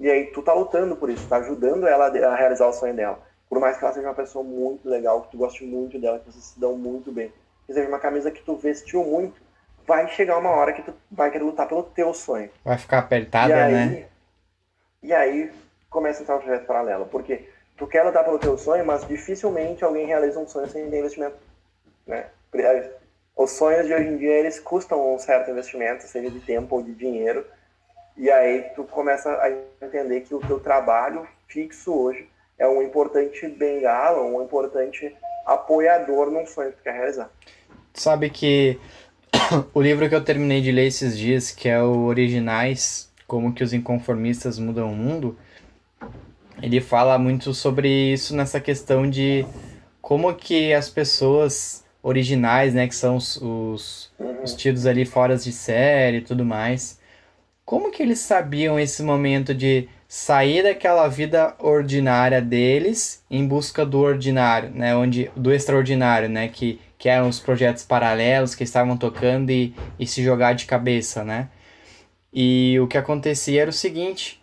E 0.00 0.10
aí 0.10 0.26
tu 0.32 0.42
tá 0.42 0.52
lutando 0.52 0.96
por 0.96 1.08
isso, 1.08 1.28
tá 1.28 1.36
ajudando 1.36 1.86
ela 1.86 2.06
a 2.06 2.34
realizar 2.34 2.66
o 2.66 2.72
sonho 2.72 2.94
dela. 2.94 3.20
Por 3.48 3.60
mais 3.60 3.76
que 3.76 3.84
ela 3.84 3.94
seja 3.94 4.08
uma 4.08 4.14
pessoa 4.14 4.42
muito 4.42 4.88
legal, 4.88 5.22
que 5.22 5.30
tu 5.30 5.36
goste 5.36 5.64
muito 5.64 6.00
dela, 6.00 6.18
que 6.18 6.32
vocês 6.32 6.44
se 6.44 6.58
dão 6.58 6.76
muito 6.76 7.12
bem. 7.12 7.32
Que 7.66 7.72
seja 7.72 7.88
uma 7.88 8.00
camisa 8.00 8.32
que 8.32 8.42
tu 8.42 8.56
vestiu 8.56 9.04
muito, 9.04 9.40
vai 9.86 10.08
chegar 10.08 10.36
uma 10.38 10.50
hora 10.50 10.72
que 10.72 10.82
tu 10.82 10.92
vai 11.08 11.30
querer 11.30 11.44
lutar 11.44 11.68
pelo 11.68 11.84
teu 11.84 12.12
sonho. 12.12 12.50
Vai 12.64 12.76
ficar 12.76 12.98
apertada, 12.98 13.54
aí, 13.54 13.72
né? 13.72 14.06
E 15.00 15.12
aí 15.12 15.52
começa 15.94 16.20
a 16.20 16.22
entrar 16.22 16.36
um 16.36 16.40
projeto 16.40 16.66
paralelo, 16.66 17.06
porque 17.06 17.48
tu 17.76 17.86
quer 17.86 18.02
lutar 18.02 18.24
pelo 18.24 18.38
teu 18.38 18.58
sonho, 18.58 18.84
mas 18.84 19.06
dificilmente 19.06 19.84
alguém 19.84 20.06
realiza 20.06 20.40
um 20.40 20.48
sonho 20.48 20.68
sem 20.68 20.84
investimento, 20.84 21.36
né? 22.04 22.26
Os 23.36 23.52
sonhos 23.52 23.86
de 23.86 23.94
hoje 23.94 24.08
em 24.08 24.16
dia, 24.16 24.32
eles 24.32 24.58
custam 24.58 25.14
um 25.14 25.18
certo 25.18 25.50
investimento, 25.50 26.04
seja 26.04 26.30
de 26.30 26.40
tempo 26.40 26.76
ou 26.76 26.82
de 26.82 26.92
dinheiro, 26.92 27.46
e 28.16 28.30
aí 28.30 28.66
tu 28.74 28.84
começa 28.84 29.30
a 29.30 29.84
entender 29.84 30.20
que 30.22 30.34
o 30.34 30.40
teu 30.40 30.58
trabalho 30.60 31.26
fixo 31.46 31.92
hoje 31.92 32.28
é 32.58 32.66
um 32.66 32.82
importante 32.82 33.46
bengala, 33.48 34.22
um 34.22 34.42
importante 34.42 35.14
apoiador 35.46 36.30
num 36.30 36.46
sonho 36.46 36.70
que 36.72 36.78
tu 36.78 36.82
quer 36.82 36.94
realizar. 36.94 37.30
Sabe 37.92 38.30
que 38.30 38.78
o 39.72 39.80
livro 39.80 40.08
que 40.08 40.14
eu 40.14 40.24
terminei 40.24 40.60
de 40.60 40.72
ler 40.72 40.86
esses 40.86 41.16
dias, 41.16 41.50
que 41.50 41.68
é 41.68 41.80
o 41.80 42.04
Originais, 42.04 43.12
Como 43.26 43.52
que 43.52 43.64
os 43.64 43.72
Inconformistas 43.72 44.58
Mudam 44.58 44.92
o 44.92 44.94
Mundo, 44.94 45.36
ele 46.64 46.80
fala 46.80 47.18
muito 47.18 47.52
sobre 47.52 47.88
isso 47.88 48.34
nessa 48.34 48.58
questão 48.58 49.08
de 49.08 49.44
como 50.00 50.34
que 50.34 50.72
as 50.72 50.88
pessoas 50.88 51.84
originais, 52.02 52.72
né, 52.72 52.88
que 52.88 52.94
são 52.94 53.16
os, 53.16 53.36
os, 53.36 54.12
os 54.42 54.54
tidos 54.54 54.86
ali 54.86 55.04
fora 55.04 55.36
de 55.36 55.52
série 55.52 56.18
e 56.18 56.22
tudo 56.22 56.44
mais, 56.44 56.98
como 57.64 57.90
que 57.90 58.02
eles 58.02 58.18
sabiam 58.18 58.78
esse 58.78 59.02
momento 59.02 59.54
de 59.54 59.88
sair 60.08 60.62
daquela 60.62 61.06
vida 61.08 61.54
ordinária 61.58 62.40
deles 62.40 63.22
em 63.30 63.46
busca 63.46 63.84
do 63.84 64.00
ordinário, 64.00 64.70
né, 64.70 64.96
onde 64.96 65.30
do 65.36 65.52
extraordinário, 65.52 66.28
né, 66.28 66.48
que 66.48 66.80
que 66.96 67.08
eram 67.10 67.28
os 67.28 67.38
projetos 67.38 67.82
paralelos 67.84 68.54
que 68.54 68.64
estavam 68.64 68.96
tocando 68.96 69.50
e, 69.50 69.74
e 69.98 70.06
se 70.06 70.22
jogar 70.22 70.54
de 70.54 70.64
cabeça, 70.64 71.22
né? 71.22 71.50
E 72.32 72.80
o 72.80 72.86
que 72.86 72.96
acontecia 72.96 73.60
era 73.60 73.68
o 73.68 73.74
seguinte, 73.74 74.42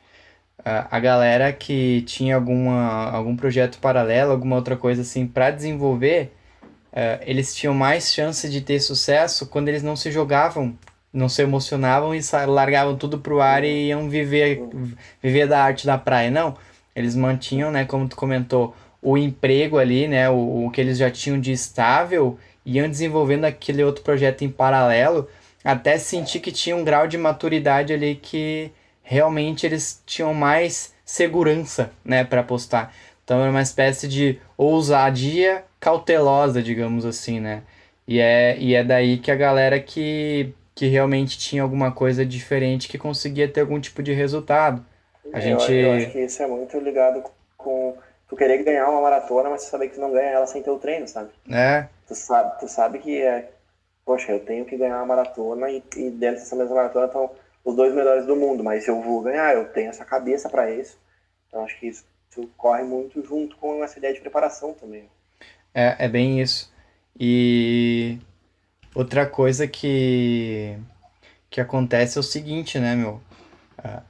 a, 0.64 1.00
galera 1.00 1.52
que 1.52 2.02
tinha 2.04 2.36
alguma, 2.36 3.10
algum 3.12 3.36
projeto 3.36 3.80
paralelo, 3.80 4.32
alguma 4.32 4.56
outra 4.56 4.76
coisa 4.76 5.02
assim 5.02 5.26
para 5.26 5.52
desenvolver, 5.52 6.34
uh, 6.92 7.22
eles 7.26 7.56
tinham 7.56 7.74
mais 7.74 8.14
chance 8.14 8.50
de 8.50 8.62
ter 8.62 8.80
sucesso 8.80 9.48
quando 9.48 9.70
eles 9.70 9.84
não 9.84 9.96
se 9.96 10.12
jogavam, 10.12 10.78
não 11.12 11.28
se 11.28 11.42
emocionavam 11.42 12.14
e 12.16 12.22
largavam 12.48 12.96
tudo 12.96 13.18
pro 13.20 13.42
ar 13.42 13.64
e 13.64 13.88
iam 13.88 14.10
viver, 14.10 14.64
viver 15.22 15.48
da 15.48 15.64
arte 15.64 15.86
da 15.86 15.98
praia. 15.98 16.30
Não, 16.30 16.56
eles 16.96 17.16
mantinham, 17.16 17.72
né, 17.72 17.86
como 17.86 18.08
tu 18.08 18.16
comentou, 18.16 18.76
o 19.02 19.18
emprego 19.18 19.78
ali, 19.78 20.08
né, 20.08 20.30
o, 20.30 20.66
o 20.66 20.72
que 20.72 20.80
eles 20.80 20.98
já 20.98 21.10
tinham 21.10 21.40
de 21.40 21.52
estável, 21.52 22.38
iam 22.66 22.88
desenvolvendo 22.88 23.46
aquele 23.46 23.84
outro 23.84 24.04
projeto 24.04 24.44
em 24.44 24.50
paralelo, 24.50 25.28
até 25.64 25.98
sentir 25.98 26.40
que 26.40 26.52
tinha 26.52 26.76
um 26.76 26.84
grau 26.84 27.08
de 27.08 27.18
maturidade 27.18 27.94
ali 27.94 28.16
que 28.16 28.72
realmente 29.12 29.66
eles 29.66 30.02
tinham 30.06 30.34
mais 30.34 30.94
segurança, 31.04 31.92
né, 32.04 32.24
para 32.24 32.42
postar. 32.42 32.96
Então 33.26 33.42
era 33.42 33.52
uma 33.52 33.62
espécie 33.62 34.08
de 34.08 34.40
ousadia 34.58 35.66
cautelosa, 35.82 36.64
digamos 36.64 37.06
assim, 37.06 37.42
né? 37.42 37.62
E 38.08 38.22
é, 38.22 38.58
e 38.58 38.74
é 38.74 38.82
daí 38.82 39.18
que 39.18 39.30
a 39.30 39.36
galera 39.36 39.82
que, 39.82 40.54
que 40.74 40.88
realmente 40.88 41.38
tinha 41.38 41.62
alguma 41.62 41.92
coisa 41.92 42.26
diferente 42.26 42.88
que 42.88 42.98
conseguia 42.98 43.50
ter 43.50 43.60
algum 43.60 43.82
tipo 43.82 44.02
de 44.02 44.14
resultado. 44.14 44.82
A 45.34 45.40
é, 45.40 45.42
gente... 45.42 45.74
eu, 45.74 45.92
acho 45.92 46.12
que 46.12 46.20
isso 46.20 46.42
é 46.42 46.48
muito 46.48 46.80
ligado 46.80 47.22
com 47.58 47.98
tu 48.30 48.38
querer 48.38 48.64
ganhar 48.64 48.90
uma 48.90 49.02
maratona, 49.02 49.50
mas 49.50 49.66
tu 49.66 49.72
saber 49.72 49.90
que 49.90 49.96
tu 49.96 50.02
não 50.02 50.14
ganha 50.14 50.30
ela 50.30 50.48
sem 50.48 50.64
ter 50.64 50.72
o 50.72 50.80
treino, 50.80 51.06
sabe? 51.06 51.32
É. 51.52 51.86
Tu 52.08 52.16
sabe, 52.16 52.60
tu 52.62 52.68
sabe 52.70 53.00
que 53.00 53.22
é, 53.22 53.50
poxa, 54.06 54.32
eu 54.32 54.40
tenho 54.40 54.64
que 54.64 54.78
ganhar 54.78 55.00
uma 55.00 55.06
maratona 55.06 55.70
e, 55.70 55.84
e 55.98 56.10
dentro 56.12 56.40
dessa 56.40 56.56
mesma 56.56 56.76
maratona 56.76 57.08
estão 57.08 57.30
os 57.64 57.76
dois 57.76 57.94
melhores 57.94 58.26
do 58.26 58.36
mundo, 58.36 58.64
mas 58.64 58.88
eu 58.88 59.02
vou 59.02 59.22
ganhar, 59.22 59.56
eu 59.56 59.70
tenho 59.70 59.90
essa 59.90 60.06
cabeça 60.06 60.50
para 60.50 60.72
isso. 60.72 61.00
Então 61.48 61.64
acho 61.64 61.80
que 61.80 61.88
isso, 61.88 62.06
isso, 62.30 62.50
corre 62.58 62.84
muito 62.84 63.24
junto 63.24 63.56
com 63.58 63.84
essa 63.84 63.98
ideia 63.98 64.14
de 64.14 64.22
preparação 64.22 64.74
também. 64.74 65.10
É, 65.74 66.06
é 66.06 66.08
bem 66.08 66.42
isso. 66.42 66.72
E 67.20 68.18
outra 68.96 69.26
coisa 69.26 69.68
que 69.68 70.78
que 71.50 71.60
acontece 71.60 72.18
é 72.18 72.22
o 72.22 72.24
seguinte, 72.24 72.80
né, 72.80 72.96
meu? 72.96 73.22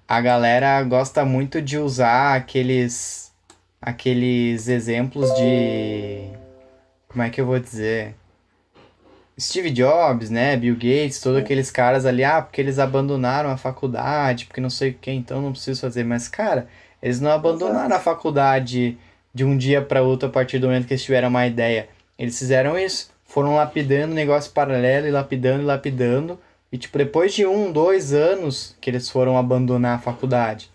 A 0.08 0.22
galera 0.22 0.84
gosta 0.84 1.26
muito 1.26 1.62
de 1.62 1.78
usar 1.78 2.36
aqueles 2.36 3.34
aqueles 3.82 4.68
exemplos 4.68 5.34
de 5.34 6.30
como 7.08 7.24
é 7.24 7.30
que 7.30 7.42
eu 7.42 7.46
vou 7.46 7.60
dizer? 7.60 8.16
Steve 9.39 9.72
Jobs, 9.72 10.30
né, 10.30 10.56
Bill 10.56 10.76
Gates, 10.76 11.20
todos 11.20 11.39
aqueles 11.39 11.72
caras 11.72 12.06
ali, 12.06 12.24
ah, 12.24 12.41
porque 12.41 12.62
eles 12.62 12.80
abandonaram 12.80 13.50
a 13.50 13.58
faculdade, 13.58 14.46
porque 14.46 14.62
não 14.62 14.70
sei 14.70 14.91
o 14.91 14.94
que, 14.94 15.12
então 15.12 15.41
não 15.41 15.52
preciso 15.52 15.82
fazer. 15.82 16.04
Mas, 16.04 16.28
cara, 16.28 16.67
eles 17.02 17.20
não 17.20 17.32
abandonaram 17.32 17.96
a 17.96 18.00
faculdade 18.00 18.98
de 19.34 19.44
um 19.44 19.58
dia 19.58 19.82
para 19.82 20.02
outro 20.02 20.30
a 20.30 20.32
partir 20.32 20.60
do 20.60 20.67
momento 20.67 20.86
que 20.86 20.94
eles 20.94 21.04
tiveram 21.04 21.30
uma 21.30 21.48
ideia. 21.48 21.88
Eles 22.20 22.38
fizeram 22.38 22.78
isso, 22.78 23.10
foram 23.26 23.56
lapidando 23.56 24.13
negócio 24.13 24.52
paralelo 24.52 25.08
e 25.08 25.12
lapidando 25.12 25.63
e 25.63 25.65
lapidando. 25.65 26.39
E, 26.72 26.78
tipo, 26.78 26.98
depois 26.98 27.34
de 27.34 27.46
um, 27.46 27.72
dois 27.72 28.13
anos 28.13 28.76
que 28.80 28.89
eles 28.89 29.10
foram 29.10 29.38
abandonar 29.38 29.98
a 29.98 30.02
faculdade. 30.02 30.70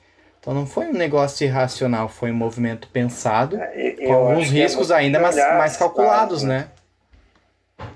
Então 0.47 0.55
não 0.55 0.65
foi 0.65 0.87
um 0.87 0.93
negócio 0.93 1.45
irracional, 1.45 2.09
foi 2.09 2.31
um 2.31 2.35
movimento 2.35 2.87
pensado, 2.87 3.57
é, 3.57 3.97
com 4.07 4.13
alguns 4.13 4.47
é 4.47 4.51
riscos 4.51 4.93
é 4.93 4.95
ainda 4.95 5.19
mais, 5.19 5.35
mais 5.35 5.77
calculados, 5.77 6.35
casos, 6.35 6.43
né? 6.45 6.69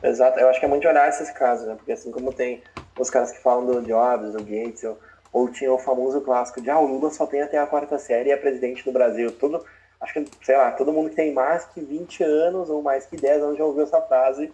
Exato, 0.02 0.38
eu 0.38 0.48
acho 0.48 0.58
que 0.58 0.64
é 0.64 0.68
muito 0.68 0.88
olhar 0.88 1.08
esses 1.08 1.30
casos, 1.30 1.66
né? 1.66 1.74
Porque 1.74 1.92
assim 1.92 2.10
como 2.10 2.32
tem 2.32 2.62
os 2.98 3.10
caras 3.10 3.32
que 3.32 3.42
falam 3.42 3.66
do 3.66 3.82
Jobs, 3.82 4.32
do 4.32 4.38
Gates, 4.38 4.82
ou, 4.84 4.98
ou 5.32 5.48
tinha 5.50 5.72
o 5.72 5.78
famoso 5.78 6.20
clássico 6.22 6.60
de 6.60 6.70
ah, 6.70 6.78
o 6.78 6.86
Lula 6.86 7.10
só 7.10 7.26
tem 7.26 7.42
até 7.42 7.58
a 7.58 7.66
quarta 7.66 7.98
série 7.98 8.30
e 8.30 8.32
é 8.32 8.36
presidente 8.36 8.84
do 8.84 8.92
Brasil. 8.92 9.30
Tudo, 9.32 9.64
acho 10.00 10.14
que, 10.14 10.24
sei 10.42 10.56
lá, 10.56 10.72
todo 10.72 10.92
mundo 10.92 11.10
que 11.10 11.16
tem 11.16 11.32
mais 11.32 11.66
que 11.66 11.80
20 11.80 12.22
anos 12.22 12.70
ou 12.70 12.82
mais 12.82 13.06
que 13.06 13.16
10 13.16 13.42
anos 13.42 13.58
já 13.58 13.64
ouviu 13.64 13.84
essa 13.84 14.00
frase. 14.00 14.50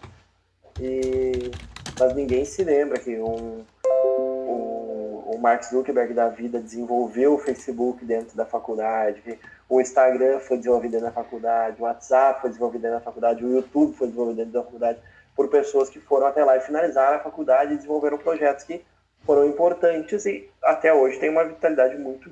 E... 0.81 1.51
Mas 1.99 2.15
ninguém 2.15 2.45
se 2.45 2.63
lembra 2.63 2.99
que 2.99 3.19
um, 3.19 3.65
um, 3.87 5.23
o 5.33 5.39
Mark 5.41 5.63
Zuckerberg 5.63 6.13
da 6.13 6.29
vida 6.29 6.61
desenvolveu 6.61 7.35
o 7.35 7.39
Facebook 7.39 8.05
dentro 8.05 8.37
da 8.37 8.45
faculdade, 8.45 9.23
que 9.23 9.39
o 9.69 9.81
Instagram 9.81 10.41
foi 10.41 10.59
desenvolvido 10.59 11.01
da 11.01 11.11
faculdade, 11.11 11.81
o 11.81 11.85
WhatsApp 11.85 12.43
foi 12.43 12.51
desenvolvido 12.51 12.83
da 12.83 13.01
faculdade, 13.01 13.43
o 13.43 13.51
YouTube 13.51 13.97
foi 13.97 14.09
desenvolvido 14.09 14.37
dentro 14.37 14.53
da 14.53 14.63
faculdade 14.63 14.99
por 15.37 15.49
pessoas 15.49 15.91
que 15.91 16.01
foram 16.01 16.27
até 16.27 16.43
lá 16.43 16.57
e 16.57 16.61
finalizaram 16.61 17.19
a 17.19 17.21
faculdade 17.21 17.75
e 17.75 17.77
desenvolveram 17.77 18.17
projetos 18.17 18.65
que 18.65 18.83
foram 19.25 19.47
importantes 19.47 20.25
e 20.25 20.49
até 20.63 20.95
hoje 20.95 21.19
tem 21.19 21.29
uma 21.29 21.45
vitalidade 21.45 21.97
muito 21.99 22.31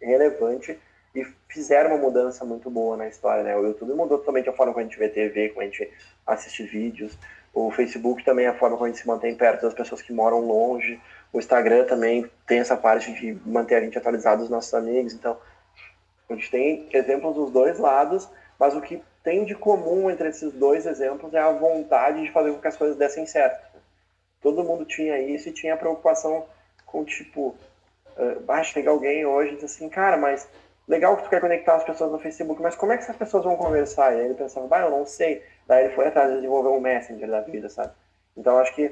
relevante 0.00 0.78
e 1.14 1.26
fizeram 1.48 1.90
uma 1.90 1.98
mudança 1.98 2.44
muito 2.44 2.70
boa 2.70 2.96
na 2.96 3.08
história, 3.08 3.42
né? 3.42 3.56
O 3.56 3.66
YouTube 3.66 3.92
mudou 3.94 4.18
totalmente 4.18 4.48
a 4.48 4.52
forma 4.52 4.72
como 4.72 4.84
a 4.84 4.88
gente 4.88 4.98
vê 4.98 5.08
TV, 5.08 5.50
como 5.50 5.62
a 5.62 5.64
gente 5.64 5.90
assiste 6.26 6.62
vídeos. 6.62 7.18
O 7.52 7.70
Facebook 7.70 8.24
também 8.24 8.46
é 8.46 8.48
a 8.48 8.54
forma 8.54 8.76
como 8.76 8.86
a 8.86 8.88
gente 8.88 9.00
se 9.00 9.06
mantém 9.06 9.34
perto 9.34 9.62
das 9.62 9.74
pessoas 9.74 10.00
que 10.00 10.12
moram 10.12 10.40
longe. 10.40 11.00
O 11.32 11.38
Instagram 11.38 11.84
também 11.84 12.30
tem 12.46 12.60
essa 12.60 12.76
parte 12.76 13.12
de 13.12 13.36
manter 13.44 13.76
a 13.76 13.80
gente 13.80 13.98
atualizado 13.98 14.42
dos 14.42 14.50
nossos 14.50 14.72
amigos. 14.74 15.12
Então, 15.12 15.36
a 16.28 16.34
gente 16.34 16.50
tem 16.50 16.88
exemplos 16.92 17.34
dos 17.34 17.50
dois 17.50 17.78
lados, 17.78 18.28
mas 18.58 18.76
o 18.76 18.80
que 18.80 19.02
tem 19.28 19.44
de 19.44 19.54
comum 19.54 20.10
entre 20.10 20.30
esses 20.30 20.50
dois 20.54 20.86
exemplos 20.86 21.34
é 21.34 21.38
a 21.38 21.52
vontade 21.52 22.22
de 22.22 22.32
fazer 22.32 22.50
com 22.50 22.62
que 22.62 22.68
as 22.68 22.78
coisas 22.78 22.96
dessem 22.96 23.26
certo. 23.26 23.62
Todo 24.40 24.64
mundo 24.64 24.86
tinha 24.86 25.18
isso 25.18 25.50
e 25.50 25.52
tinha 25.52 25.76
preocupação 25.76 26.46
com, 26.86 27.04
tipo, 27.04 27.54
uh, 28.16 28.42
ah, 28.48 28.62
chega 28.62 28.88
alguém 28.88 29.26
hoje 29.26 29.52
e 29.52 29.54
diz 29.56 29.64
assim, 29.64 29.86
cara, 29.90 30.16
mas 30.16 30.48
legal 30.88 31.14
que 31.14 31.24
tu 31.24 31.28
quer 31.28 31.42
conectar 31.42 31.74
as 31.74 31.84
pessoas 31.84 32.10
no 32.10 32.18
Facebook, 32.18 32.62
mas 32.62 32.74
como 32.74 32.90
é 32.90 32.96
que 32.96 33.02
essas 33.02 33.16
pessoas 33.16 33.44
vão 33.44 33.54
conversar? 33.54 34.14
E 34.14 34.20
aí 34.20 34.24
ele 34.24 34.34
pensava, 34.34 34.66
bah, 34.66 34.80
eu 34.80 34.90
não 34.90 35.04
sei. 35.04 35.44
Daí 35.66 35.84
ele 35.84 35.94
foi 35.94 36.06
atrás 36.06 36.30
de 36.30 36.36
desenvolver 36.36 36.70
um 36.70 36.80
Messenger 36.80 37.28
da 37.28 37.42
vida, 37.42 37.68
sabe? 37.68 37.92
Então 38.34 38.56
acho 38.56 38.74
que 38.74 38.90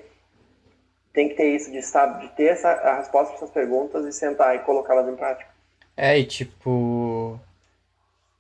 tem 1.15 1.31
que 1.31 1.35
ter 1.35 1.49
isso 1.49 1.73
de, 1.73 1.81
sabe, 1.81 2.27
de 2.27 2.35
ter 2.35 2.49
essa, 2.49 2.69
a 2.73 2.99
resposta 2.99 3.29
para 3.29 3.37
essas 3.37 3.51
perguntas 3.51 4.05
e 4.05 4.13
sentar 4.13 4.55
e 4.55 4.59
colocá-las 4.59 5.09
em 5.09 5.17
prática. 5.17 5.51
É, 5.97 6.19
e 6.19 6.27
tipo, 6.27 7.41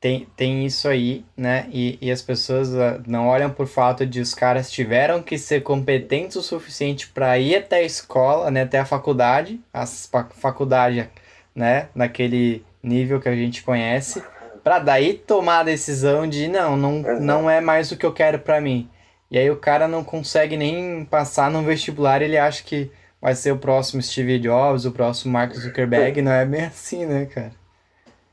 tem, 0.07 0.29
tem 0.37 0.64
isso 0.64 0.87
aí, 0.87 1.25
né? 1.37 1.66
E, 1.73 1.99
e 2.01 2.12
as 2.12 2.23
pessoas 2.23 2.69
uh, 2.69 3.03
não 3.09 3.27
olham 3.27 3.51
por 3.51 3.66
fato 3.66 4.07
de 4.07 4.21
os 4.21 4.35
caras 4.35 4.71
tiveram 4.71 5.21
que 5.21 5.37
ser 5.37 5.64
competentes 5.64 6.37
o 6.37 6.42
suficiente 6.42 7.09
para 7.09 7.37
ir 7.40 7.57
até 7.57 7.79
a 7.79 7.83
escola, 7.83 8.49
né? 8.49 8.62
Até 8.62 8.79
a 8.79 8.85
faculdade, 8.85 9.61
a 9.75 9.85
faculdade, 9.85 11.11
né? 11.53 11.88
Naquele 11.92 12.64
nível 12.81 13.21
que 13.21 13.29
a 13.29 13.35
gente 13.35 13.64
conhece, 13.64 14.23
para 14.62 14.79
daí 14.79 15.14
tomar 15.14 15.61
a 15.61 15.64
decisão 15.64 16.25
de 16.29 16.47
não, 16.47 16.77
não, 16.77 17.21
não 17.21 17.51
é 17.51 17.61
mais 17.61 17.90
o 17.90 17.97
que 17.97 18.07
eu 18.07 18.12
quero 18.12 18.38
para 18.38 18.61
mim. 18.61 18.88
E 19.29 19.37
aí 19.37 19.51
o 19.51 19.57
cara 19.57 19.88
não 19.88 20.05
consegue 20.05 20.57
nem 20.57 21.05
passar 21.05 21.51
no 21.51 21.64
vestibular, 21.64 22.23
ele 22.23 22.38
acha 22.38 22.62
que 22.62 22.92
vai 23.21 23.35
ser 23.35 23.51
o 23.51 23.59
próximo 23.59 24.01
Steve 24.01 24.38
Jobs, 24.38 24.85
o 24.85 24.92
próximo 24.92 25.33
Mark 25.33 25.53
Zuckerberg, 25.53 26.23
não 26.23 26.31
é 26.31 26.47
bem 26.47 26.64
assim, 26.64 27.05
né, 27.05 27.27
cara? 27.27 27.65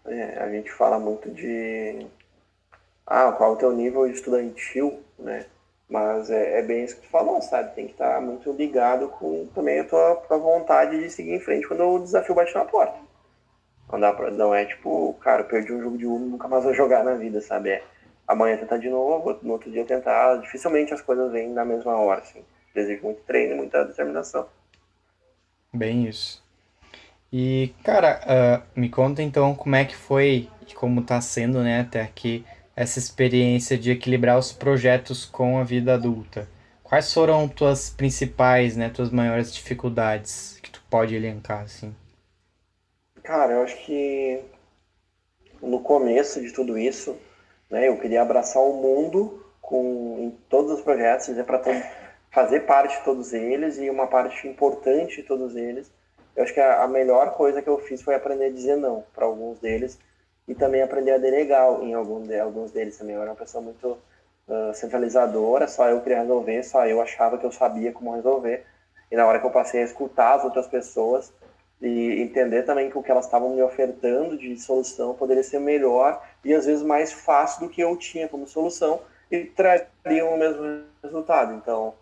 É, 0.05 0.39
a 0.39 0.49
gente 0.49 0.71
fala 0.71 0.99
muito 0.99 1.29
de 1.31 2.05
ah, 3.05 3.31
qual 3.31 3.51
é 3.51 3.53
o 3.53 3.57
teu 3.57 3.71
nível 3.71 4.07
estudantil, 4.07 5.01
né? 5.17 5.45
Mas 5.89 6.29
é, 6.29 6.59
é, 6.59 6.61
bem 6.61 6.83
isso 6.83 6.95
que 6.95 7.03
tu 7.03 7.09
falou, 7.09 7.41
sabe? 7.41 7.75
Tem 7.75 7.85
que 7.85 7.91
estar 7.93 8.19
muito 8.21 8.51
ligado 8.51 9.09
com 9.09 9.47
também 9.53 9.79
a 9.79 9.83
tua, 9.83 10.15
tua 10.27 10.37
vontade 10.37 10.99
de 10.99 11.09
seguir 11.09 11.33
em 11.33 11.39
frente 11.39 11.67
quando 11.67 11.83
o 11.83 11.99
desafio 11.99 12.35
bate 12.35 12.53
na 12.55 12.65
porta. 12.65 12.97
Não, 13.91 13.99
dá 13.99 14.11
pra, 14.11 14.31
não 14.31 14.55
é 14.55 14.65
tipo, 14.65 15.13
cara, 15.21 15.41
eu 15.43 15.47
perdi 15.47 15.71
um 15.71 15.81
jogo 15.81 15.97
de 15.97 16.07
Uno 16.07 16.25
nunca 16.25 16.47
mais 16.47 16.63
vou 16.63 16.73
jogar 16.73 17.03
na 17.03 17.13
vida, 17.15 17.41
sabe? 17.41 17.69
É 17.69 17.83
amanhã 18.27 18.57
tentar 18.57 18.77
de 18.77 18.89
novo, 18.89 19.37
no 19.43 19.53
outro 19.53 19.69
dia 19.69 19.85
tentar. 19.85 20.37
Dificilmente 20.37 20.93
as 20.93 21.01
coisas 21.01 21.31
vêm 21.31 21.49
na 21.49 21.63
mesma 21.63 21.95
hora, 21.95 22.21
assim. 22.21 22.43
Desejo 22.73 23.03
muito 23.03 23.21
treino, 23.23 23.55
muita 23.55 23.85
determinação. 23.85 24.47
Bem 25.71 26.07
isso. 26.07 26.42
E, 27.35 27.73
cara, 27.83 28.21
uh, 28.27 28.79
me 28.79 28.89
conta 28.89 29.23
então 29.23 29.55
como 29.55 29.75
é 29.75 29.83
que 29.83 29.95
foi 29.95 30.47
e 30.67 30.73
como 30.75 31.01
está 31.01 31.19
sendo, 31.19 31.63
né, 31.63 31.79
até 31.79 31.99
aqui, 31.99 32.45
essa 32.75 32.99
experiência 32.99 33.75
de 33.75 33.89
equilibrar 33.89 34.37
os 34.37 34.51
projetos 34.53 35.25
com 35.25 35.57
a 35.57 35.63
vida 35.63 35.95
adulta. 35.95 36.47
Quais 36.83 37.11
foram 37.11 37.47
tuas 37.47 37.89
principais, 37.89 38.77
né, 38.77 38.87
tuas 38.87 39.09
maiores 39.09 39.51
dificuldades 39.51 40.59
que 40.61 40.69
tu 40.69 40.79
pode 40.91 41.15
elencar, 41.15 41.63
assim? 41.63 41.95
Cara, 43.23 43.53
eu 43.53 43.63
acho 43.63 43.83
que 43.83 44.39
no 45.59 45.79
começo 45.79 46.39
de 46.39 46.53
tudo 46.53 46.77
isso, 46.77 47.17
né, 47.67 47.87
eu 47.87 47.97
queria 47.97 48.21
abraçar 48.21 48.61
o 48.61 48.79
mundo 48.79 49.43
com 49.59 50.17
em 50.19 50.29
todos 50.47 50.71
os 50.71 50.81
projetos, 50.81 51.25
dizer 51.25 51.45
para 51.45 51.59
fazer 52.29 52.59
parte 52.67 52.95
de 52.99 53.03
todos 53.03 53.33
eles 53.33 53.79
e 53.79 53.89
uma 53.89 54.05
parte 54.05 54.47
importante 54.47 55.15
de 55.15 55.23
todos 55.23 55.55
eles. 55.55 55.91
Eu 56.35 56.43
acho 56.43 56.53
que 56.53 56.59
a, 56.59 56.83
a 56.83 56.87
melhor 56.87 57.33
coisa 57.35 57.61
que 57.61 57.69
eu 57.69 57.77
fiz 57.79 58.01
foi 58.01 58.15
aprender 58.15 58.45
a 58.45 58.51
dizer 58.51 58.75
não 58.75 59.03
para 59.13 59.25
alguns 59.25 59.59
deles 59.59 59.99
e 60.47 60.55
também 60.55 60.81
aprender 60.81 61.11
a 61.11 61.17
delegar 61.17 61.81
em 61.81 61.93
algum 61.93 62.21
de, 62.21 62.39
alguns 62.39 62.71
deles 62.71 62.97
também. 62.97 63.15
Eu 63.15 63.21
era 63.21 63.31
uma 63.31 63.37
pessoa 63.37 63.63
muito 63.63 63.97
uh, 64.47 64.73
centralizadora, 64.73 65.67
só 65.67 65.87
eu 65.89 66.01
queria 66.01 66.21
resolver, 66.21 66.63
só 66.63 66.85
eu 66.87 67.01
achava 67.01 67.37
que 67.37 67.45
eu 67.45 67.51
sabia 67.51 67.91
como 67.91 68.15
resolver. 68.15 68.65
E 69.11 69.15
na 69.15 69.25
hora 69.25 69.39
que 69.39 69.45
eu 69.45 69.51
passei 69.51 69.81
a 69.81 69.85
escutar 69.85 70.35
as 70.35 70.43
outras 70.43 70.67
pessoas, 70.67 71.31
e 71.83 72.21
entender 72.21 72.63
também 72.63 72.89
que 72.89 72.97
o 72.97 73.03
que 73.03 73.11
elas 73.11 73.25
estavam 73.25 73.53
me 73.53 73.61
ofertando 73.61 74.37
de 74.37 74.57
solução 74.57 75.13
poderia 75.13 75.43
ser 75.43 75.59
melhor 75.59 76.23
e 76.43 76.53
às 76.53 76.65
vezes 76.65 76.81
mais 76.81 77.11
fácil 77.11 77.67
do 77.67 77.69
que 77.69 77.81
eu 77.81 77.97
tinha 77.97 78.27
como 78.27 78.47
solução 78.47 79.01
e 79.29 79.43
trariam 79.43 80.33
o 80.33 80.37
mesmo 80.37 80.83
resultado. 81.03 81.53
Então, 81.53 81.93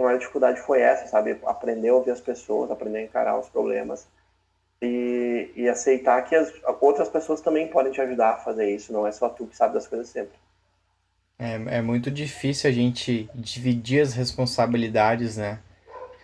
a 0.00 0.04
maior 0.04 0.18
dificuldade 0.18 0.60
foi 0.60 0.80
essa, 0.80 1.06
sabe? 1.06 1.38
Aprender 1.44 1.88
a 1.88 1.94
ouvir 1.94 2.10
as 2.10 2.20
pessoas, 2.20 2.70
aprender 2.70 2.98
a 2.98 3.02
encarar 3.02 3.38
os 3.38 3.48
problemas 3.48 4.06
e, 4.80 5.50
e 5.56 5.68
aceitar 5.68 6.22
que 6.22 6.34
as 6.34 6.52
outras 6.80 7.08
pessoas 7.08 7.40
também 7.40 7.68
podem 7.68 7.92
te 7.92 8.00
ajudar 8.00 8.30
a 8.30 8.36
fazer 8.38 8.68
isso, 8.70 8.92
não 8.92 9.06
é 9.06 9.12
só 9.12 9.28
tu 9.28 9.46
que 9.46 9.56
sabe 9.56 9.74
das 9.74 9.86
coisas 9.86 10.08
sempre. 10.08 10.36
É, 11.38 11.78
é 11.78 11.82
muito 11.82 12.10
difícil 12.10 12.70
a 12.70 12.72
gente 12.72 13.28
dividir 13.34 14.00
as 14.00 14.14
responsabilidades, 14.14 15.36
né? 15.36 15.58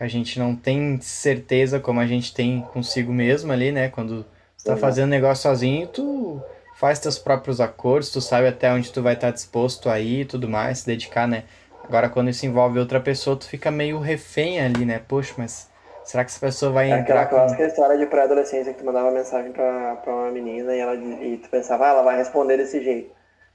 A 0.01 0.09
gente 0.09 0.39
não 0.39 0.57
tem 0.57 1.01
certeza 1.01 1.79
como 1.79 2.01
a 2.01 2.07
gente 2.07 2.35
tem 2.35 2.62
consigo 2.73 3.12
mesmo 3.12 3.53
ali, 3.53 3.70
né? 3.70 3.89
Quando 3.89 4.27
você 4.57 4.68
tá 4.68 4.77
fazendo 4.77 5.11
negócio 5.11 5.43
sozinho, 5.43 5.87
tu 5.87 6.43
faz 6.77 6.99
teus 6.99 7.18
próprios 7.18 7.61
acordos, 7.61 8.11
tu 8.11 8.20
sabe 8.20 8.49
até 8.49 8.73
onde 8.73 8.91
tu 8.91 9.03
vai 9.03 9.14
estar 9.14 9.31
disposto 9.31 9.89
a 9.89 10.01
ir 10.01 10.23
e 10.23 10.25
tudo 10.25 10.49
mais, 10.49 10.79
se 10.79 10.87
dedicar, 10.87 11.29
né? 11.29 11.45
Agora, 11.85 12.09
quando 12.09 12.30
isso 12.30 12.47
envolve 12.47 12.78
outra 12.78 13.01
pessoa, 13.01 13.37
tu 13.37 13.49
fica 13.49 13.70
meio 13.70 13.99
refém 13.99 14.61
ali, 14.61 14.85
né? 14.85 15.01
Poxa, 15.07 15.35
mas 15.37 15.70
será 16.05 16.24
que 16.24 16.30
essa 16.30 16.41
pessoa 16.41 16.72
vai 16.72 16.91
é 16.91 16.99
entrar 16.99 17.22
aquela 17.22 17.26
clássica 17.26 17.64
história 17.64 17.99
de 17.99 18.07
pré-adolescência 18.07 18.72
que 18.72 18.78
tu 18.78 18.85
mandava 18.85 19.11
mensagem 19.11 19.53
pra, 19.53 19.97
pra 19.97 20.14
uma 20.14 20.30
menina 20.30 20.74
e, 20.74 20.78
ela, 20.78 20.95
e 20.95 21.39
tu 21.39 21.49
pensava, 21.49 21.87
ah, 21.87 21.91
ela 21.91 22.03
vai 22.03 22.16
responder 22.16 22.57
desse 22.57 22.83
jeito. 22.83 23.11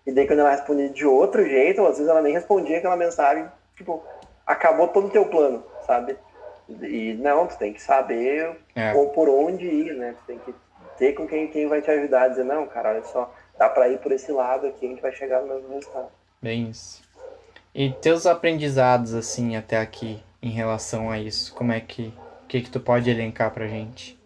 E 0.05 0.11
daí 0.11 0.27
quando 0.27 0.39
ela 0.39 0.51
respondia 0.51 0.89
de 0.89 1.05
outro 1.05 1.45
jeito, 1.45 1.81
ou 1.81 1.87
às 1.87 1.97
vezes 1.97 2.09
ela 2.09 2.21
nem 2.21 2.33
respondia 2.33 2.77
aquela 2.77 2.95
mensagem, 2.95 3.45
tipo, 3.75 4.03
acabou 4.45 4.87
todo 4.87 5.07
o 5.07 5.11
teu 5.11 5.25
plano, 5.25 5.63
sabe? 5.85 6.17
E 6.69 7.13
não, 7.15 7.47
tu 7.47 7.57
tem 7.57 7.73
que 7.73 7.81
saber 7.81 8.57
é. 8.75 8.93
por 8.93 9.29
onde 9.29 9.65
ir, 9.65 9.93
né? 9.95 10.15
Tu 10.19 10.25
tem 10.25 10.39
que 10.39 10.55
ter 10.97 11.13
com 11.13 11.27
quem, 11.27 11.47
quem 11.47 11.67
vai 11.67 11.81
te 11.81 11.89
ajudar, 11.91 12.29
dizer, 12.29 12.43
não, 12.43 12.65
cara, 12.67 12.89
olha 12.89 13.03
só, 13.03 13.33
dá 13.57 13.69
para 13.69 13.87
ir 13.89 13.99
por 13.99 14.11
esse 14.11 14.31
lado 14.31 14.67
aqui, 14.67 14.85
a 14.85 14.89
gente 14.89 15.01
vai 15.01 15.13
chegar 15.13 15.41
no 15.41 15.47
mesmo 15.47 15.73
resultado. 15.73 16.09
Bem 16.41 16.69
isso. 16.69 17.06
E 17.77 17.91
teus 17.91 18.25
aprendizados, 18.25 19.13
assim, 19.13 19.55
até 19.55 19.77
aqui, 19.77 20.19
em 20.41 20.49
relação 20.49 21.11
a 21.11 21.19
isso, 21.19 21.53
como 21.53 21.71
é 21.71 21.79
que, 21.79 22.11
que 22.47 22.61
que 22.61 22.71
tu 22.71 22.79
pode 22.79 23.07
elencar 23.07 23.53
pra 23.53 23.67
gente? 23.67 24.19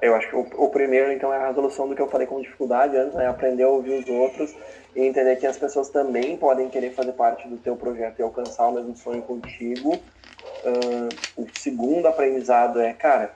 Eu 0.00 0.14
acho 0.14 0.30
que 0.30 0.36
o, 0.36 0.46
o, 0.64 0.70
primeiro, 0.70 1.10
então, 1.10 1.34
é 1.34 1.36
a 1.36 1.48
resolução 1.48 1.88
do 1.88 1.96
que 1.96 2.00
eu 2.00 2.08
falei 2.08 2.28
como 2.28 2.40
dificuldade 2.40 2.96
antes, 2.96 3.14
né? 3.14 3.26
Aprender 3.26 3.64
a 3.64 3.68
ouvir 3.68 3.98
os 3.98 4.08
outros 4.08 4.54
e 4.94 5.00
entender 5.00 5.34
que 5.34 5.48
as 5.48 5.58
pessoas 5.58 5.88
também 5.88 6.36
podem 6.36 6.68
querer 6.68 6.92
fazer 6.92 7.10
parte 7.14 7.48
do 7.48 7.56
teu 7.56 7.74
projeto 7.74 8.20
e 8.20 8.22
alcançar 8.22 8.68
o 8.68 8.72
mesmo 8.74 8.96
sonho 8.96 9.22
contigo. 9.22 9.94
Uh, 9.94 11.42
o 11.42 11.48
segundo 11.58 12.06
aprendizado 12.06 12.80
é, 12.80 12.92
cara, 12.92 13.34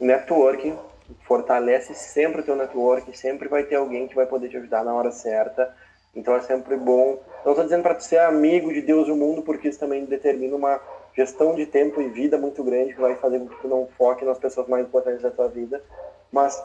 networking 0.00 0.74
fortalece 1.24 1.92
sempre 1.92 2.40
o 2.40 2.44
teu 2.44 2.56
network, 2.56 3.14
sempre 3.14 3.46
vai 3.46 3.62
ter 3.62 3.74
alguém 3.74 4.08
que 4.08 4.14
vai 4.14 4.24
poder 4.24 4.48
te 4.48 4.56
ajudar 4.56 4.82
na 4.82 4.94
hora 4.94 5.10
certa. 5.10 5.70
Então 6.14 6.34
é 6.34 6.40
sempre 6.40 6.76
bom. 6.76 7.18
Não 7.44 7.52
estou 7.52 7.64
dizendo 7.64 7.82
para 7.82 7.94
tu 7.94 8.04
ser 8.04 8.18
amigo 8.18 8.72
de 8.72 8.82
Deus 8.82 9.08
e 9.08 9.12
o 9.12 9.16
mundo, 9.16 9.42
porque 9.42 9.68
isso 9.68 9.78
também 9.78 10.04
determina 10.04 10.56
uma 10.56 10.80
gestão 11.14 11.54
de 11.54 11.66
tempo 11.66 12.00
e 12.00 12.08
vida 12.08 12.38
muito 12.38 12.62
grande 12.62 12.94
que 12.94 13.00
vai 13.00 13.16
fazer 13.16 13.38
com 13.38 13.48
que 13.48 13.60
tu 13.60 13.68
não 13.68 13.88
foque 13.98 14.24
nas 14.24 14.38
pessoas 14.38 14.68
mais 14.68 14.86
importantes 14.86 15.22
da 15.22 15.30
tua 15.30 15.48
vida. 15.48 15.82
Mas 16.30 16.62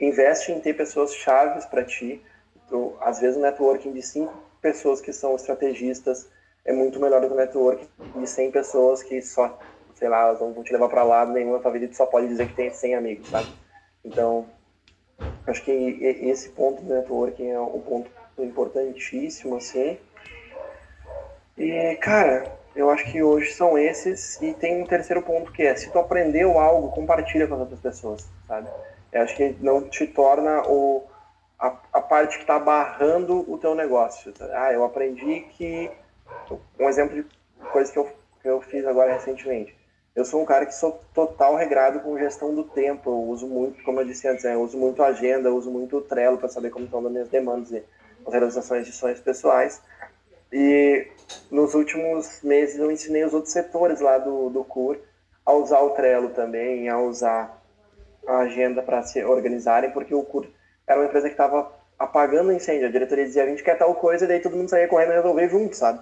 investe 0.00 0.52
em 0.52 0.60
ter 0.60 0.74
pessoas 0.74 1.14
chaves 1.14 1.66
para 1.66 1.84
ti. 1.84 2.22
Tu, 2.68 2.94
às 3.00 3.20
vezes 3.20 3.36
o 3.36 3.40
networking 3.40 3.92
de 3.92 4.02
cinco 4.02 4.34
pessoas 4.60 5.00
que 5.00 5.12
são 5.12 5.36
estrategistas 5.36 6.28
é 6.64 6.72
muito 6.72 7.00
melhor 7.00 7.20
do 7.20 7.28
que 7.28 7.32
o 7.32 7.36
networking 7.36 7.88
de 8.16 8.26
100 8.26 8.50
pessoas 8.50 9.02
que 9.02 9.22
só 9.22 9.58
sei 9.98 10.08
lá, 10.08 10.32
não 10.34 10.52
vão 10.52 10.62
te 10.62 10.72
levar 10.72 10.88
para 10.88 11.02
lado 11.02 11.32
nenhum 11.32 11.52
na 11.52 11.58
tua 11.58 11.72
vida 11.72 11.86
e 11.86 11.88
tu 11.88 11.96
só 11.96 12.06
pode 12.06 12.28
dizer 12.28 12.46
que 12.46 12.54
tem 12.54 12.70
100 12.70 12.94
amigos, 12.94 13.28
sabe? 13.28 13.48
Então, 14.04 14.46
acho 15.44 15.62
que 15.64 15.72
esse 15.72 16.50
ponto 16.50 16.80
do 16.80 16.94
networking 16.94 17.48
é 17.50 17.60
um 17.60 17.80
ponto 17.80 18.08
importantíssimo, 18.42 19.56
assim. 19.56 19.98
E, 21.56 21.96
cara, 21.96 22.44
eu 22.74 22.90
acho 22.90 23.10
que 23.10 23.22
hoje 23.22 23.52
são 23.52 23.78
esses. 23.78 24.40
E 24.40 24.52
tem 24.54 24.82
um 24.82 24.86
terceiro 24.86 25.22
ponto 25.22 25.52
que 25.52 25.62
é, 25.62 25.74
se 25.74 25.90
tu 25.90 25.98
aprendeu 25.98 26.58
algo, 26.58 26.90
compartilha 26.90 27.46
com 27.46 27.54
as 27.54 27.60
outras 27.60 27.80
pessoas, 27.80 28.28
sabe? 28.46 28.68
Eu 29.12 29.22
acho 29.22 29.34
que 29.36 29.56
não 29.60 29.88
te 29.88 30.06
torna 30.06 30.62
o, 30.68 31.04
a, 31.58 31.76
a 31.92 32.00
parte 32.00 32.36
que 32.36 32.42
está 32.42 32.58
barrando 32.58 33.50
o 33.50 33.58
teu 33.58 33.74
negócio. 33.74 34.32
Ah, 34.52 34.72
eu 34.72 34.84
aprendi 34.84 35.40
que... 35.52 35.90
Um 36.78 36.88
exemplo 36.88 37.16
de 37.16 37.28
coisa 37.72 37.90
que 37.90 37.98
eu, 37.98 38.08
que 38.42 38.48
eu 38.48 38.60
fiz 38.60 38.86
agora 38.86 39.14
recentemente 39.14 39.78
eu 40.18 40.24
sou 40.24 40.42
um 40.42 40.44
cara 40.44 40.66
que 40.66 40.74
sou 40.74 41.00
total 41.14 41.54
regrado 41.54 42.00
com 42.00 42.18
gestão 42.18 42.52
do 42.52 42.64
tempo. 42.64 43.08
Eu 43.08 43.30
uso 43.30 43.46
muito, 43.46 43.80
como 43.84 44.00
eu 44.00 44.04
disse 44.04 44.26
antes, 44.26 44.42
né, 44.42 44.54
eu 44.54 44.62
uso 44.62 44.76
muito 44.76 45.00
agenda, 45.00 45.52
uso 45.52 45.70
muito 45.70 46.00
Trello 46.00 46.36
para 46.36 46.48
saber 46.48 46.70
como 46.70 46.86
estão 46.86 47.06
as 47.06 47.12
minhas 47.12 47.28
demandas 47.28 47.70
as 48.28 48.32
realizações 48.32 48.86
de 48.86 48.92
sonhos 48.92 49.20
pessoais. 49.20 49.82
E 50.52 51.06
nos 51.50 51.74
últimos 51.74 52.42
meses 52.42 52.78
eu 52.78 52.90
ensinei 52.90 53.24
os 53.24 53.34
outros 53.34 53.52
setores 53.52 54.00
lá 54.00 54.18
do, 54.18 54.48
do 54.48 54.64
CUR 54.64 54.96
a 55.44 55.52
usar 55.52 55.80
o 55.80 55.90
Trello 55.90 56.30
também, 56.30 56.88
a 56.88 56.98
usar 56.98 57.62
a 58.26 58.38
agenda 58.38 58.82
para 58.82 59.02
se 59.02 59.22
organizarem, 59.24 59.90
porque 59.90 60.14
o 60.14 60.22
CUR 60.22 60.46
era 60.86 61.00
uma 61.00 61.06
empresa 61.06 61.28
que 61.28 61.34
estava 61.34 61.72
apagando 61.98 62.52
incêndio. 62.52 62.86
A 62.86 62.90
diretoria 62.90 63.24
dizia, 63.24 63.44
a 63.44 63.46
gente 63.46 63.62
quer 63.62 63.76
tal 63.76 63.94
coisa, 63.94 64.24
e 64.24 64.28
daí 64.28 64.40
todo 64.40 64.56
mundo 64.56 64.68
saía 64.68 64.88
correndo 64.88 65.12
e 65.12 65.16
resolver 65.16 65.48
junto, 65.48 65.74
sabe? 65.74 66.00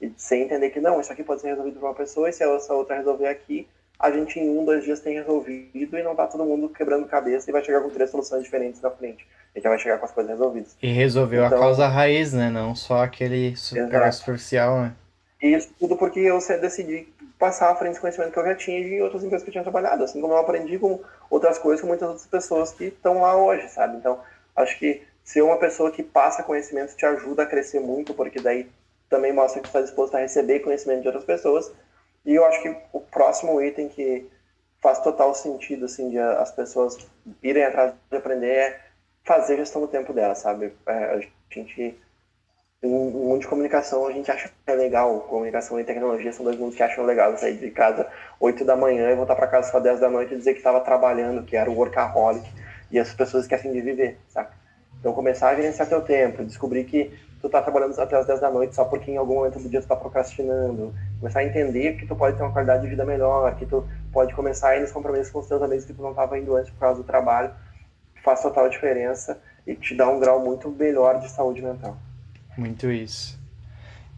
E 0.00 0.12
sem 0.16 0.42
entender 0.42 0.70
que 0.70 0.80
não, 0.80 1.00
isso 1.00 1.12
aqui 1.12 1.24
pode 1.24 1.40
ser 1.40 1.48
resolvido 1.48 1.78
por 1.80 1.86
uma 1.86 1.94
pessoa 1.94 2.28
e 2.28 2.32
se 2.32 2.44
essa 2.44 2.74
outra 2.74 2.96
resolver 2.96 3.26
aqui, 3.26 3.68
a 3.98 4.10
gente 4.10 4.38
em 4.38 4.48
um, 4.48 4.64
dois 4.64 4.84
dias 4.84 5.00
tem 5.00 5.14
resolvido 5.14 5.98
e 5.98 6.02
não 6.02 6.14
tá 6.14 6.26
todo 6.26 6.44
mundo 6.44 6.68
quebrando 6.68 7.06
cabeça 7.06 7.50
e 7.50 7.52
vai 7.52 7.64
chegar 7.64 7.80
com 7.80 7.90
três 7.90 8.10
soluções 8.10 8.44
diferentes 8.44 8.80
na 8.80 8.90
frente. 8.90 9.26
Gente 9.54 9.64
já 9.64 9.70
vai 9.70 9.78
chegar 9.78 9.98
com 9.98 10.04
as 10.04 10.12
coisas 10.12 10.30
resolvidas. 10.30 10.76
E 10.82 10.92
resolveu 10.92 11.44
então, 11.44 11.58
a 11.58 11.60
causa 11.60 11.86
raiz, 11.88 12.32
né? 12.32 12.50
Não 12.50 12.74
só 12.74 13.02
aquele 13.02 13.56
super 13.56 14.12
superficial, 14.12 14.80
né? 14.80 14.92
E 15.42 15.54
isso 15.54 15.70
tudo 15.78 15.96
porque 15.96 16.20
eu 16.20 16.38
decidi 16.60 17.08
passar 17.38 17.70
à 17.70 17.76
frente 17.76 17.92
esse 17.92 18.00
conhecimento 18.00 18.32
que 18.32 18.38
eu 18.38 18.44
já 18.44 18.54
tinha 18.54 18.82
de 18.82 19.00
outras 19.00 19.22
empresas 19.22 19.44
que 19.44 19.50
eu 19.50 19.52
tinha 19.52 19.62
trabalhado, 19.62 20.02
assim 20.02 20.20
como 20.20 20.32
eu 20.32 20.38
aprendi 20.38 20.78
com 20.78 21.00
outras 21.30 21.58
coisas 21.58 21.80
com 21.80 21.86
muitas 21.86 22.08
outras 22.08 22.26
pessoas 22.26 22.72
que 22.72 22.86
estão 22.86 23.20
lá 23.20 23.36
hoje, 23.36 23.68
sabe? 23.68 23.96
Então, 23.96 24.18
acho 24.56 24.76
que 24.78 25.02
ser 25.22 25.42
uma 25.42 25.56
pessoa 25.56 25.90
que 25.92 26.02
passa 26.02 26.42
conhecimento 26.42 26.96
te 26.96 27.06
ajuda 27.06 27.44
a 27.44 27.46
crescer 27.46 27.80
muito, 27.80 28.12
porque 28.12 28.40
daí 28.40 28.68
também 29.08 29.32
mostra 29.32 29.60
que 29.60 29.68
está 29.68 29.80
disposto 29.80 30.16
a 30.16 30.20
receber 30.20 30.60
conhecimento 30.60 31.02
de 31.02 31.08
outras 31.08 31.24
pessoas. 31.24 31.70
E 32.26 32.34
eu 32.34 32.44
acho 32.44 32.60
que 32.62 32.74
o 32.92 33.00
próximo 33.00 33.60
item 33.62 33.88
que 33.88 34.26
faz 34.80 34.98
total 35.00 35.34
sentido, 35.34 35.84
assim, 35.84 36.10
de 36.10 36.18
as 36.18 36.50
pessoas 36.50 36.98
irem 37.42 37.64
atrás 37.64 37.94
de 38.10 38.16
aprender 38.16 38.48
é 38.48 38.80
fazer 39.28 39.58
gestão 39.58 39.82
do 39.82 39.88
tempo 39.88 40.14
delas, 40.14 40.38
sabe? 40.38 40.72
É, 40.86 40.92
a 40.92 41.20
gente, 41.54 41.94
um 42.82 43.10
mundo 43.10 43.40
de 43.40 43.46
comunicação, 43.46 44.06
a 44.06 44.10
gente 44.10 44.30
acha 44.30 44.48
que 44.48 44.54
é 44.66 44.74
legal. 44.74 45.20
Comunicação 45.20 45.78
e 45.78 45.84
tecnologia 45.84 46.32
são 46.32 46.44
dois 46.44 46.56
mundos 46.56 46.74
que 46.74 46.82
acham 46.82 47.04
legal 47.04 47.36
sair 47.36 47.58
de 47.58 47.70
casa 47.70 48.06
8 48.40 48.64
da 48.64 48.74
manhã 48.74 49.10
e 49.10 49.14
voltar 49.14 49.36
para 49.36 49.46
casa 49.46 49.70
só 49.70 49.78
10 49.78 50.00
da 50.00 50.08
noite 50.08 50.32
e 50.32 50.36
dizer 50.38 50.52
que 50.52 50.60
estava 50.60 50.80
trabalhando, 50.80 51.44
que 51.44 51.54
era 51.54 51.70
o 51.70 51.76
workaholic. 51.76 52.48
E 52.90 52.98
as 52.98 53.12
pessoas 53.12 53.44
esquecem 53.44 53.70
de 53.70 53.82
viver, 53.82 54.18
sabe? 54.28 54.48
Então, 54.98 55.12
começar 55.12 55.50
a 55.50 55.54
gerenciar 55.54 55.86
teu 55.86 56.00
tempo, 56.00 56.42
descobrir 56.42 56.84
que 56.84 57.12
tu 57.42 57.50
tá 57.50 57.60
trabalhando 57.60 58.00
até 58.00 58.16
as 58.16 58.26
10 58.26 58.40
da 58.40 58.50
noite 58.50 58.74
só 58.74 58.84
porque 58.86 59.10
em 59.10 59.18
algum 59.18 59.34
momento 59.34 59.60
do 59.60 59.68
dia 59.68 59.82
tu 59.82 59.86
tá 59.86 59.94
procrastinando. 59.94 60.94
Começar 61.20 61.40
a 61.40 61.44
entender 61.44 61.98
que 61.98 62.06
tu 62.06 62.16
pode 62.16 62.34
ter 62.34 62.42
uma 62.42 62.52
qualidade 62.52 62.82
de 62.82 62.88
vida 62.88 63.04
melhor, 63.04 63.54
que 63.56 63.66
tu 63.66 63.86
pode 64.10 64.34
começar 64.34 64.70
a 64.70 64.76
ir 64.78 64.80
nos 64.80 64.90
compromissos 64.90 65.30
com 65.30 65.40
os 65.40 65.46
teus 65.46 65.60
amigos 65.60 65.84
que 65.84 65.92
tu 65.92 66.02
não 66.02 66.14
tava 66.14 66.38
indo 66.38 66.56
antes 66.56 66.70
por 66.70 66.80
causa 66.80 67.02
do 67.02 67.06
trabalho, 67.06 67.52
faz 68.22 68.42
total 68.42 68.68
diferença 68.68 69.40
e 69.66 69.74
te 69.74 69.94
dá 69.94 70.08
um 70.08 70.18
grau 70.18 70.44
muito 70.44 70.70
melhor 70.70 71.20
de 71.20 71.30
saúde 71.30 71.62
mental. 71.62 71.96
Muito 72.56 72.90
isso. 72.90 73.38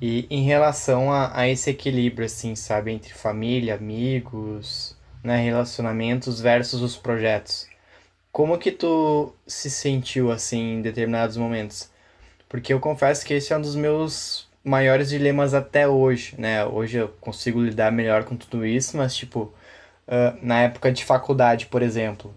E 0.01 0.27
em 0.31 0.45
relação 0.45 1.13
a, 1.13 1.39
a 1.39 1.49
esse 1.49 1.69
equilíbrio, 1.71 2.25
assim, 2.25 2.55
sabe, 2.55 2.91
entre 2.91 3.13
família, 3.13 3.75
amigos, 3.75 4.97
né, 5.23 5.43
relacionamentos 5.43 6.41
versus 6.41 6.81
os 6.81 6.97
projetos, 6.97 7.69
como 8.33 8.57
que 8.59 8.73
tu 8.73 9.35
se 9.47 9.69
sentiu, 9.71 10.31
assim, 10.31 10.77
em 10.77 10.83
determinados 10.83 11.37
momentos? 11.37 11.91
Porque 12.49 12.73
eu 12.73 12.81
confesso 12.81 13.25
que 13.27 13.35
esse 13.35 13.53
é 13.53 13.59
um 13.59 13.61
dos 13.61 13.77
meus 13.77 14.49
maiores 14.65 15.11
dilemas 15.11 15.53
até 15.53 15.87
hoje, 15.89 16.35
né? 16.39 16.65
Hoje 16.65 16.99
eu 16.99 17.09
consigo 17.21 17.61
lidar 17.61 17.91
melhor 17.93 18.25
com 18.25 18.37
tudo 18.37 18.65
isso, 18.65 18.97
mas, 18.97 19.15
tipo, 19.17 19.53
uh, 20.09 20.39
na 20.43 20.63
época 20.63 20.93
de 20.93 21.05
faculdade, 21.05 21.67
por 21.67 21.83
exemplo, 21.83 22.35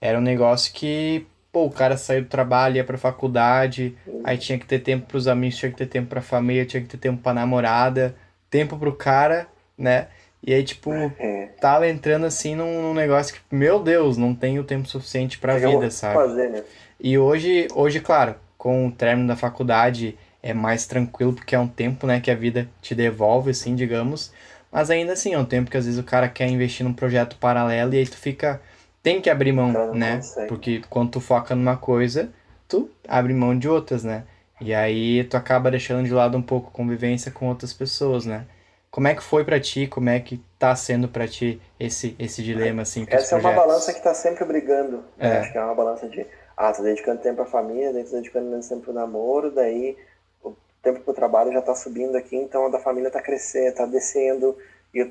era 0.00 0.18
um 0.18 0.22
negócio 0.22 0.72
que, 0.72 1.26
pô, 1.50 1.64
o 1.64 1.70
cara 1.70 1.96
saiu 1.96 2.22
do 2.22 2.28
trabalho, 2.28 2.76
ia 2.76 2.84
pra 2.84 2.98
faculdade, 2.98 3.96
aí 4.24 4.36
tinha 4.38 4.58
que 4.58 4.66
ter 4.66 4.80
tempo 4.80 5.06
pros 5.06 5.26
amigos, 5.26 5.56
tinha 5.56 5.70
que 5.70 5.78
ter 5.78 5.86
tempo 5.86 6.08
pra 6.08 6.20
família, 6.20 6.66
tinha 6.66 6.82
que 6.82 6.88
ter 6.88 6.98
tempo 6.98 7.22
pra 7.22 7.34
namorada, 7.34 8.14
tempo 8.50 8.76
pro 8.76 8.94
cara, 8.94 9.46
né? 9.76 10.08
E 10.42 10.54
aí, 10.54 10.62
tipo, 10.62 10.92
é. 10.92 11.48
tava 11.60 11.88
entrando 11.88 12.24
assim 12.24 12.54
num, 12.54 12.80
num, 12.82 12.94
negócio 12.94 13.34
que, 13.34 13.40
meu 13.54 13.82
Deus, 13.82 14.16
não 14.16 14.34
tenho 14.34 14.62
tempo 14.62 14.86
suficiente 14.88 15.38
pra 15.38 15.56
vida, 15.56 15.90
sabe? 15.90 16.14
Fazer, 16.14 16.50
né? 16.50 16.62
E 17.00 17.18
hoje, 17.18 17.66
hoje, 17.74 18.00
claro, 18.00 18.36
com 18.56 18.86
o 18.86 18.92
término 18.92 19.26
da 19.26 19.36
faculdade 19.36 20.16
é 20.42 20.54
mais 20.54 20.86
tranquilo, 20.86 21.32
porque 21.32 21.54
é 21.54 21.58
um 21.58 21.66
tempo, 21.66 22.06
né, 22.06 22.20
que 22.20 22.30
a 22.30 22.34
vida 22.34 22.68
te 22.80 22.94
devolve, 22.94 23.50
assim, 23.50 23.74
digamos. 23.74 24.32
Mas 24.70 24.90
ainda 24.90 25.14
assim, 25.14 25.32
é 25.32 25.38
um 25.38 25.44
tempo 25.44 25.70
que 25.70 25.76
às 25.76 25.84
vezes 25.84 25.98
o 25.98 26.04
cara 26.04 26.28
quer 26.28 26.48
investir 26.48 26.84
num 26.86 26.92
projeto 26.92 27.36
paralelo 27.36 27.94
e 27.94 27.98
aí 27.98 28.06
tu 28.06 28.16
fica. 28.16 28.60
Tem 29.06 29.20
que 29.20 29.30
abrir 29.30 29.52
mão, 29.52 29.94
né? 29.94 30.18
Porque 30.48 30.82
quando 30.90 31.12
tu 31.12 31.20
foca 31.20 31.54
numa 31.54 31.76
coisa, 31.76 32.28
tu 32.66 32.90
abre 33.06 33.32
mão 33.32 33.56
de 33.56 33.68
outras, 33.68 34.02
né? 34.02 34.24
E 34.60 34.74
aí 34.74 35.22
tu 35.22 35.36
acaba 35.36 35.70
deixando 35.70 36.04
de 36.04 36.12
lado 36.12 36.36
um 36.36 36.42
pouco 36.42 36.70
a 36.70 36.76
convivência 36.76 37.30
com 37.30 37.46
outras 37.46 37.72
pessoas, 37.72 38.26
né? 38.26 38.46
Como 38.90 39.06
é 39.06 39.14
que 39.14 39.22
foi 39.22 39.44
para 39.44 39.60
ti? 39.60 39.86
Como 39.86 40.08
é 40.08 40.18
que 40.18 40.42
tá 40.58 40.74
sendo 40.74 41.06
para 41.06 41.28
ti 41.28 41.62
esse 41.78 42.16
esse 42.18 42.42
dilema 42.42 42.82
assim? 42.82 43.06
Essa 43.08 43.36
é 43.36 43.38
uma 43.38 43.52
balança 43.52 43.94
que 43.94 44.02
tá 44.02 44.12
sempre 44.12 44.44
brigando. 44.44 45.04
Né? 45.16 45.36
É. 45.36 45.38
Acho 45.38 45.52
que 45.52 45.58
é 45.58 45.62
uma 45.62 45.76
balança 45.76 46.08
de 46.08 46.26
ah, 46.56 46.72
tô 46.72 46.82
dedicando 46.82 47.22
tempo 47.22 47.42
à 47.42 47.46
família, 47.46 47.92
daí 47.92 48.02
tô 48.02 48.16
dedicando 48.16 48.50
menos 48.50 48.66
tempo 48.66 48.82
pro 48.82 48.92
namoro, 48.92 49.52
daí 49.52 49.96
o 50.42 50.52
tempo 50.82 50.98
pro 51.02 51.14
trabalho 51.14 51.52
já 51.52 51.62
tá 51.62 51.76
subindo 51.76 52.16
aqui, 52.16 52.34
então 52.34 52.66
a 52.66 52.70
da 52.70 52.80
família 52.80 53.08
tá 53.08 53.22
crescendo, 53.22 53.72
tá 53.72 53.86
descendo 53.86 54.58
e 54.92 55.08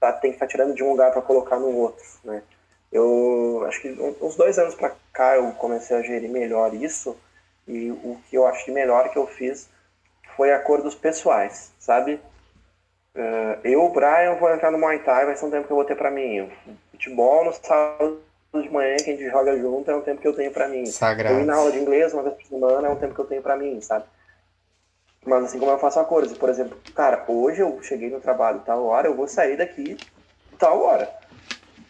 tá, 0.00 0.14
tem 0.14 0.30
que 0.30 0.36
estar 0.36 0.46
tá 0.46 0.50
tirando 0.50 0.74
de 0.74 0.82
um 0.82 0.92
lugar 0.92 1.12
para 1.12 1.20
colocar 1.20 1.58
no 1.58 1.76
outro, 1.76 2.06
né? 2.24 2.42
Eu 2.90 3.64
acho 3.68 3.82
que 3.82 3.88
uns 4.20 4.34
dois 4.36 4.58
anos 4.58 4.74
para 4.74 4.94
cá 5.12 5.36
eu 5.36 5.52
comecei 5.52 5.96
a 5.96 6.02
gerir 6.02 6.30
melhor 6.30 6.72
isso 6.74 7.16
e 7.66 7.90
o 7.90 8.18
que 8.28 8.36
eu 8.36 8.46
achei 8.46 8.72
melhor 8.72 9.10
que 9.10 9.18
eu 9.18 9.26
fiz 9.26 9.68
foi 10.36 10.52
acordos 10.52 10.94
pessoais, 10.94 11.72
sabe? 11.78 12.20
Uh, 13.14 13.58
eu, 13.64 13.88
Brian, 13.90 14.36
vou 14.36 14.52
entrar 14.54 14.70
no 14.70 14.78
Muay 14.78 15.00
Thai, 15.00 15.26
vai 15.26 15.36
ser 15.36 15.44
um 15.44 15.50
tempo 15.50 15.66
que 15.66 15.72
eu 15.72 15.76
vou 15.76 15.84
ter 15.84 15.96
para 15.96 16.10
mim. 16.10 16.50
Futebol 16.92 17.44
no 17.44 17.52
sábado 17.52 18.22
de 18.54 18.70
manhã 18.70 18.96
que 18.96 19.10
a 19.10 19.16
gente 19.16 19.28
joga 19.28 19.56
junto 19.58 19.90
é 19.90 19.96
um 19.96 20.00
tempo 20.00 20.20
que 20.20 20.28
eu 20.28 20.34
tenho 20.34 20.50
para 20.50 20.68
mim. 20.68 20.86
Sagrado. 20.86 21.34
Eu 21.34 21.40
ir 21.42 21.44
na 21.44 21.56
aula 21.56 21.72
de 21.72 21.78
inglês 21.78 22.14
uma 22.14 22.22
vez 22.22 22.36
por 22.36 22.46
semana 22.46 22.88
é 22.88 22.90
um 22.90 22.96
tempo 22.96 23.14
que 23.14 23.20
eu 23.20 23.26
tenho 23.26 23.42
para 23.42 23.56
mim, 23.56 23.80
sabe? 23.80 24.04
Mas 25.26 25.44
assim 25.44 25.58
como 25.58 25.70
eu 25.70 25.78
faço 25.78 26.00
acordos, 26.00 26.38
por 26.38 26.48
exemplo, 26.48 26.78
cara, 26.94 27.24
hoje 27.28 27.60
eu 27.60 27.82
cheguei 27.82 28.08
no 28.08 28.20
trabalho 28.20 28.62
tal 28.64 28.86
hora, 28.86 29.08
eu 29.08 29.14
vou 29.14 29.28
sair 29.28 29.56
daqui 29.56 29.98
tal 30.58 30.80
hora. 30.80 31.12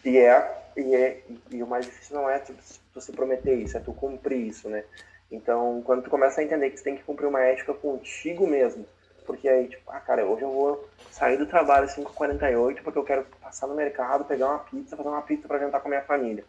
E 0.03 0.17
é 0.17 0.58
e, 0.79 0.95
é, 0.95 1.21
e 1.51 1.61
o 1.61 1.67
mais 1.67 1.85
difícil 1.85 2.15
não 2.15 2.29
é 2.29 2.39
tu, 2.39 2.53
tu 2.93 3.01
se 3.01 3.11
prometer 3.11 3.55
isso, 3.55 3.77
é 3.77 3.79
tu 3.79 3.93
cumprir 3.93 4.47
isso, 4.47 4.69
né? 4.69 4.83
Então, 5.31 5.81
quando 5.83 6.03
tu 6.03 6.09
começa 6.09 6.41
a 6.41 6.43
entender 6.43 6.69
que 6.71 6.77
você 6.77 6.83
tem 6.83 6.97
que 6.97 7.03
cumprir 7.03 7.27
uma 7.27 7.41
ética 7.41 7.73
contigo 7.73 8.47
mesmo, 8.47 8.85
porque 9.25 9.47
aí, 9.47 9.67
tipo, 9.67 9.89
ah, 9.91 9.99
cara, 9.99 10.25
hoje 10.25 10.41
eu 10.41 10.51
vou 10.51 10.89
sair 11.11 11.37
do 11.37 11.45
trabalho 11.45 11.85
às 11.85 11.95
5h48 11.95 12.81
porque 12.81 12.97
eu 12.97 13.03
quero 13.03 13.25
passar 13.39 13.67
no 13.67 13.75
mercado, 13.75 14.25
pegar 14.25 14.47
uma 14.47 14.59
pizza, 14.59 14.97
fazer 14.97 15.09
uma 15.09 15.21
pizza 15.21 15.47
para 15.47 15.59
jantar 15.59 15.81
com 15.81 15.87
a 15.87 15.91
minha 15.91 16.01
família. 16.01 16.43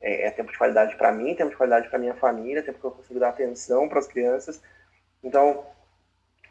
É, 0.00 0.26
é 0.26 0.30
tempo 0.32 0.50
de 0.50 0.58
qualidade 0.58 0.96
para 0.96 1.12
mim, 1.12 1.34
tempo 1.36 1.50
de 1.50 1.56
qualidade 1.56 1.88
para 1.88 1.98
minha 1.98 2.14
família, 2.14 2.62
tempo 2.62 2.80
que 2.80 2.84
eu 2.84 2.90
consigo 2.90 3.20
dar 3.20 3.28
atenção 3.28 3.88
para 3.88 4.00
as 4.00 4.08
crianças. 4.08 4.60
Então, 5.22 5.64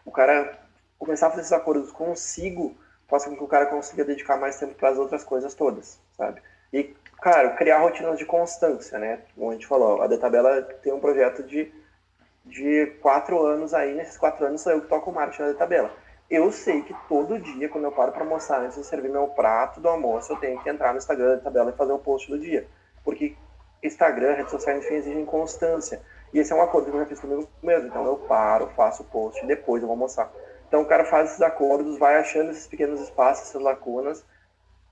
o 0.06 0.12
cara 0.12 0.58
começar 0.98 1.28
a 1.28 1.30
fazer 1.32 1.42
esses 1.42 1.54
acordos 1.54 1.92
consigo 1.92 2.78
faz 3.10 3.26
com 3.26 3.36
que 3.36 3.44
o 3.44 3.48
cara 3.48 3.66
consiga 3.66 4.06
dedicar 4.06 4.38
mais 4.38 4.58
tempo 4.58 4.74
para 4.76 4.90
as 4.90 4.98
outras 4.98 5.24
coisas 5.24 5.54
todas, 5.54 6.00
sabe? 6.16 6.42
E 6.74 6.96
Cara, 7.24 7.52
criar 7.52 7.80
rotinas 7.80 8.20
de 8.20 8.26
constância, 8.26 9.00
né? 9.00 9.22
Como 9.34 9.50
a 9.50 9.54
gente 9.54 9.66
falou, 9.66 10.02
a 10.02 10.08
Detabela 10.08 10.62
tem 10.62 10.92
um 10.92 11.00
projeto 11.00 11.42
de, 11.42 11.74
de 12.44 12.98
quatro 13.02 13.42
anos 13.46 13.74
aí, 13.74 13.94
nesses 13.94 14.18
quatro 14.18 14.46
anos 14.46 14.60
sou 14.60 14.74
eu 14.74 14.82
que 14.82 14.90
toco 14.90 15.10
o 15.10 15.14
marketing 15.14 15.44
da 15.44 15.48
Detabela. 15.54 15.90
Eu 16.30 16.52
sei 16.52 16.82
que 16.82 16.94
todo 17.08 17.40
dia, 17.40 17.70
quando 17.70 17.86
eu 17.86 17.94
paro 17.94 18.12
para 18.12 18.24
almoçar, 18.24 18.60
antes 18.60 18.78
de 18.78 18.86
servir 18.86 19.08
meu 19.08 19.30
prato 19.30 19.80
do 19.80 19.88
almoço, 19.88 20.34
eu 20.34 20.36
tenho 20.36 20.62
que 20.62 20.70
entrar 20.70 20.92
no 20.92 20.98
Instagram 20.98 21.30
da 21.30 21.36
Detabela 21.36 21.70
e 21.70 21.78
fazer 21.78 21.94
o 21.94 21.98
post 21.98 22.30
do 22.30 22.38
dia. 22.38 22.68
Porque 23.06 23.38
Instagram, 23.82 24.34
redes 24.34 24.52
sociais, 24.52 24.84
enfim, 24.84 24.96
exigem 24.96 25.26
constância. 25.26 26.02
E 26.34 26.40
esse 26.40 26.52
é 26.52 26.56
um 26.58 26.62
acordo 26.62 26.92
que 26.92 26.98
eu 26.98 27.00
já 27.00 27.06
fiz 27.06 27.22
comigo 27.22 27.48
mesmo. 27.62 27.88
Então 27.88 28.06
eu 28.06 28.18
paro, 28.18 28.68
faço 28.76 29.02
o 29.02 29.06
post, 29.06 29.42
e 29.42 29.48
depois 29.48 29.82
eu 29.82 29.88
vou 29.88 29.94
almoçar. 29.94 30.30
Então 30.68 30.82
o 30.82 30.86
cara 30.86 31.06
faz 31.06 31.30
esses 31.30 31.42
acordos, 31.42 31.98
vai 31.98 32.18
achando 32.18 32.52
esses 32.52 32.68
pequenos 32.68 33.00
espaços, 33.00 33.48
essas 33.48 33.62
lacunas, 33.62 34.26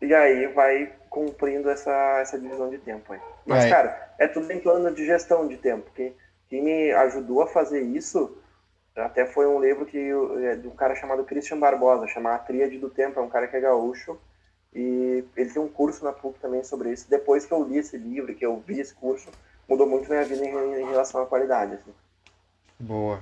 e 0.01 0.15
aí 0.15 0.47
vai 0.47 1.00
cumprindo 1.11 1.69
essa, 1.69 1.91
essa 2.21 2.39
divisão 2.39 2.69
de 2.69 2.77
tempo 2.77 3.11
aí. 3.11 3.19
Mas, 3.45 3.65
é. 3.65 3.69
cara, 3.69 4.13
é 4.17 4.29
tudo 4.29 4.49
em 4.49 4.59
plano 4.59 4.95
de 4.95 5.05
gestão 5.05 5.45
de 5.45 5.57
tempo. 5.57 5.91
Quem, 5.93 6.15
quem 6.47 6.63
me 6.63 6.91
ajudou 6.93 7.41
a 7.41 7.47
fazer 7.47 7.81
isso 7.81 8.37
até 8.95 9.25
foi 9.25 9.45
um 9.45 9.59
livro 9.61 9.85
que 9.85 9.97
é 9.97 10.55
de 10.55 10.67
um 10.69 10.75
cara 10.75 10.95
chamado 10.95 11.25
Christian 11.25 11.59
Barbosa, 11.59 12.07
chamado 12.07 12.35
A 12.35 12.39
Tríade 12.39 12.77
do 12.77 12.89
Tempo, 12.89 13.19
é 13.19 13.23
um 13.23 13.29
cara 13.29 13.45
que 13.47 13.57
é 13.57 13.59
gaúcho. 13.59 14.17
E 14.73 15.25
ele 15.35 15.49
tem 15.49 15.61
um 15.61 15.67
curso 15.67 16.01
na 16.01 16.13
PUC 16.13 16.39
também 16.39 16.63
sobre 16.63 16.93
isso. 16.93 17.09
Depois 17.09 17.45
que 17.45 17.51
eu 17.51 17.61
li 17.67 17.77
esse 17.77 17.97
livro, 17.97 18.33
que 18.33 18.45
eu 18.45 18.63
vi 18.65 18.79
esse 18.79 18.95
curso, 18.95 19.29
mudou 19.67 19.85
muito 19.85 20.09
minha 20.09 20.23
vida 20.23 20.45
em, 20.45 20.81
em 20.81 20.89
relação 20.89 21.21
à 21.21 21.25
qualidade. 21.25 21.73
Assim. 21.73 21.91
Boa. 22.79 23.21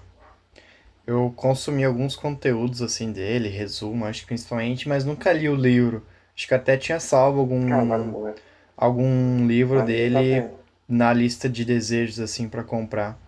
Eu 1.07 1.33
consumi 1.35 1.83
alguns 1.83 2.15
conteúdos 2.15 2.83
assim 2.83 3.11
dele, 3.11 3.49
resumo, 3.49 4.05
acho 4.05 4.21
que 4.21 4.27
principalmente, 4.27 4.87
mas 4.87 5.03
nunca 5.03 5.33
li 5.33 5.49
o 5.49 5.55
livro. 5.55 6.05
Acho 6.39 6.47
que 6.47 6.53
até 6.53 6.77
tinha 6.77 7.01
salvo 7.01 7.41
algum, 7.41 7.67
algum 8.77 9.45
livro 9.45 9.83
dele 9.83 10.41
tá 10.41 10.49
na 10.87 11.11
lista 11.11 11.49
de 11.49 11.65
desejos, 11.65 12.17
assim, 12.17 12.47
para 12.47 12.63
comprar. 12.63 13.19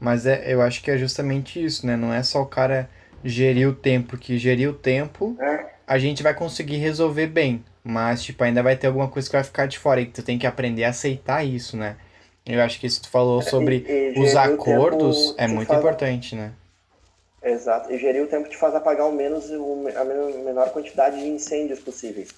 Mas 0.00 0.24
é, 0.24 0.50
eu 0.50 0.62
acho 0.62 0.82
que 0.82 0.90
é 0.90 0.96
justamente 0.96 1.62
isso, 1.62 1.86
né? 1.86 1.94
Não 1.94 2.10
é 2.10 2.22
só 2.22 2.40
o 2.40 2.46
cara 2.46 2.88
gerir 3.22 3.68
o 3.68 3.74
tempo, 3.74 4.08
porque 4.08 4.38
gerir 4.38 4.70
o 4.70 4.72
tempo 4.72 5.36
é. 5.38 5.66
a 5.86 5.98
gente 5.98 6.22
vai 6.22 6.32
conseguir 6.32 6.78
resolver 6.78 7.26
bem. 7.26 7.62
Mas, 7.84 8.22
tipo, 8.22 8.42
ainda 8.42 8.62
vai 8.62 8.76
ter 8.76 8.86
alguma 8.86 9.08
coisa 9.08 9.28
que 9.28 9.36
vai 9.36 9.44
ficar 9.44 9.66
de 9.66 9.78
fora 9.78 10.00
e 10.00 10.06
que 10.06 10.12
tu 10.12 10.22
tem 10.22 10.38
que 10.38 10.46
aprender 10.46 10.84
a 10.84 10.88
aceitar 10.88 11.44
isso, 11.44 11.76
né? 11.76 11.96
Eu 12.46 12.62
acho 12.62 12.80
que 12.80 12.86
isso 12.86 13.02
que 13.02 13.08
tu 13.08 13.10
falou 13.10 13.42
sobre 13.42 13.84
e, 13.86 14.18
e 14.18 14.22
os 14.22 14.34
acordos 14.34 15.34
é 15.36 15.46
muito 15.46 15.68
faz... 15.68 15.80
importante, 15.80 16.34
né? 16.34 16.52
Exato. 17.42 17.92
E 17.92 17.98
gerir 17.98 18.22
o 18.22 18.26
tempo 18.26 18.48
te 18.48 18.56
faz 18.56 18.74
apagar 18.74 19.06
o 19.06 19.12
menos, 19.12 19.50
a 19.50 20.04
menor 20.04 20.70
quantidade 20.70 21.18
de 21.18 21.28
incêndios 21.28 21.80
possíveis. 21.80 22.30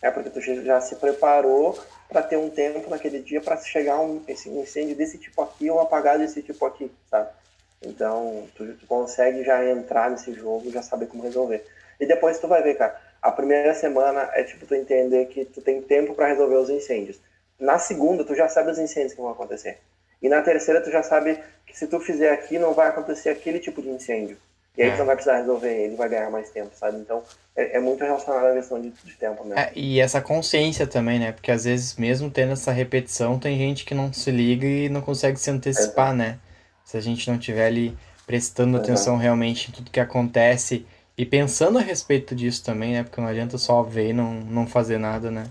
É 0.00 0.10
porque 0.10 0.30
tu 0.30 0.40
já 0.40 0.80
se 0.80 0.96
preparou 0.96 1.78
para 2.08 2.22
ter 2.22 2.36
um 2.36 2.48
tempo 2.48 2.88
naquele 2.88 3.20
dia 3.20 3.40
para 3.40 3.56
chegar 3.56 4.00
um 4.00 4.22
esse 4.28 4.48
incêndio 4.48 4.96
desse 4.96 5.18
tipo 5.18 5.42
aqui 5.42 5.68
ou 5.70 5.80
apagar 5.80 6.18
desse 6.18 6.42
tipo 6.42 6.64
aqui, 6.64 6.90
sabe? 7.10 7.28
Então, 7.82 8.46
tu, 8.54 8.74
tu, 8.74 8.86
consegue 8.86 9.44
já 9.44 9.64
entrar 9.68 10.10
nesse 10.10 10.32
jogo, 10.32 10.70
já 10.70 10.82
saber 10.82 11.06
como 11.06 11.22
resolver. 11.22 11.64
E 12.00 12.06
depois 12.06 12.38
tu 12.38 12.48
vai 12.48 12.62
ver, 12.62 12.74
cara, 12.76 13.00
a 13.20 13.30
primeira 13.30 13.74
semana 13.74 14.30
é 14.34 14.42
tipo 14.44 14.66
tu 14.66 14.74
entender 14.74 15.26
que 15.26 15.44
tu 15.44 15.60
tem 15.60 15.82
tempo 15.82 16.14
para 16.14 16.28
resolver 16.28 16.56
os 16.56 16.70
incêndios. 16.70 17.20
Na 17.58 17.78
segunda, 17.78 18.24
tu 18.24 18.34
já 18.34 18.48
sabe 18.48 18.70
os 18.70 18.78
incêndios 18.78 19.14
que 19.14 19.20
vão 19.20 19.30
acontecer. 19.30 19.78
E 20.22 20.28
na 20.28 20.42
terceira, 20.42 20.80
tu 20.80 20.90
já 20.90 21.02
sabe 21.02 21.38
que 21.66 21.76
se 21.76 21.86
tu 21.86 22.00
fizer 22.00 22.32
aqui, 22.32 22.58
não 22.58 22.74
vai 22.74 22.88
acontecer 22.88 23.30
aquele 23.30 23.58
tipo 23.58 23.80
de 23.80 23.88
incêndio. 23.88 24.36
E 24.76 24.82
aí 24.82 24.90
é. 24.90 24.92
tu 24.92 24.98
não 24.98 25.06
vai 25.06 25.16
precisar 25.16 25.38
resolver 25.38 25.72
ele, 25.72 25.96
vai 25.96 26.08
ganhar 26.08 26.30
mais 26.30 26.50
tempo, 26.50 26.70
sabe? 26.72 26.98
Então, 26.98 27.22
é, 27.56 27.76
é 27.76 27.80
muito 27.80 28.04
relacionado 28.04 28.46
à 28.46 28.52
questão 28.54 28.80
de, 28.80 28.90
de 28.90 29.12
tempo 29.16 29.44
mesmo. 29.44 29.58
É, 29.58 29.72
e 29.74 30.00
essa 30.00 30.20
consciência 30.20 30.86
também, 30.86 31.18
né? 31.18 31.32
Porque 31.32 31.50
às 31.50 31.64
vezes, 31.64 31.96
mesmo 31.96 32.30
tendo 32.30 32.52
essa 32.52 32.70
repetição, 32.70 33.38
tem 33.38 33.58
gente 33.58 33.84
que 33.84 33.94
não 33.94 34.12
se 34.12 34.30
liga 34.30 34.66
e 34.66 34.88
não 34.88 35.00
consegue 35.00 35.38
se 35.38 35.50
antecipar, 35.50 36.14
né? 36.14 36.38
Se 36.84 36.96
a 36.96 37.00
gente 37.00 37.28
não 37.28 37.38
tiver 37.38 37.66
ali 37.66 37.96
prestando 38.24 38.76
atenção 38.76 39.16
realmente 39.16 39.68
em 39.68 39.72
tudo 39.72 39.90
que 39.90 39.98
acontece 39.98 40.86
e 41.16 41.26
pensando 41.26 41.78
a 41.78 41.82
respeito 41.82 42.34
disso 42.34 42.64
também, 42.64 42.92
né? 42.92 43.02
Porque 43.02 43.20
não 43.20 43.28
adianta 43.28 43.58
só 43.58 43.82
ver 43.82 44.10
e 44.10 44.12
não, 44.12 44.34
não 44.34 44.66
fazer 44.66 44.98
nada, 44.98 45.28
né? 45.28 45.46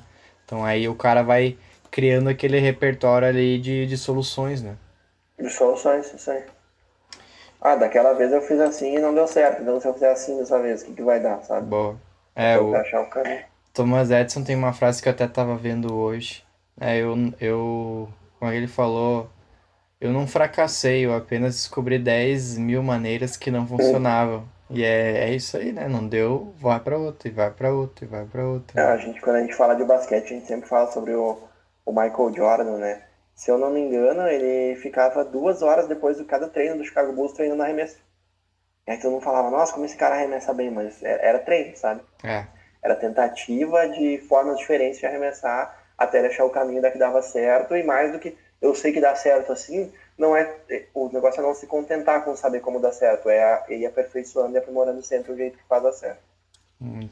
Então 0.46 0.64
aí 0.64 0.88
o 0.88 0.96
cara 0.96 1.22
vai 1.22 1.58
criando 1.92 2.30
aquele 2.30 2.60
repertório 2.60 3.28
ali 3.28 3.60
de, 3.60 3.86
de 3.86 3.98
soluções, 3.98 4.62
né? 4.62 4.76
De 5.40 5.50
soluções, 5.50 6.14
isso 6.14 6.32
aí. 6.32 6.44
Ah, 7.62 7.76
daquela 7.76 8.14
vez 8.14 8.32
eu 8.32 8.42
fiz 8.42 8.60
assim 8.60 8.96
e 8.96 9.00
não 9.00 9.14
deu 9.14 9.28
certo. 9.28 9.62
Então 9.62 9.80
se 9.80 9.88
eu 9.88 9.94
fizer 9.94 10.12
assim 10.12 10.38
dessa 10.38 10.60
vez, 10.60 10.82
o 10.82 10.86
que, 10.86 10.94
que 10.94 11.04
vai 11.04 11.20
dar, 11.20 11.42
sabe? 11.44 11.68
Boa. 11.68 11.98
É, 12.36 12.58
o... 12.58 12.76
achar 12.76 13.02
o 13.02 13.10
caminho. 13.10 13.44
Thomas 13.74 14.10
Edison 14.10 14.44
tem 14.44 14.56
uma 14.56 14.74
frase 14.74 15.02
que 15.02 15.08
eu 15.08 15.14
até 15.14 15.28
tava 15.28 15.56
vendo 15.56 15.96
hoje. 15.96 16.44
É, 16.80 16.98
eu, 16.98 17.16
eu, 17.40 18.10
como 18.40 18.52
ele 18.52 18.68
falou, 18.68 19.30
eu 20.00 20.12
não 20.12 20.28
fracassei, 20.28 21.06
eu 21.06 21.14
apenas 21.14 21.56
descobri 21.56 21.98
10 21.98 22.58
mil 22.58 22.84
maneiras 22.84 23.36
que 23.36 23.52
não 23.52 23.68
funcionavam. 23.68 24.48
E 24.70 24.84
é, 24.84 25.30
é 25.30 25.34
isso 25.34 25.58
aí, 25.58 25.72
né? 25.72 25.88
Não 25.88 26.08
deu, 26.08 26.54
vai 26.58 26.80
para 26.80 26.98
outra, 26.98 27.28
e 27.28 27.32
vai 27.32 27.50
para 27.52 27.72
outra, 27.72 28.06
e 28.06 28.08
vai 28.08 28.26
para 28.26 28.46
outra. 28.46 28.80
É, 28.80 28.86
a 28.86 28.98
gente, 28.98 29.22
quando 29.22 29.38
a 29.38 29.42
gente 29.42 29.56
fala 29.56 29.76
de 29.76 29.84
basquete, 29.84 30.26
a 30.26 30.28
gente 30.28 30.48
sempre 30.48 30.68
fala 30.68 30.92
sobre 30.92 31.14
o, 31.14 31.38
o 31.88 31.92
Michael 31.94 32.34
Jordan, 32.36 32.78
né? 32.80 33.02
Se 33.34 33.50
eu 33.50 33.58
não 33.58 33.70
me 33.70 33.80
engano, 33.80 34.28
ele 34.28 34.76
ficava 34.76 35.24
duas 35.24 35.62
horas 35.62 35.88
depois 35.88 36.18
de 36.18 36.26
cada 36.26 36.50
treino 36.50 36.78
do 36.78 36.84
Chicago 36.84 37.14
Bulls 37.14 37.32
treinando 37.32 37.64
arremesso. 37.64 37.98
E 38.86 38.92
aí 38.92 38.98
todo 39.00 39.12
mundo 39.12 39.24
falava, 39.24 39.50
nossa, 39.50 39.72
como 39.72 39.86
esse 39.86 39.96
cara 39.96 40.16
arremessa 40.16 40.54
bem, 40.54 40.70
mas 40.70 41.02
é, 41.02 41.26
era 41.26 41.40
treino, 41.40 41.78
sabe? 41.78 42.02
É. 42.24 42.46
Era 42.84 42.94
tentativa 42.94 43.88
de 43.88 44.18
formas 44.28 44.58
diferentes 44.58 45.00
de 45.00 45.06
arremessar 45.06 45.82
até 45.98 46.20
ele 46.20 46.28
achar 46.28 46.44
o 46.44 46.50
caminho 46.50 46.82
da 46.82 46.92
que 46.92 46.98
dava 46.98 47.22
certo, 47.22 47.76
e 47.76 47.84
mais 47.84 48.12
do 48.12 48.20
que 48.20 48.38
eu 48.62 48.76
sei 48.76 48.92
que 48.92 49.02
dá 49.02 49.16
certo 49.16 49.52
assim, 49.52 49.92
não 50.18 50.36
é 50.36 50.56
o 50.94 51.10
negócio 51.10 51.40
é 51.40 51.44
não 51.44 51.56
se 51.56 51.68
contentar 51.68 52.24
com 52.24 52.36
saber 52.36 52.60
como 52.60 52.82
dá 52.82 52.92
certo, 52.92 53.30
é, 53.30 53.64
ir 53.70 53.86
aperfeiçoando 53.86 54.56
e 54.56 54.58
aprimorando 54.58 55.02
sempre 55.02 55.32
o 55.32 55.38
jeito 55.38 55.58
que 55.58 55.68
faz 55.68 55.82
dar 55.82 55.94
certo. 55.94 56.22
Hum. 56.82 57.10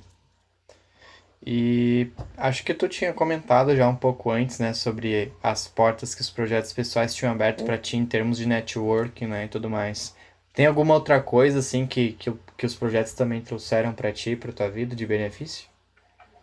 E 1.45 2.09
acho 2.35 2.65
que 2.65 2.73
tu 2.73 2.89
tinha 2.89 3.13
comentado 3.13 3.75
já 3.75 3.87
um 3.87 3.95
pouco 3.95 4.31
antes, 4.31 4.57
né, 4.57 4.73
sobre 4.73 5.31
as 5.43 5.67
portas 5.67 6.15
que 6.15 6.21
os 6.21 6.29
projetos 6.29 6.73
pessoais 6.73 7.13
tinham 7.13 7.31
aberto 7.31 7.63
para 7.63 7.77
ti 7.77 7.97
em 7.97 8.05
termos 8.05 8.39
de 8.39 8.47
networking, 8.47 9.27
né, 9.27 9.45
e 9.45 9.47
tudo 9.47 9.69
mais. 9.69 10.15
Tem 10.55 10.65
alguma 10.65 10.95
outra 10.95 11.21
coisa 11.21 11.59
assim 11.59 11.85
que, 11.85 12.13
que, 12.13 12.33
que 12.57 12.65
os 12.65 12.73
projetos 12.73 13.13
também 13.13 13.41
trouxeram 13.41 13.93
para 13.93 14.11
ti, 14.11 14.35
para 14.35 14.51
tua 14.51 14.69
vida 14.69 14.95
de 14.95 15.05
benefício? 15.05 15.69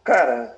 Cara, 0.05 0.55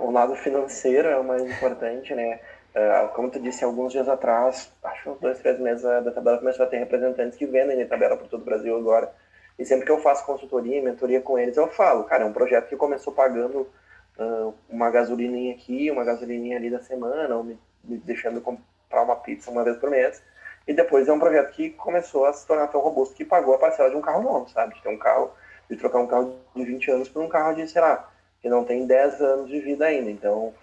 o 0.00 0.10
lado 0.10 0.36
financeiro 0.36 1.08
é 1.08 1.18
o 1.18 1.24
mais 1.24 1.42
importante, 1.42 2.14
né? 2.14 2.40
Uh, 2.74 3.08
como 3.14 3.30
tu 3.30 3.40
disse, 3.40 3.62
alguns 3.62 3.92
dias 3.92 4.08
atrás, 4.08 4.72
acho 4.84 5.10
uns 5.10 5.20
dois, 5.20 5.38
três 5.38 5.58
meses, 5.58 5.84
a 5.84 6.10
tabela 6.10 6.38
começou 6.38 6.64
a 6.64 6.68
ter 6.68 6.78
representantes 6.78 7.36
que 7.36 7.44
vendem 7.44 7.84
tabela 7.86 8.16
por 8.16 8.28
todo 8.28 8.40
o 8.40 8.44
Brasil 8.44 8.74
agora. 8.74 9.12
E 9.58 9.64
sempre 9.66 9.84
que 9.84 9.92
eu 9.92 9.98
faço 9.98 10.24
consultoria, 10.24 10.82
mentoria 10.82 11.20
com 11.20 11.38
eles, 11.38 11.56
eu 11.56 11.68
falo, 11.68 12.04
cara, 12.04 12.24
é 12.24 12.26
um 12.26 12.32
projeto 12.32 12.68
que 12.68 12.76
começou 12.76 13.12
pagando 13.12 13.66
uma 14.68 14.90
gasolininha 14.90 15.54
aqui, 15.54 15.90
uma 15.90 16.04
gasolininha 16.04 16.56
ali 16.56 16.70
da 16.70 16.80
semana, 16.80 17.34
ou 17.34 17.44
me, 17.44 17.58
me, 17.82 17.98
deixando 17.98 18.40
comprar 18.40 19.02
uma 19.02 19.16
pizza 19.16 19.50
uma 19.50 19.64
vez 19.64 19.76
por 19.76 19.90
mês. 19.90 20.22
E 20.66 20.72
depois 20.72 21.08
é 21.08 21.12
um 21.12 21.18
projeto 21.18 21.52
que 21.52 21.70
começou 21.70 22.24
a 22.24 22.32
se 22.32 22.46
tornar 22.46 22.68
tão 22.68 22.80
robusto 22.80 23.14
que 23.14 23.24
pagou 23.24 23.54
a 23.54 23.58
parcela 23.58 23.90
de 23.90 23.96
um 23.96 24.00
carro 24.00 24.22
novo, 24.22 24.48
sabe? 24.50 24.74
De 24.74 24.82
ter 24.82 24.88
um 24.88 24.98
carro, 24.98 25.32
de 25.68 25.76
trocar 25.76 25.98
um 25.98 26.06
carro 26.06 26.36
de 26.54 26.64
20 26.64 26.90
anos 26.90 27.08
por 27.08 27.22
um 27.22 27.28
carro 27.28 27.54
de, 27.54 27.66
sei 27.66 27.80
lá, 27.80 28.08
que 28.40 28.48
não 28.48 28.64
tem 28.64 28.86
10 28.86 29.20
anos 29.20 29.48
de 29.48 29.60
vida 29.60 29.86
ainda. 29.86 30.10
Então, 30.10 30.54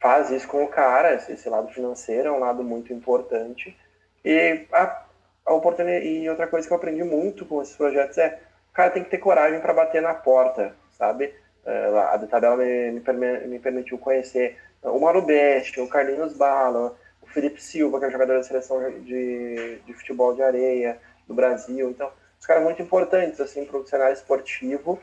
faz 0.00 0.30
isso 0.30 0.46
com 0.48 0.62
o 0.62 0.68
cara, 0.68 1.14
esse 1.14 1.48
lado 1.48 1.68
financeiro 1.68 2.28
é 2.28 2.32
um 2.32 2.38
lado 2.38 2.62
muito 2.62 2.92
importante. 2.92 3.76
E 4.24 4.66
a, 4.72 5.04
a 5.46 5.54
oportunidade 5.54 6.06
e 6.06 6.28
outra 6.28 6.46
coisa 6.46 6.66
que 6.66 6.72
eu 6.72 6.76
aprendi 6.76 7.02
muito 7.02 7.46
com 7.46 7.62
esses 7.62 7.76
projetos 7.76 8.18
é, 8.18 8.40
o 8.70 8.74
cara 8.74 8.90
tem 8.90 9.02
que 9.02 9.10
ter 9.10 9.18
coragem 9.18 9.60
para 9.60 9.72
bater 9.72 10.02
na 10.02 10.12
porta, 10.12 10.74
sabe? 10.90 11.32
É, 11.66 11.98
a 11.98 12.18
tabela 12.18 12.56
me, 12.56 13.02
me, 13.46 13.58
permitiu 13.58 13.98
conhecer 13.98 14.56
o 14.82 15.00
Mauro 15.00 15.22
Best, 15.22 15.80
o 15.80 15.88
Carlinhos 15.88 16.32
Bala, 16.32 16.96
o 17.20 17.26
Felipe 17.26 17.60
Silva, 17.60 17.98
que 17.98 18.04
é 18.04 18.08
um 18.08 18.12
jogador 18.12 18.36
da 18.36 18.44
seleção 18.44 18.78
de, 19.00 19.80
de 19.84 19.94
futebol 19.94 20.32
de 20.32 20.42
areia 20.42 20.98
do 21.26 21.34
Brasil. 21.34 21.90
Então, 21.90 22.10
os 22.38 22.46
caras 22.46 22.62
muito 22.62 22.80
importantes 22.80 23.40
assim 23.40 23.64
para 23.64 23.78
o 23.78 23.86
cenário 23.86 24.14
esportivo 24.14 25.00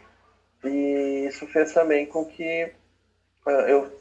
e 0.63 1.25
isso 1.27 1.45
fez 1.47 1.73
também 1.73 2.05
com 2.05 2.25
que 2.25 2.43
eh, 3.47 3.65
eu, 3.67 3.91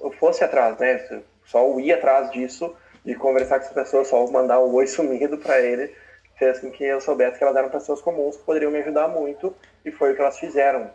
eu 0.00 0.10
fosse 0.12 0.44
atrás, 0.44 0.78
né? 0.78 1.22
Só 1.44 1.68
o 1.68 1.80
ir 1.80 1.92
atrás 1.92 2.30
disso, 2.30 2.74
de 3.04 3.14
conversar 3.14 3.58
com 3.58 3.66
as 3.66 3.72
pessoas, 3.72 4.08
só 4.08 4.24
mandar 4.30 4.60
o 4.60 4.72
oi 4.74 4.86
sumido 4.86 5.38
para 5.38 5.60
ele, 5.60 5.94
fez 6.38 6.60
com 6.60 6.70
que 6.70 6.84
eu 6.84 7.00
soubesse 7.00 7.38
que 7.38 7.44
elas 7.44 7.56
eram 7.56 7.68
pessoas 7.68 8.00
comuns 8.00 8.36
que 8.36 8.44
poderiam 8.44 8.70
me 8.70 8.78
ajudar 8.78 9.08
muito, 9.08 9.54
e 9.84 9.90
foi 9.90 10.12
o 10.12 10.14
que 10.14 10.20
elas 10.20 10.38
fizeram. 10.38 10.90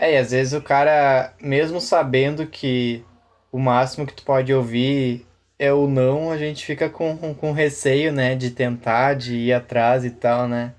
É, 0.00 0.12
e 0.12 0.16
às 0.16 0.30
vezes 0.30 0.52
o 0.52 0.62
cara, 0.62 1.34
mesmo 1.42 1.80
sabendo 1.80 2.46
que 2.46 3.04
o 3.50 3.58
máximo 3.58 4.06
que 4.06 4.14
tu 4.14 4.24
pode 4.24 4.54
ouvir 4.54 5.26
é 5.58 5.72
o 5.72 5.88
não, 5.88 6.30
a 6.30 6.38
gente 6.38 6.64
fica 6.64 6.88
com, 6.88 7.18
com, 7.18 7.34
com 7.34 7.50
receio, 7.50 8.12
né, 8.12 8.36
de 8.36 8.52
tentar, 8.52 9.14
de 9.14 9.34
ir 9.34 9.52
atrás 9.52 10.04
e 10.04 10.10
tal, 10.10 10.46
né? 10.46 10.72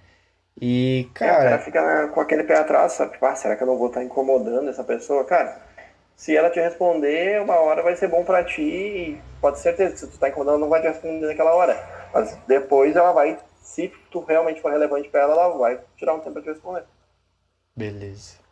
E, 0.62 1.10
cara. 1.14 1.34
É, 1.34 1.38
o 1.38 1.50
cara 1.50 1.60
fica 1.60 2.08
com 2.08 2.22
aquele 2.22 2.46
pé 2.46 2.60
atrás, 2.60 2.94
sabe? 2.94 3.12
Tipo, 3.12 3.26
ah, 3.26 3.36
será 3.36 3.58
que 3.58 3.64
eu 3.64 3.68
não 3.68 3.78
vou 3.78 3.88
estar 3.88 4.02
incomodando 4.02 4.70
essa 4.70 4.86
pessoa? 4.86 5.26
Cara, 5.26 5.62
se 6.16 6.36
ela 6.38 6.50
te 6.50 6.62
responder, 6.62 7.42
uma 7.42 7.60
hora 7.60 7.84
vai 7.84 7.98
ser 7.98 8.08
bom 8.08 8.24
para 8.24 8.46
ti 8.46 8.62
e 8.62 9.22
pode 9.42 9.58
ter 9.58 9.64
certeza 9.64 9.94
que 9.94 10.00
se 10.00 10.08
tu 10.08 10.18
tá 10.18 10.30
incomodando, 10.30 10.62
não 10.62 10.70
vai 10.70 10.80
te 10.80 10.88
responder 10.88 11.28
naquela 11.28 11.54
hora. 11.54 11.78
Mas 12.14 12.38
depois 12.48 12.96
ela 12.96 13.12
vai, 13.12 13.38
se 13.62 13.92
tu 14.12 14.22
realmente 14.22 14.62
for 14.62 14.72
relevante 14.72 15.10
para 15.10 15.24
ela, 15.24 15.34
ela 15.34 15.58
vai 15.58 15.78
tirar 15.98 16.14
um 16.14 16.20
tempo 16.20 16.34
pra 16.34 16.42
te 16.42 16.50
responder. 16.50 16.86
Beleza. 17.76 18.49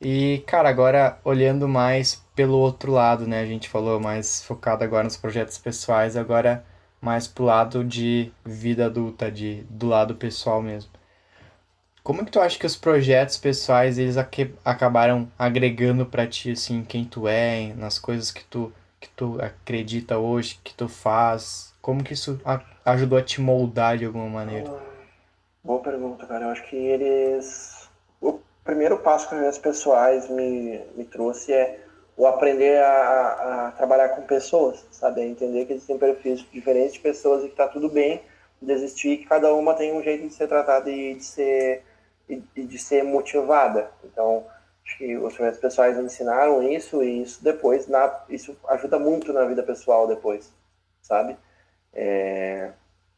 E, 0.00 0.44
cara, 0.46 0.68
agora 0.68 1.18
olhando 1.24 1.66
mais 1.66 2.22
pelo 2.34 2.58
outro 2.58 2.92
lado, 2.92 3.26
né? 3.26 3.40
A 3.40 3.46
gente 3.46 3.68
falou 3.68 3.98
mais 3.98 4.42
focado 4.44 4.84
agora 4.84 5.04
nos 5.04 5.16
projetos 5.16 5.56
pessoais, 5.56 6.16
agora 6.16 6.64
mais 7.00 7.26
pro 7.26 7.44
lado 7.44 7.82
de 7.82 8.30
vida 8.44 8.86
adulta, 8.86 9.30
de, 9.30 9.62
do 9.70 9.86
lado 9.86 10.14
pessoal 10.14 10.60
mesmo. 10.60 10.90
Como 12.02 12.20
é 12.20 12.24
que 12.24 12.30
tu 12.30 12.40
acha 12.40 12.58
que 12.58 12.66
os 12.66 12.76
projetos 12.76 13.36
pessoais 13.36 13.98
eles 13.98 14.16
acabaram 14.64 15.30
agregando 15.38 16.06
para 16.06 16.26
ti 16.26 16.52
assim 16.52 16.84
quem 16.84 17.04
tu 17.04 17.26
é, 17.26 17.72
nas 17.74 17.98
coisas 17.98 18.30
que 18.30 18.44
tu 18.44 18.72
que 19.00 19.08
tu 19.10 19.38
acredita 19.40 20.18
hoje, 20.18 20.58
que 20.62 20.74
tu 20.74 20.88
faz? 20.88 21.74
Como 21.82 22.04
que 22.04 22.12
isso 22.12 22.40
ajudou 22.84 23.18
a 23.18 23.22
te 23.22 23.40
moldar 23.40 23.98
de 23.98 24.04
alguma 24.04 24.28
maneira? 24.28 24.72
Boa 25.64 25.80
pergunta, 25.80 26.26
cara. 26.26 26.46
Eu 26.46 26.50
acho 26.50 26.68
que 26.68 26.76
eles 26.76 27.88
primeiro 28.66 28.98
passo 28.98 29.28
que 29.28 29.34
os 29.34 29.38
projetos 29.38 29.58
pessoais 29.60 30.28
me, 30.28 30.80
me 30.96 31.04
trouxe 31.04 31.52
é 31.52 31.80
o 32.16 32.26
aprender 32.26 32.82
a, 32.82 33.68
a, 33.68 33.72
trabalhar 33.72 34.08
com 34.10 34.22
pessoas, 34.22 34.84
sabe? 34.90 35.20
A 35.20 35.24
entender 35.24 35.64
que 35.66 35.74
existem 35.74 35.98
perfis 35.98 36.44
diferentes 36.50 36.94
de 36.94 37.00
pessoas 37.00 37.44
e 37.44 37.48
que 37.48 37.54
tá 37.54 37.68
tudo 37.68 37.88
bem 37.88 38.20
desistir, 38.60 39.18
que 39.18 39.26
cada 39.26 39.54
uma 39.54 39.74
tem 39.74 39.92
um 39.92 40.02
jeito 40.02 40.26
de 40.26 40.34
ser 40.34 40.48
tratada 40.48 40.90
e 40.90 41.14
de 41.14 41.24
ser, 41.24 41.84
e, 42.28 42.42
de 42.56 42.78
ser 42.78 43.04
motivada. 43.04 43.90
Então, 44.02 44.46
acho 44.84 44.96
que 44.98 45.16
os 45.16 45.34
projetos 45.34 45.60
pessoais 45.60 45.96
me 45.96 46.04
ensinaram 46.04 46.62
isso 46.62 47.02
e 47.02 47.22
isso 47.22 47.44
depois, 47.44 47.86
na, 47.86 48.24
isso 48.30 48.56
ajuda 48.68 48.98
muito 48.98 49.32
na 49.32 49.44
vida 49.44 49.62
pessoal 49.62 50.06
depois, 50.06 50.50
sabe? 51.02 51.36
É, 51.92 52.70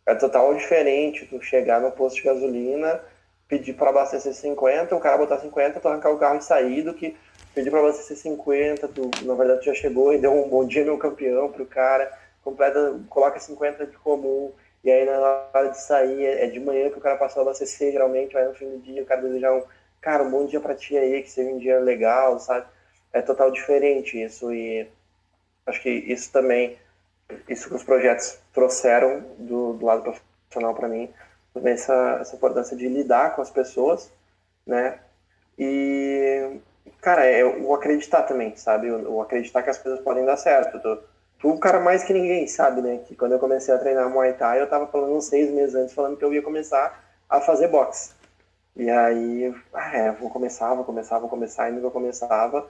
é 0.04 0.14
total 0.16 0.54
diferente 0.54 1.26
tu 1.26 1.40
chegar 1.40 1.80
no 1.80 1.92
posto 1.92 2.16
de 2.16 2.22
gasolina, 2.22 3.00
pedir 3.48 3.72
para 3.72 3.90
abastecer 3.90 4.34
50, 4.34 4.94
o 4.94 5.00
cara 5.00 5.16
botar 5.16 5.38
50, 5.38 5.80
tu 5.80 5.88
arrancar 5.88 6.10
o 6.10 6.18
carro 6.18 6.38
e 6.38 6.42
sair 6.42 6.82
do 6.82 6.92
que 6.92 7.16
pedi 7.54 7.70
para 7.70 7.92
ser 7.92 8.14
50, 8.14 8.86
tu, 8.88 9.10
na 9.24 9.34
verdade 9.34 9.64
já 9.64 9.74
chegou 9.74 10.12
e 10.12 10.18
deu 10.18 10.32
um 10.32 10.48
bom 10.48 10.66
dia 10.66 10.84
meu 10.84 10.98
campeão 10.98 11.50
pro 11.50 11.66
cara, 11.66 12.12
completa, 12.44 13.00
coloca 13.08 13.40
50 13.40 13.86
de 13.86 13.96
comum, 13.96 14.52
e 14.84 14.90
aí 14.90 15.04
na 15.04 15.18
hora 15.18 15.70
de 15.70 15.80
sair, 15.80 16.24
é, 16.24 16.44
é 16.44 16.46
de 16.46 16.60
manhã 16.60 16.90
que 16.90 16.98
o 16.98 17.00
cara 17.00 17.16
passou 17.16 17.40
a 17.40 17.42
abastecer, 17.44 17.90
geralmente, 17.90 18.36
aí 18.36 18.46
no 18.46 18.54
fim 18.54 18.68
do 18.70 18.78
dia 18.78 19.02
o 19.02 19.06
cara 19.06 19.22
desejar 19.22 19.54
um, 19.54 19.62
cara, 20.00 20.22
um 20.22 20.30
bom 20.30 20.46
dia 20.46 20.60
para 20.60 20.74
ti 20.74 20.96
aí, 20.96 21.22
que 21.22 21.30
seja 21.30 21.50
um 21.50 21.58
dia 21.58 21.80
legal, 21.80 22.38
sabe? 22.38 22.66
É 23.12 23.22
total 23.22 23.50
diferente 23.50 24.22
isso 24.22 24.52
e 24.52 24.86
acho 25.66 25.82
que 25.82 25.90
isso 25.90 26.30
também, 26.30 26.78
isso 27.48 27.68
que 27.68 27.74
os 27.74 27.82
projetos 27.82 28.38
trouxeram 28.52 29.24
do, 29.38 29.72
do 29.72 29.86
lado 29.86 30.02
profissional 30.02 30.74
para 30.74 30.88
mim, 30.88 31.10
essa, 31.64 32.18
essa 32.20 32.36
importância 32.36 32.76
de 32.76 32.88
lidar 32.88 33.34
com 33.34 33.42
as 33.42 33.50
pessoas, 33.50 34.12
né? 34.66 34.98
E 35.58 36.60
Cara, 37.00 37.24
é 37.24 37.44
o 37.44 37.74
acreditar 37.74 38.22
também, 38.22 38.56
sabe? 38.56 38.90
O, 38.90 39.16
o, 39.16 39.22
acreditar 39.22 39.62
que 39.62 39.70
as 39.70 39.78
coisas 39.78 40.00
podem 40.00 40.24
dar 40.24 40.36
certo. 40.36 40.80
Tu, 40.80 40.98
tu, 41.38 41.50
o 41.50 41.58
cara 41.58 41.80
mais 41.80 42.02
que 42.02 42.12
ninguém 42.12 42.46
sabe, 42.46 42.80
né? 42.82 42.98
Que 43.06 43.14
quando 43.14 43.32
eu 43.32 43.38
comecei 43.38 43.72
a 43.72 43.78
treinar 43.78 44.10
Muay 44.10 44.32
Thai, 44.34 44.60
eu 44.60 44.68
tava 44.68 44.86
falando 44.88 45.14
uns 45.14 45.26
seis 45.26 45.50
meses 45.50 45.74
antes, 45.74 45.94
falando 45.94 46.16
que 46.16 46.24
eu 46.24 46.34
ia 46.34 46.42
começar 46.42 47.04
a 47.28 47.40
fazer 47.40 47.68
boxe. 47.68 48.12
E 48.76 48.90
aí, 48.90 49.54
ah, 49.72 49.96
é, 49.96 50.12
vou 50.12 50.30
começar, 50.30 50.74
vou 50.74 50.84
começar, 50.84 51.18
vou 51.18 51.28
começar, 51.28 51.68
e 51.68 51.72
nunca 51.72 51.90
começava. 51.90 52.68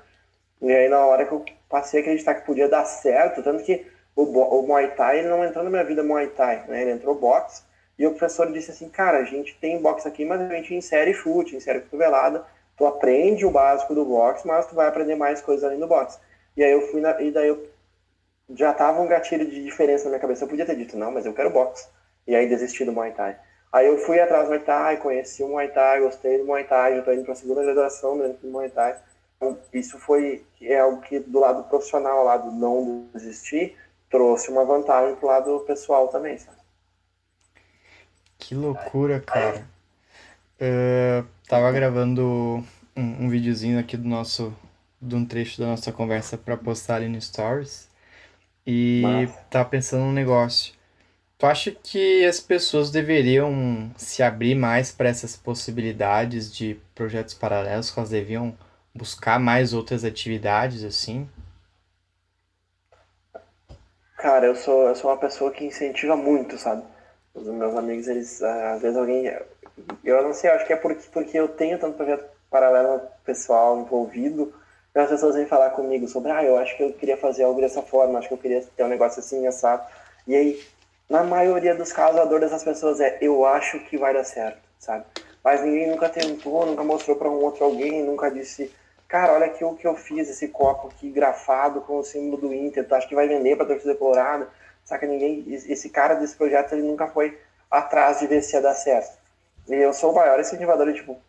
E 0.60 0.70
aí, 0.72 0.88
na 0.88 1.00
hora 1.06 1.24
que 1.26 1.32
eu 1.32 1.44
passei 1.68 2.00
a 2.00 2.02
acreditar 2.02 2.34
que 2.34 2.46
podia 2.46 2.68
dar 2.68 2.84
certo, 2.84 3.42
tanto 3.42 3.62
que 3.64 3.86
o, 4.16 4.22
o 4.24 4.66
Muay 4.66 4.94
Thai, 4.94 5.20
ele 5.20 5.28
não 5.28 5.44
entrou 5.44 5.64
na 5.64 5.70
minha 5.70 5.84
vida 5.84 6.02
Muay 6.02 6.28
Thai, 6.28 6.64
né? 6.68 6.82
Ele 6.82 6.92
entrou 6.92 7.14
boxe. 7.14 7.62
E 7.98 8.06
o 8.06 8.10
professor 8.10 8.50
disse 8.52 8.70
assim, 8.70 8.88
cara, 8.88 9.18
a 9.18 9.24
gente 9.24 9.58
tem 9.58 9.80
boxe 9.82 10.06
aqui, 10.06 10.24
mas 10.24 10.40
a 10.40 10.48
gente 10.48 10.74
insere 10.74 11.12
chute, 11.12 11.56
insere 11.56 11.80
cotovelada 11.80 12.44
tu 12.78 12.86
aprende 12.86 13.44
o 13.44 13.50
básico 13.50 13.94
do 13.94 14.04
boxe, 14.04 14.46
mas 14.46 14.66
tu 14.66 14.74
vai 14.74 14.86
aprender 14.86 15.16
mais 15.16 15.42
coisas 15.42 15.64
além 15.64 15.80
do 15.80 15.88
boxe. 15.88 16.18
E 16.56 16.62
aí 16.62 16.70
eu 16.70 16.82
fui 16.82 17.00
na, 17.00 17.20
e 17.20 17.30
daí 17.32 17.48
eu 17.48 17.68
já 18.50 18.72
tava 18.72 19.02
um 19.02 19.08
gatilho 19.08 19.44
de 19.44 19.62
diferença 19.62 20.04
na 20.04 20.10
minha 20.10 20.20
cabeça. 20.20 20.44
Eu 20.44 20.48
podia 20.48 20.64
ter 20.64 20.76
dito, 20.76 20.96
não, 20.96 21.10
mas 21.10 21.26
eu 21.26 21.34
quero 21.34 21.50
boxe. 21.50 21.88
E 22.26 22.36
aí 22.36 22.48
desisti 22.48 22.84
do 22.84 22.92
Muay 22.92 23.12
Thai. 23.12 23.36
Aí 23.72 23.86
eu 23.86 23.98
fui 23.98 24.20
atrás 24.20 24.44
do 24.44 24.50
Muay 24.50 24.60
Thai, 24.60 24.96
conheci 24.98 25.42
o 25.42 25.48
Muay 25.48 25.68
Thai, 25.68 26.00
gostei 26.00 26.38
do 26.38 26.44
Muay 26.46 26.64
Thai, 26.64 26.96
já 26.96 27.02
tô 27.02 27.12
indo 27.12 27.24
pra 27.24 27.34
segunda 27.34 27.62
graduação 27.62 28.16
dentro 28.16 28.46
do 28.46 28.48
Muay 28.48 28.70
Thai. 28.70 28.96
Então, 29.36 29.58
isso 29.72 29.98
foi 29.98 30.46
é 30.62 30.78
algo 30.78 31.00
que 31.02 31.18
do 31.18 31.40
lado 31.40 31.64
profissional, 31.64 32.24
lado 32.24 32.50
não 32.52 33.08
desistir, 33.12 33.76
trouxe 34.08 34.50
uma 34.50 34.64
vantagem 34.64 35.16
pro 35.16 35.28
lado 35.28 35.60
pessoal 35.60 36.08
também, 36.08 36.38
sabe? 36.38 36.57
Que 38.38 38.54
loucura, 38.54 39.20
cara. 39.20 39.66
Uh, 40.60 41.26
tava 41.46 41.70
gravando 41.72 42.64
um, 42.96 43.24
um 43.24 43.28
videozinho 43.28 43.78
aqui 43.78 43.96
do 43.96 44.08
nosso 44.08 44.54
de 45.00 45.14
um 45.14 45.24
trecho 45.24 45.60
da 45.60 45.66
nossa 45.68 45.92
conversa 45.92 46.36
para 46.36 46.56
postar 46.56 46.96
ali 46.96 47.08
no 47.08 47.20
Stories 47.20 47.88
e 48.66 49.26
Nossa. 49.26 49.44
tava 49.50 49.68
pensando 49.68 50.04
num 50.04 50.12
negócio. 50.12 50.74
Tu 51.38 51.46
acha 51.46 51.70
que 51.70 52.24
as 52.26 52.40
pessoas 52.40 52.90
deveriam 52.90 53.92
se 53.96 54.22
abrir 54.24 54.56
mais 54.56 54.90
para 54.90 55.08
essas 55.08 55.36
possibilidades 55.36 56.52
de 56.52 56.80
projetos 56.94 57.32
paralelos, 57.32 57.90
que 57.90 57.98
elas 57.98 58.10
deviam 58.10 58.58
buscar 58.92 59.38
mais 59.38 59.72
outras 59.72 60.04
atividades 60.04 60.82
assim? 60.82 61.28
Cara, 64.16 64.46
eu 64.46 64.56
sou, 64.56 64.88
eu 64.88 64.96
sou 64.96 65.10
uma 65.10 65.16
pessoa 65.16 65.52
que 65.52 65.64
incentiva 65.64 66.16
muito, 66.16 66.58
sabe? 66.58 66.82
Os 67.40 67.46
meus 67.46 67.74
amigos, 67.76 68.08
eles, 68.08 68.42
às 68.42 68.82
vezes 68.82 68.96
alguém 68.96 69.32
eu 70.04 70.22
não 70.22 70.32
sei, 70.32 70.50
acho 70.50 70.66
que 70.66 70.72
é 70.72 70.76
porque, 70.76 71.02
porque 71.12 71.38
eu 71.38 71.48
tenho 71.48 71.78
tanto 71.78 71.96
projeto 71.96 72.24
paralelo 72.50 73.02
pessoal 73.24 73.78
envolvido, 73.78 74.52
que 74.92 74.98
as 74.98 75.10
pessoas 75.10 75.36
vêm 75.36 75.46
falar 75.46 75.70
comigo 75.70 76.08
sobre, 76.08 76.30
ah, 76.30 76.42
eu 76.42 76.56
acho 76.56 76.76
que 76.76 76.82
eu 76.82 76.92
queria 76.92 77.16
fazer 77.16 77.44
algo 77.44 77.60
dessa 77.60 77.82
forma, 77.82 78.18
acho 78.18 78.28
que 78.28 78.34
eu 78.34 78.38
queria 78.38 78.62
ter 78.76 78.84
um 78.84 78.88
negócio 78.88 79.20
assim, 79.20 79.46
assado. 79.46 79.86
E 80.26 80.34
aí, 80.34 80.60
na 81.08 81.22
maioria 81.22 81.74
dos 81.74 81.92
casos, 81.92 82.20
a 82.20 82.24
dor 82.24 82.40
dessas 82.40 82.64
pessoas 82.64 83.00
é, 83.00 83.18
eu 83.20 83.44
acho 83.44 83.78
que 83.80 83.96
vai 83.96 84.12
dar 84.14 84.24
certo, 84.24 84.60
sabe? 84.78 85.04
Mas 85.44 85.62
ninguém 85.62 85.88
nunca 85.88 86.08
tentou, 86.08 86.66
nunca 86.66 86.82
mostrou 86.82 87.16
para 87.16 87.30
um 87.30 87.42
outro 87.42 87.64
alguém, 87.64 88.02
nunca 88.02 88.30
disse, 88.30 88.72
cara, 89.06 89.34
olha 89.34 89.46
aqui 89.46 89.64
o 89.64 89.74
que 89.74 89.86
eu 89.86 89.94
fiz, 89.94 90.28
esse 90.28 90.48
copo 90.48 90.88
aqui 90.88 91.10
grafado 91.10 91.80
com 91.82 91.98
o 91.98 92.04
símbolo 92.04 92.48
do 92.48 92.54
Inter, 92.54 92.86
tu 92.86 92.94
acha 92.94 93.06
que 93.06 93.14
vai 93.14 93.28
vender 93.28 93.56
pra 93.56 93.66
torcida 93.66 93.94
colorada? 93.94 94.48
Saca, 94.88 95.06
ninguém, 95.06 95.44
esse 95.46 95.90
cara 95.90 96.14
desse 96.14 96.34
projeto, 96.34 96.72
ele 96.72 96.80
nunca 96.80 97.06
foi 97.08 97.38
atrás 97.70 98.20
de 98.20 98.26
ver 98.26 98.40
se 98.40 98.56
ia 98.56 98.62
dar 98.62 98.72
certo. 98.72 99.18
E 99.68 99.74
eu 99.74 99.92
sou 99.92 100.12
o 100.12 100.14
maior 100.14 100.40
incentivador, 100.40 100.90
tipo, 100.94 101.20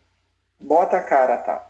bota 0.58 0.96
a 0.96 1.02
cara, 1.02 1.36
tá? 1.36 1.68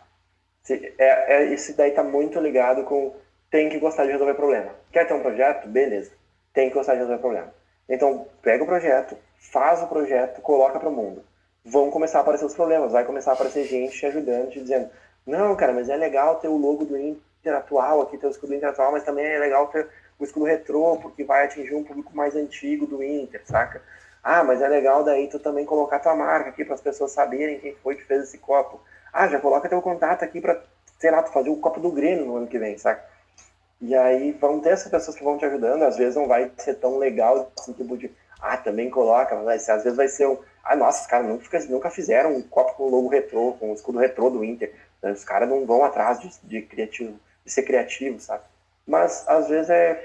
É, 0.70 1.52
é, 1.52 1.56
daí 1.76 1.90
tá 1.90 2.04
muito 2.04 2.38
ligado 2.38 2.84
com 2.84 3.12
tem 3.50 3.68
que 3.68 3.80
gostar 3.80 4.04
de 4.04 4.12
resolver 4.12 4.34
problema. 4.34 4.72
Quer 4.92 5.04
ter 5.04 5.14
um 5.14 5.20
projeto? 5.20 5.66
Beleza. 5.66 6.12
Tem 6.52 6.68
que 6.68 6.76
gostar 6.76 6.92
de 6.92 7.00
resolver 7.00 7.20
problema. 7.20 7.52
Então, 7.88 8.28
pega 8.40 8.62
o 8.62 8.68
projeto, 8.68 9.16
faz 9.36 9.82
o 9.82 9.88
projeto, 9.88 10.40
coloca 10.42 10.78
para 10.78 10.88
o 10.88 10.92
mundo. 10.92 11.24
Vão 11.64 11.90
começar 11.90 12.18
a 12.18 12.20
aparecer 12.20 12.44
os 12.44 12.54
problemas, 12.54 12.92
vai 12.92 13.04
começar 13.04 13.32
a 13.32 13.34
aparecer 13.34 13.64
gente 13.64 13.98
te 13.98 14.06
ajudando, 14.06 14.50
te 14.50 14.60
dizendo: 14.60 14.88
não, 15.26 15.56
cara, 15.56 15.72
mas 15.72 15.88
é 15.88 15.96
legal 15.96 16.36
ter 16.36 16.46
o 16.46 16.56
logo 16.56 16.84
do 16.84 16.96
Inter 16.96 17.52
atual 17.52 18.00
aqui, 18.02 18.16
ter 18.16 18.28
o 18.28 18.30
escudo 18.30 18.50
do 18.50 18.54
Inter 18.54 18.68
atual, 18.68 18.92
mas 18.92 19.02
também 19.02 19.26
é 19.26 19.40
legal 19.40 19.66
ter 19.66 19.88
o 20.20 20.24
escudo 20.24 20.46
retrô, 20.46 20.98
porque 21.00 21.24
vai 21.24 21.44
atingir 21.44 21.74
um 21.74 21.84
público 21.84 22.14
mais 22.14 22.36
antigo 22.36 22.86
do 22.86 23.02
Inter, 23.02 23.42
saca? 23.44 23.82
Ah, 24.22 24.44
mas 24.44 24.60
é 24.60 24.68
legal 24.68 25.02
daí 25.02 25.28
tu 25.28 25.38
também 25.38 25.64
colocar 25.64 25.98
tua 25.98 26.14
marca 26.14 26.50
aqui 26.50 26.64
para 26.64 26.74
as 26.74 26.80
pessoas 26.80 27.12
saberem 27.12 27.58
quem 27.58 27.74
foi 27.76 27.96
que 27.96 28.04
fez 28.04 28.24
esse 28.24 28.38
copo. 28.38 28.80
Ah, 29.12 29.26
já 29.28 29.40
coloca 29.40 29.68
teu 29.68 29.80
contato 29.80 30.22
aqui 30.22 30.40
para, 30.40 30.62
sei 30.98 31.10
lá, 31.10 31.22
tu 31.22 31.32
fazer 31.32 31.50
o 31.50 31.56
copo 31.56 31.80
do 31.80 31.90
Grêmio 31.90 32.26
no 32.26 32.36
ano 32.36 32.46
que 32.46 32.58
vem, 32.58 32.76
saca? 32.76 33.04
E 33.80 33.94
aí 33.94 34.32
vão 34.32 34.60
ter 34.60 34.70
essas 34.70 34.90
pessoas 34.90 35.16
que 35.16 35.24
vão 35.24 35.38
te 35.38 35.44
ajudando, 35.46 35.84
às 35.84 35.96
vezes 35.96 36.14
não 36.16 36.28
vai 36.28 36.52
ser 36.58 36.74
tão 36.74 36.98
legal 36.98 37.50
assim, 37.58 37.72
tipo 37.72 37.96
de, 37.96 38.10
ah, 38.38 38.56
também 38.56 38.90
coloca, 38.90 39.34
mas 39.36 39.68
às 39.70 39.82
vezes 39.84 39.96
vai 39.96 40.08
ser 40.08 40.26
um, 40.26 40.36
ah, 40.62 40.76
nossa, 40.76 41.02
os 41.02 41.06
caras 41.06 41.26
nunca, 41.26 41.58
nunca 41.66 41.90
fizeram 41.90 42.34
um 42.34 42.42
copo 42.42 42.74
com 42.74 42.90
logo 42.90 43.08
retrô, 43.08 43.54
com 43.58 43.70
o 43.70 43.74
escudo 43.74 43.98
retrô 43.98 44.28
do 44.30 44.44
Inter. 44.44 44.72
Os 45.02 45.24
caras 45.24 45.48
não 45.48 45.64
vão 45.64 45.82
atrás 45.82 46.20
de, 46.20 46.30
de, 46.42 46.62
criativo, 46.62 47.18
de 47.44 47.50
ser 47.50 47.62
criativo, 47.62 48.20
sabe? 48.20 48.44
Mas 48.90 49.24
às 49.28 49.48
vezes 49.48 49.70
é 49.70 50.04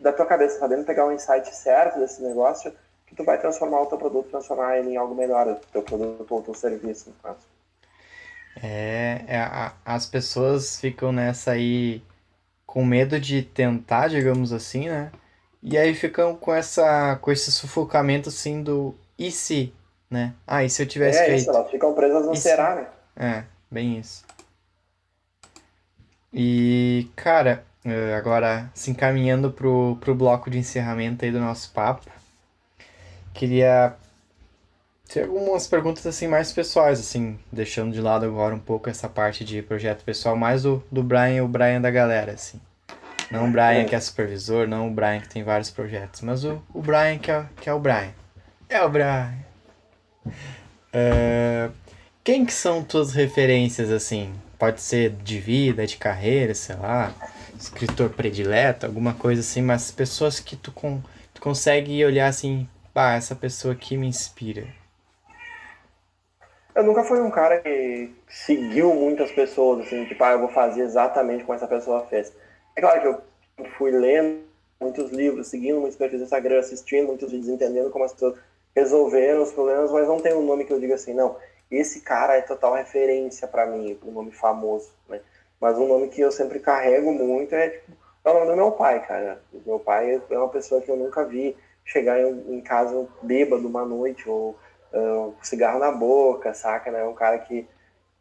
da 0.00 0.12
tua 0.12 0.26
cabeça, 0.26 0.58
sabendo 0.58 0.84
pegar 0.84 1.04
o 1.04 1.10
um 1.10 1.12
insight 1.12 1.54
certo 1.54 2.00
desse 2.00 2.20
negócio, 2.20 2.74
que 3.06 3.14
tu 3.14 3.22
vai 3.22 3.38
transformar 3.38 3.82
o 3.82 3.86
teu 3.86 3.96
produto, 3.96 4.30
transformar 4.30 4.76
ele 4.78 4.90
em 4.90 4.96
algo 4.96 5.14
melhor, 5.14 5.46
o 5.46 5.54
teu 5.72 5.80
produto 5.80 6.26
ou 6.28 6.40
o 6.40 6.42
teu 6.42 6.54
serviço, 6.54 7.10
no 7.10 7.14
caso. 7.22 7.46
É, 8.60 9.24
é 9.28 9.38
a, 9.38 9.74
as 9.84 10.06
pessoas 10.06 10.80
ficam 10.80 11.12
nessa 11.12 11.52
aí 11.52 12.02
com 12.66 12.84
medo 12.84 13.20
de 13.20 13.42
tentar, 13.42 14.08
digamos 14.08 14.52
assim, 14.52 14.88
né? 14.88 15.12
E 15.62 15.78
aí 15.78 15.94
ficam 15.94 16.34
com 16.34 16.52
essa 16.52 17.16
com 17.22 17.30
esse 17.30 17.52
sufocamento 17.52 18.28
assim 18.28 18.60
do 18.60 18.92
e 19.16 19.30
se, 19.30 19.72
né? 20.10 20.34
Ah, 20.44 20.64
e 20.64 20.68
se 20.68 20.82
eu 20.82 20.86
tivesse 20.86 21.20
é 21.20 21.26
feito? 21.26 21.40
Isso, 21.42 21.50
elas 21.50 21.70
ficam 21.70 21.94
presas 21.94 22.26
no 22.26 22.34
será, 22.34 22.74
né? 22.74 22.88
É, 23.16 23.44
bem 23.70 23.98
isso. 23.98 24.24
E, 26.32 27.08
cara, 27.14 27.64
eh, 27.84 28.14
agora 28.16 28.70
se 28.74 28.90
encaminhando 28.90 29.50
pro, 29.50 29.96
pro 30.00 30.14
bloco 30.14 30.50
de 30.50 30.58
encerramento 30.58 31.24
aí 31.24 31.30
do 31.30 31.40
nosso 31.40 31.70
papo, 31.72 32.10
queria 33.32 33.94
ter 35.08 35.24
algumas 35.24 35.66
perguntas 35.66 36.06
assim 36.06 36.26
mais 36.26 36.52
pessoais, 36.52 36.98
assim, 36.98 37.38
deixando 37.52 37.92
de 37.92 38.00
lado 38.00 38.24
agora 38.24 38.54
um 38.54 38.58
pouco 38.58 38.88
essa 38.88 39.08
parte 39.08 39.44
de 39.44 39.60
projeto 39.62 40.02
pessoal, 40.04 40.34
mais 40.36 40.62
do, 40.62 40.82
do 40.90 41.02
Brian, 41.02 41.44
o 41.44 41.48
Brian 41.48 41.80
da 41.80 41.90
galera, 41.90 42.32
assim. 42.32 42.60
Não 43.30 43.48
o 43.48 43.50
Brian 43.50 43.82
é. 43.82 43.84
que 43.84 43.94
é 43.94 44.00
supervisor, 44.00 44.66
não 44.66 44.88
o 44.88 44.90
Brian 44.90 45.20
que 45.20 45.28
tem 45.28 45.42
vários 45.42 45.70
projetos, 45.70 46.20
mas 46.20 46.44
o, 46.44 46.62
o 46.72 46.80
Brian 46.80 47.18
que 47.18 47.30
é, 47.30 47.44
que 47.60 47.68
é 47.68 47.72
o 47.72 47.78
Brian. 47.78 48.12
É 48.68 48.82
o 48.82 48.88
Brian. 48.88 49.34
Uh, 50.26 51.72
quem 52.22 52.44
que 52.46 52.52
são 52.52 52.82
tuas 52.82 53.12
referências, 53.12 53.90
assim? 53.90 54.32
Pode 54.58 54.80
ser 54.80 55.10
de 55.10 55.38
vida, 55.38 55.86
de 55.86 55.96
carreira, 55.96 56.54
sei 56.54 56.76
lá, 56.76 57.12
escritor 57.58 58.10
predileto, 58.10 58.86
alguma 58.86 59.14
coisa 59.14 59.40
assim, 59.40 59.62
mas 59.62 59.90
pessoas 59.90 60.40
que 60.40 60.56
tu, 60.56 60.72
com, 60.72 61.00
tu 61.32 61.40
consegue 61.40 62.04
olhar 62.04 62.28
assim, 62.28 62.68
pá, 62.92 63.14
essa 63.14 63.34
pessoa 63.34 63.74
aqui 63.74 63.96
me 63.96 64.06
inspira. 64.06 64.66
Eu 66.74 66.82
nunca 66.82 67.04
fui 67.04 67.20
um 67.20 67.30
cara 67.30 67.60
que 67.60 68.12
seguiu 68.28 68.92
muitas 68.94 69.30
pessoas, 69.30 69.86
assim, 69.86 70.04
tipo, 70.06 70.22
ah, 70.24 70.32
eu 70.32 70.40
vou 70.40 70.48
fazer 70.48 70.82
exatamente 70.82 71.44
como 71.44 71.54
essa 71.54 71.68
pessoa 71.68 72.04
fez. 72.06 72.32
É 72.74 72.80
claro 72.80 73.00
que 73.00 73.06
eu 73.06 73.70
fui 73.78 73.92
lendo 73.92 74.42
muitos 74.80 75.12
livros, 75.12 75.46
seguindo 75.46 75.80
muitos 75.80 75.96
perfis 75.96 76.18
do 76.18 76.24
Instagram, 76.24 76.58
assistindo 76.58 77.06
muitos 77.06 77.30
vídeos, 77.30 77.48
entendendo 77.48 77.90
como 77.90 78.04
as 78.04 78.12
pessoas 78.12 78.36
resolveram 78.74 79.42
os 79.42 79.52
problemas, 79.52 79.90
mas 79.92 80.08
não 80.08 80.20
tem 80.20 80.34
um 80.34 80.44
nome 80.44 80.64
que 80.64 80.72
eu 80.72 80.80
diga 80.80 80.96
assim, 80.96 81.14
não, 81.14 81.36
esse 81.70 82.00
cara 82.00 82.36
é 82.36 82.40
total 82.40 82.74
referência 82.74 83.46
para 83.46 83.66
mim, 83.66 83.96
um 84.04 84.10
nome 84.10 84.32
famoso, 84.32 84.90
né? 85.08 85.20
Mas 85.60 85.78
um 85.78 85.88
nome 85.88 86.08
que 86.08 86.20
eu 86.20 86.30
sempre 86.30 86.58
carrego 86.60 87.12
muito 87.12 87.54
é, 87.54 87.70
tipo, 87.70 87.92
é 88.24 88.30
o 88.30 88.34
nome 88.34 88.46
do 88.46 88.56
meu 88.56 88.72
pai, 88.72 89.04
cara. 89.06 89.40
Meu 89.66 89.78
pai 89.78 90.20
é 90.30 90.38
uma 90.38 90.48
pessoa 90.48 90.80
que 90.80 90.90
eu 90.90 90.96
nunca 90.96 91.24
vi 91.24 91.56
chegar 91.84 92.20
em, 92.20 92.60
casa 92.62 93.06
bêbado 93.22 93.68
uma 93.68 93.84
noite 93.84 94.28
ou 94.28 94.56
uh, 94.92 95.34
cigarro 95.42 95.78
na 95.78 95.92
boca, 95.92 96.54
saca? 96.54 96.90
Né? 96.90 97.00
É 97.00 97.04
um 97.04 97.14
cara 97.14 97.38
que 97.38 97.66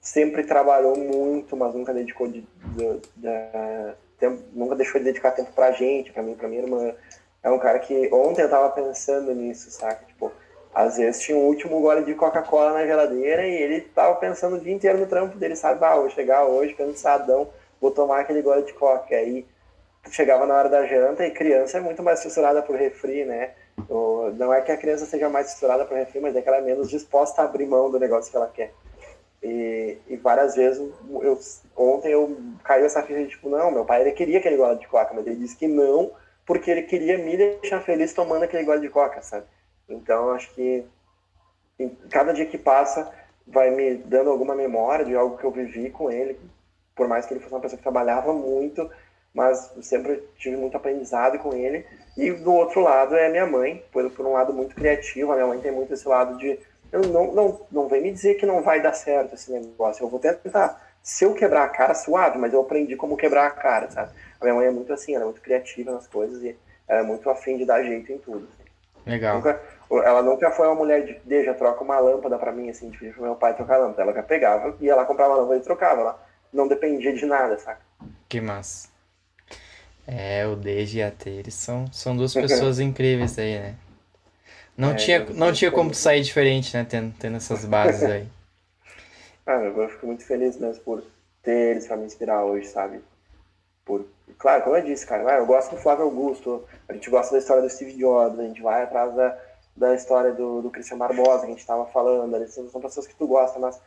sempre 0.01 0.43
trabalhou 0.43 0.97
muito, 0.97 1.55
mas 1.55 1.73
nunca 1.73 1.93
dedicou 1.93 2.27
de, 2.27 2.41
de, 2.41 2.99
de, 3.15 3.29
tempo, 4.19 4.43
nunca 4.51 4.75
deixou 4.75 4.99
de 4.99 5.05
dedicar 5.05 5.31
tempo 5.31 5.51
pra 5.53 5.71
gente, 5.71 6.11
pra 6.11 6.21
mim, 6.21 6.36
pra 6.36 6.49
minha 6.49 6.61
irmã. 6.61 6.93
É 7.41 7.49
um 7.49 7.59
cara 7.59 7.79
que 7.79 8.09
ontem 8.13 8.41
eu 8.41 8.49
tava 8.49 8.69
pensando 8.69 9.34
nisso, 9.34 9.71
saca? 9.71 10.03
Tipo, 10.05 10.31
às 10.74 10.97
vezes 10.97 11.21
tinha 11.21 11.38
um 11.38 11.45
último 11.45 11.80
gole 11.82 12.03
de 12.03 12.15
Coca-Cola 12.15 12.74
na 12.74 12.86
geladeira 12.86 13.45
e 13.45 13.53
ele 13.53 13.82
tava 13.82 14.15
pensando 14.15 14.55
o 14.55 14.59
dia 14.59 14.74
inteiro 14.74 14.97
no 14.97 15.05
trampo 15.05 15.38
dele, 15.38 15.55
sabe? 15.55 15.84
Ah, 15.84 15.95
vou 15.95 16.09
chegar 16.09 16.45
hoje 16.45 16.74
cansadão, 16.74 17.49
vou 17.80 17.91
tomar 17.91 18.21
aquele 18.21 18.41
gole 18.41 18.63
de 18.63 18.74
Coca. 18.74 19.15
Aí 19.15 19.45
chegava 20.09 20.45
na 20.45 20.55
hora 20.55 20.69
da 20.69 20.86
janta 20.86 21.26
e 21.26 21.32
criança 21.32 21.78
é 21.78 21.82
muito 21.82 22.01
mais 22.01 22.24
fissurada 22.24 22.61
por 22.61 22.76
refri, 22.76 23.24
né? 23.24 23.51
Não 24.38 24.53
é 24.53 24.61
que 24.61 24.71
a 24.71 24.78
criança 24.78 25.05
seja 25.05 25.30
mais 25.30 25.53
fissurada 25.53 25.86
por 25.86 25.95
refri, 25.95 26.19
mas 26.19 26.36
é 26.36 26.41
que 26.41 26.47
ela 26.47 26.57
é 26.57 26.61
menos 26.61 26.89
disposta 26.89 27.41
a 27.41 27.45
abrir 27.45 27.65
mão 27.65 27.91
do 27.91 27.99
negócio 27.99 28.32
que 28.32 28.38
ela 28.38 28.47
quer. 28.47 28.74
E, 29.43 29.97
e 30.07 30.15
várias 30.15 30.55
vezes, 30.55 30.82
eu, 31.21 31.38
ontem 31.76 32.11
eu 32.11 32.38
caiu 32.63 32.86
essa 32.86 33.03
ficha 33.03 33.24
de 33.24 33.30
tipo, 33.30 33.49
não, 33.49 33.71
meu 33.71 33.86
pai 33.86 34.01
ele 34.01 34.11
queria 34.13 34.39
aquele 34.39 34.57
gole 34.57 34.80
de 34.80 34.88
coca, 34.88 35.13
mas 35.13 35.28
ele 35.28 35.36
disse 35.36 35.57
que 35.57 35.67
não, 35.67 36.11
porque 36.45 36.71
ele 36.71 36.84
queria 36.84 37.17
me 37.17 37.36
deixar 37.36 37.82
feliz 37.82 38.13
tomando 38.13 38.43
aquele 38.43 38.63
gole 38.63 38.82
de 38.82 38.89
coca, 38.89 39.21
sabe? 39.21 39.45
Então, 39.88 40.31
acho 40.31 40.53
que 40.53 40.86
cada 42.09 42.34
dia 42.34 42.45
que 42.45 42.57
passa 42.57 43.11
vai 43.45 43.69
me 43.71 43.95
dando 43.95 44.29
alguma 44.29 44.55
memória 44.55 45.05
de 45.05 45.15
algo 45.15 45.38
que 45.38 45.43
eu 45.43 45.51
vivi 45.51 45.89
com 45.89 46.09
ele, 46.09 46.39
por 46.95 47.07
mais 47.07 47.25
que 47.25 47.34
ele 47.34 47.41
fosse 47.41 47.53
uma 47.53 47.61
pessoa 47.61 47.77
que 47.77 47.84
trabalhava 47.84 48.34
muito, 48.34 48.89
mas 49.34 49.73
sempre 49.81 50.23
tive 50.38 50.55
muito 50.55 50.77
aprendizado 50.77 51.39
com 51.39 51.53
ele. 51.53 51.86
E 52.15 52.31
do 52.31 52.53
outro 52.53 52.81
lado 52.81 53.15
é 53.15 53.29
minha 53.29 53.45
mãe, 53.45 53.84
por, 53.91 54.09
por 54.11 54.25
um 54.25 54.34
lado 54.34 54.53
muito 54.53 54.75
criativo, 54.75 55.31
a 55.31 55.36
minha 55.36 55.47
mãe 55.47 55.59
tem 55.59 55.71
muito 55.71 55.93
esse 55.93 56.07
lado 56.07 56.38
de 56.38 56.59
eu 56.93 57.01
não, 57.07 57.34
não, 57.34 57.61
não 57.71 57.88
vem 57.88 58.03
me 58.03 58.11
dizer 58.11 58.36
que 58.36 58.45
não 58.45 58.61
vai 58.61 58.79
dar 58.79 58.93
certo 58.93 59.34
esse 59.34 59.51
negócio, 59.51 60.03
eu 60.03 60.09
vou 60.09 60.19
tentar. 60.19 60.93
Se 61.01 61.25
eu 61.25 61.34
quebrar 61.34 61.63
a 61.63 61.69
cara, 61.69 61.95
suave, 61.95 62.38
mas 62.38 62.53
eu 62.53 62.61
aprendi 62.61 62.95
como 62.95 63.17
quebrar 63.17 63.47
a 63.47 63.49
cara, 63.49 63.89
sabe? 63.89 64.11
A 64.39 64.45
minha 64.45 64.55
mãe 64.55 64.67
é 64.67 64.71
muito 64.71 64.93
assim, 64.93 65.15
ela 65.15 65.23
é 65.23 65.25
muito 65.25 65.41
criativa 65.41 65.91
nas 65.91 66.07
coisas 66.07 66.41
e 66.43 66.55
ela 66.88 66.99
é 66.99 67.03
muito 67.03 67.29
afim 67.29 67.57
de 67.57 67.65
dar 67.65 67.84
jeito 67.84 68.11
em 68.11 68.19
tudo. 68.19 68.47
Legal. 69.06 69.36
Nunca, 69.36 69.62
ela 69.91 70.22
nunca 70.22 70.51
foi 70.51 70.68
uma 70.68 70.76
mulher 70.76 71.06
de, 71.06 71.20
deixa, 71.26 71.54
troca 71.54 71.84
uma 71.84 71.99
lâmpada 71.99 72.38
para 72.38 72.51
mim, 72.51 72.70
assim, 72.70 72.89
de 72.89 72.97
pedir 72.97 73.14
pro 73.14 73.24
meu 73.24 73.36
pai 73.36 73.56
trocar 73.56 73.76
a 73.76 73.80
lâmpada. 73.80 74.01
Ela 74.04 74.14
já 74.14 74.24
pegava, 74.24 74.76
ia 74.80 74.95
lá 74.95 75.06
comprava 75.06 75.34
a 75.34 75.38
lâmpada 75.38 75.60
e 75.60 75.64
trocava. 75.64 76.01
Ela 76.01 76.26
não 76.51 76.68
dependia 76.68 77.14
de 77.14 77.26
nada, 77.26 77.58
saca? 77.58 77.82
Que 78.30 78.39
massa. 78.39 78.89
É, 80.08 80.45
o 80.45 80.56
Deji 80.56 80.99
e 80.99 81.04
a 81.04 81.12
T, 81.12 81.30
eles 81.30 81.54
são, 81.54 81.91
são 81.91 82.16
duas 82.16 82.34
pessoas 82.36 82.80
incríveis 82.80 83.38
aí, 83.38 83.60
né? 83.60 83.76
Não, 84.76 84.91
é, 84.91 84.95
tinha, 84.95 85.20
não 85.20 85.54
tinha 85.54 85.72
como 85.72 85.93
sair 85.93 86.22
diferente, 86.22 86.76
né? 86.76 86.86
Tendo, 86.89 87.14
tendo 87.18 87.38
essas 87.38 87.64
bases 87.64 88.04
aí. 88.04 88.28
ah, 89.45 89.54
eu 89.54 89.89
fico 89.89 90.08
muito 90.08 90.26
feliz 90.26 90.58
mesmo 90.58 90.84
por 90.84 91.04
ter 91.41 91.72
eles 91.72 91.88
pra 91.88 91.95
me 91.95 92.06
inspirar 92.06 92.43
hoje, 92.43 92.68
sabe? 92.68 93.01
Por... 93.86 94.05
Claro, 94.38 94.63
como 94.63 94.75
eu 94.75 94.84
disse, 94.84 95.05
cara, 95.05 95.38
eu 95.38 95.45
gosto 95.45 95.75
do 95.75 95.81
Flávio 95.81 96.05
Augusto, 96.05 96.63
a 96.88 96.93
gente 96.93 97.09
gosta 97.09 97.34
da 97.34 97.39
história 97.39 97.61
do 97.61 97.69
Steve 97.69 97.93
Jobs, 97.93 98.39
a 98.39 98.43
gente 98.43 98.61
vai 98.61 98.84
atrás 98.84 99.13
da, 99.15 99.38
da 99.75 99.95
história 99.95 100.31
do, 100.34 100.61
do 100.61 100.69
Christian 100.69 100.97
Barbosa, 100.97 101.41
que 101.41 101.47
a 101.47 101.55
gente 101.55 101.65
tava 101.65 101.86
falando, 101.88 102.36
eles 102.36 102.53
são 102.53 102.81
pessoas 102.81 103.07
que 103.07 103.15
tu 103.15 103.27
gosta, 103.27 103.59
mas 103.59 103.79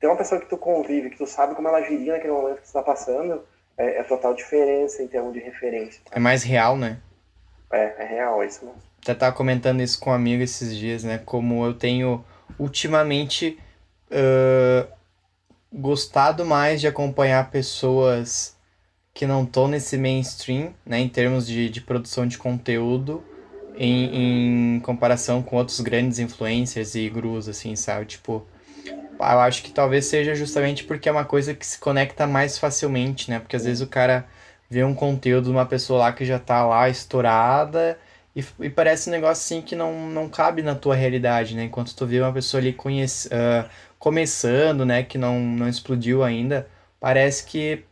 tem 0.00 0.08
uma 0.08 0.16
pessoa 0.16 0.40
que 0.40 0.48
tu 0.48 0.56
convive, 0.56 1.10
que 1.10 1.18
tu 1.18 1.26
sabe 1.26 1.54
como 1.54 1.68
ela 1.68 1.78
agiria 1.78 2.14
naquele 2.14 2.32
momento 2.32 2.60
que 2.60 2.66
tu 2.66 2.72
tá 2.72 2.82
passando, 2.82 3.42
é, 3.76 3.98
é 3.98 4.02
total 4.02 4.34
diferença 4.34 5.02
em 5.02 5.08
termos 5.08 5.32
de 5.32 5.40
referência. 5.40 6.00
É 6.10 6.20
mais 6.20 6.42
real, 6.42 6.76
né? 6.76 6.98
É, 7.72 8.02
é 8.02 8.04
real, 8.04 8.42
é 8.42 8.46
isso 8.46 8.64
mesmo. 8.64 8.80
Até 9.02 9.14
tava 9.14 9.36
comentando 9.36 9.80
isso 9.80 9.98
com 9.98 10.10
um 10.10 10.14
amigo 10.14 10.42
esses 10.42 10.74
dias, 10.76 11.04
né? 11.04 11.18
Como 11.24 11.64
eu 11.64 11.74
tenho 11.74 12.24
ultimamente 12.58 13.58
uh, 14.10 14.90
gostado 15.72 16.44
mais 16.44 16.80
de 16.80 16.86
acompanhar 16.86 17.50
pessoas 17.50 18.56
que 19.14 19.26
não 19.26 19.44
estão 19.44 19.68
nesse 19.68 19.96
mainstream, 19.96 20.74
né? 20.84 20.98
Em 20.98 21.08
termos 21.08 21.46
de, 21.46 21.70
de 21.70 21.80
produção 21.80 22.26
de 22.26 22.36
conteúdo, 22.36 23.22
em, 23.76 24.76
em 24.76 24.80
comparação 24.80 25.42
com 25.42 25.56
outros 25.56 25.80
grandes 25.80 26.18
influencers 26.18 26.96
e 26.96 27.08
gurus, 27.08 27.48
assim, 27.48 27.76
sabe? 27.76 28.06
Tipo, 28.06 28.44
eu 29.20 29.40
acho 29.40 29.62
que 29.62 29.70
talvez 29.70 30.06
seja 30.06 30.34
justamente 30.34 30.84
porque 30.84 31.08
é 31.08 31.12
uma 31.12 31.24
coisa 31.24 31.54
que 31.54 31.64
se 31.64 31.78
conecta 31.78 32.26
mais 32.26 32.58
facilmente, 32.58 33.30
né? 33.30 33.38
Porque 33.38 33.56
às 33.56 33.64
vezes 33.64 33.80
o 33.80 33.86
cara 33.86 34.26
vê 34.68 34.82
um 34.82 34.94
conteúdo 34.94 35.44
de 35.44 35.50
uma 35.50 35.66
pessoa 35.66 36.00
lá 36.00 36.12
que 36.12 36.24
já 36.24 36.38
tá 36.38 36.66
lá 36.66 36.88
estourada 36.88 37.98
e, 38.34 38.44
e 38.60 38.70
parece 38.70 39.08
um 39.08 39.12
negócio 39.12 39.32
assim 39.44 39.62
que 39.62 39.76
não, 39.76 40.08
não 40.10 40.28
cabe 40.28 40.62
na 40.62 40.74
tua 40.74 40.96
realidade, 40.96 41.54
né? 41.54 41.64
Enquanto 41.64 41.94
tu 41.94 42.04
vê 42.06 42.20
uma 42.20 42.32
pessoa 42.32 42.60
ali 42.60 42.72
conhece, 42.72 43.28
uh, 43.28 43.68
começando, 43.98 44.84
né? 44.84 45.04
Que 45.04 45.18
não, 45.18 45.38
não 45.40 45.68
explodiu 45.68 46.24
ainda, 46.24 46.68
parece 47.00 47.44
que 47.46 47.84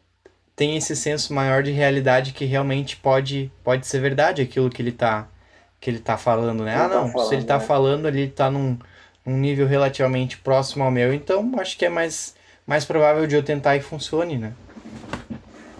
tem 0.54 0.76
esse 0.76 0.94
senso 0.94 1.32
maior 1.32 1.62
de 1.62 1.70
realidade 1.70 2.32
que 2.32 2.44
realmente 2.44 2.96
pode, 2.96 3.50
pode 3.64 3.86
ser 3.86 4.00
verdade 4.00 4.42
aquilo 4.42 4.70
que 4.70 4.82
ele 4.82 4.92
tá, 4.92 5.28
que 5.80 5.90
ele 5.90 5.98
tá 5.98 6.16
falando, 6.16 6.64
né? 6.64 6.72
Ele 6.72 6.82
ah, 6.82 6.88
não, 6.88 7.06
tá 7.06 7.12
falando, 7.12 7.28
se 7.28 7.34
ele 7.34 7.44
tá 7.44 7.58
né? 7.58 7.64
falando, 7.64 8.08
ele 8.08 8.28
tá 8.28 8.50
num 8.50 8.78
um 9.24 9.36
nível 9.36 9.66
relativamente 9.66 10.38
próximo 10.38 10.84
ao 10.84 10.90
meu, 10.90 11.14
então 11.14 11.52
acho 11.58 11.78
que 11.78 11.84
é 11.84 11.88
mais, 11.88 12.34
mais 12.66 12.84
provável 12.84 13.26
de 13.26 13.36
eu 13.36 13.42
tentar 13.42 13.76
e 13.76 13.80
funcione, 13.80 14.36
né? 14.36 14.52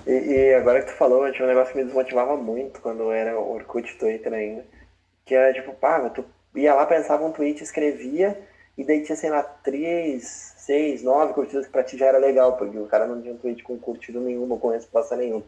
E, 0.06 0.12
e 0.12 0.54
agora 0.54 0.80
que 0.80 0.92
tu 0.92 0.96
falou, 0.96 1.30
tinha 1.32 1.44
um 1.44 1.48
negócio 1.48 1.72
que 1.72 1.78
me 1.78 1.84
desmotivava 1.84 2.36
muito 2.36 2.80
quando 2.80 3.10
era 3.10 3.38
Orkut 3.38 3.96
Twitter 3.98 4.32
ainda, 4.32 4.64
que 5.24 5.34
era 5.34 5.52
tipo, 5.52 5.72
pá, 5.72 6.08
tu 6.10 6.24
ia 6.54 6.74
lá, 6.74 6.86
pensava 6.86 7.24
um 7.24 7.32
tweet, 7.32 7.62
escrevia, 7.62 8.38
e 8.76 8.84
daí 8.84 9.02
tinha, 9.02 9.16
sei 9.16 9.30
lá, 9.30 9.42
três, 9.42 10.51
seis, 10.62 11.02
nove 11.02 11.34
curtidas 11.34 11.66
que 11.66 11.72
pra 11.72 11.82
ti 11.82 11.98
já 11.98 12.06
era 12.06 12.18
legal, 12.18 12.56
porque 12.56 12.78
o 12.78 12.86
cara 12.86 13.06
não 13.06 13.20
tinha 13.20 13.34
um 13.34 13.38
tweet 13.38 13.62
com 13.62 13.78
curtido 13.78 14.20
nenhuma, 14.20 14.58
com 14.58 14.68
resposta 14.68 15.16
nenhuma. 15.16 15.44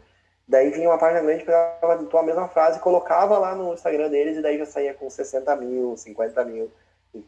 Daí 0.46 0.70
vinha 0.70 0.88
uma 0.88 0.98
página 0.98 1.22
grande, 1.22 1.44
pegava 1.44 1.94
a 1.94 2.04
tua 2.04 2.22
mesma 2.22 2.48
frase, 2.48 2.80
colocava 2.80 3.38
lá 3.38 3.54
no 3.54 3.72
Instagram 3.72 4.10
deles, 4.10 4.36
e 4.36 4.42
daí 4.42 4.58
já 4.58 4.66
saía 4.66 4.92
com 4.92 5.08
60 5.08 5.56
mil, 5.56 5.96
50 5.96 6.44
mil 6.44 6.70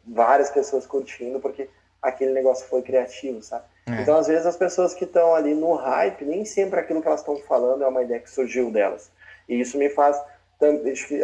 várias 0.07 0.51
pessoas 0.51 0.84
curtindo, 0.84 1.41
porque 1.41 1.68
aquele 2.03 2.32
negócio 2.32 2.66
foi 2.66 2.82
criativo, 2.82 3.41
sabe? 3.43 3.64
É. 3.87 4.03
Então, 4.03 4.16
às 4.16 4.26
vezes, 4.26 4.47
as 4.47 4.57
pessoas 4.57 4.93
que 4.93 5.05
estão 5.05 5.34
ali 5.34 5.55
no 5.55 5.74
hype, 5.74 6.24
nem 6.24 6.45
sempre 6.45 6.80
aquilo 6.80 7.01
que 7.01 7.07
elas 7.07 7.20
estão 7.20 7.37
falando 7.39 7.84
é 7.84 7.87
uma 7.87 8.03
ideia 8.03 8.20
que 8.20 8.30
surgiu 8.30 8.70
delas. 8.70 9.11
E 9.49 9.61
isso 9.61 9.78
me 9.78 9.89
faz. 9.89 10.20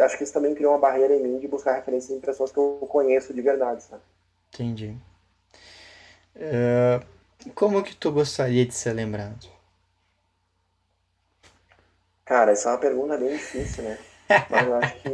Acho 0.03 0.17
que 0.17 0.23
isso 0.23 0.33
também 0.33 0.55
criou 0.55 0.71
uma 0.71 0.79
barreira 0.79 1.13
em 1.13 1.21
mim 1.21 1.39
de 1.39 1.47
buscar 1.47 1.73
referências 1.73 2.15
em 2.15 2.21
pessoas 2.21 2.51
que 2.51 2.57
eu 2.57 2.87
conheço 2.89 3.33
de 3.33 3.41
verdade, 3.41 3.83
sabe? 3.83 4.01
Entendi. 4.53 4.95
Uh, 6.35 7.51
como 7.53 7.83
que 7.83 7.95
tu 7.95 8.11
gostaria 8.11 8.65
de 8.65 8.73
ser 8.73 8.93
lembrado? 8.93 9.47
Cara, 12.25 12.51
essa 12.51 12.69
é 12.69 12.71
uma 12.71 12.77
pergunta 12.77 13.17
bem 13.17 13.29
difícil, 13.29 13.83
né? 13.83 13.97
Mas 14.49 14.67
eu 14.67 14.75
acho 14.75 14.95
que. 14.95 15.09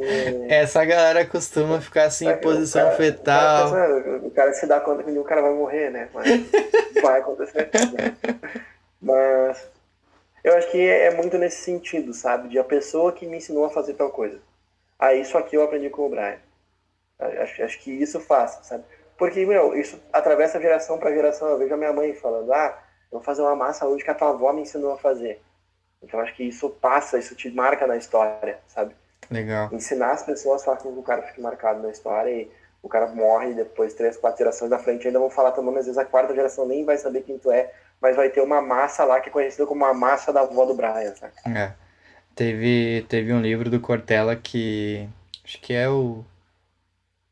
Essa 0.49 0.85
galera 0.85 1.25
costuma 1.25 1.81
ficar 1.81 2.03
assim 2.03 2.29
em 2.29 2.37
posição 2.37 2.83
cara, 2.83 2.95
fetal. 2.95 3.67
O 3.67 3.71
cara, 3.71 4.17
o 4.27 4.31
cara, 4.31 4.53
se 4.53 4.67
dá 4.67 4.79
conta 4.79 5.03
que 5.03 5.11
o 5.11 5.23
cara 5.23 5.41
vai 5.41 5.53
morrer, 5.53 5.89
né? 5.89 6.09
Mas 6.13 6.27
vai 7.01 7.19
acontecer. 7.19 7.69
Né? 7.73 8.15
Mas 9.01 9.67
eu 10.43 10.55
acho 10.55 10.71
que 10.71 10.77
é 10.77 11.13
muito 11.15 11.37
nesse 11.37 11.63
sentido, 11.63 12.13
sabe? 12.13 12.49
De 12.49 12.59
a 12.59 12.63
pessoa 12.63 13.11
que 13.11 13.25
me 13.25 13.37
ensinou 13.37 13.65
a 13.65 13.69
fazer 13.69 13.95
tal 13.95 14.11
coisa. 14.11 14.39
Ah, 14.97 15.13
isso 15.13 15.37
aqui 15.37 15.55
eu 15.55 15.63
aprendi 15.63 15.89
com 15.89 16.05
o 16.05 16.09
Brian. 16.09 16.37
Acho, 17.19 17.63
acho 17.63 17.79
que 17.79 17.91
isso 17.91 18.19
faz, 18.19 18.59
sabe? 18.63 18.83
Porque, 19.19 19.45
meu, 19.45 19.75
isso 19.77 20.01
atravessa 20.11 20.59
geração 20.59 20.97
para 20.97 21.13
geração. 21.13 21.49
Eu 21.49 21.57
vejo 21.59 21.73
a 21.73 21.77
minha 21.77 21.93
mãe 21.93 22.13
falando, 22.13 22.51
ah, 22.53 22.79
eu 23.11 23.19
vou 23.19 23.21
fazer 23.21 23.41
uma 23.41 23.55
massa 23.55 23.85
hoje 23.85 24.03
que 24.03 24.09
a 24.09 24.15
tua 24.15 24.29
avó 24.29 24.53
me 24.53 24.61
ensinou 24.61 24.93
a 24.93 24.97
fazer. 24.97 25.41
Então 26.01 26.19
acho 26.21 26.33
que 26.33 26.43
isso 26.43 26.69
passa, 26.69 27.19
isso 27.19 27.35
te 27.35 27.51
marca 27.51 27.85
na 27.85 27.97
história, 27.97 28.59
sabe? 28.67 28.95
Legal. 29.29 29.69
Ensinar 29.73 30.11
as 30.11 30.23
pessoas 30.23 30.63
faz 30.63 30.81
com 30.81 30.93
que 30.93 30.99
o 30.99 31.03
cara 31.03 31.21
fique 31.23 31.41
marcado 31.41 31.83
na 31.83 31.89
história 31.89 32.31
e 32.31 32.49
o 32.81 32.87
cara 32.87 33.07
morre 33.07 33.53
depois, 33.53 33.93
três, 33.93 34.15
quatro 34.15 34.37
gerações 34.37 34.69
da 34.69 34.79
frente, 34.79 35.05
ainda 35.05 35.19
vão 35.19 35.29
falar 35.29 35.51
também, 35.51 35.77
às 35.77 35.85
vezes 35.85 35.97
a 35.97 36.05
quarta 36.05 36.33
geração 36.33 36.65
nem 36.65 36.85
vai 36.85 36.97
saber 36.97 37.23
quem 37.23 37.37
tu 37.37 37.51
é, 37.51 37.73
mas 38.01 38.15
vai 38.15 38.29
ter 38.29 38.39
uma 38.39 38.61
massa 38.61 39.03
lá 39.03 39.19
que 39.19 39.27
é 39.27 39.31
conhecida 39.31 39.65
como 39.65 39.83
a 39.83 39.93
massa 39.93 40.31
da 40.31 40.41
avó 40.41 40.65
do 40.65 40.73
Brian, 40.73 41.13
sabe? 41.15 41.33
É. 41.45 41.73
Teve, 42.33 43.05
teve 43.09 43.33
um 43.33 43.41
livro 43.41 43.69
do 43.69 43.81
Cortella 43.81 44.33
que 44.37 45.09
acho 45.43 45.59
que 45.59 45.73
é 45.73 45.89
o. 45.89 46.23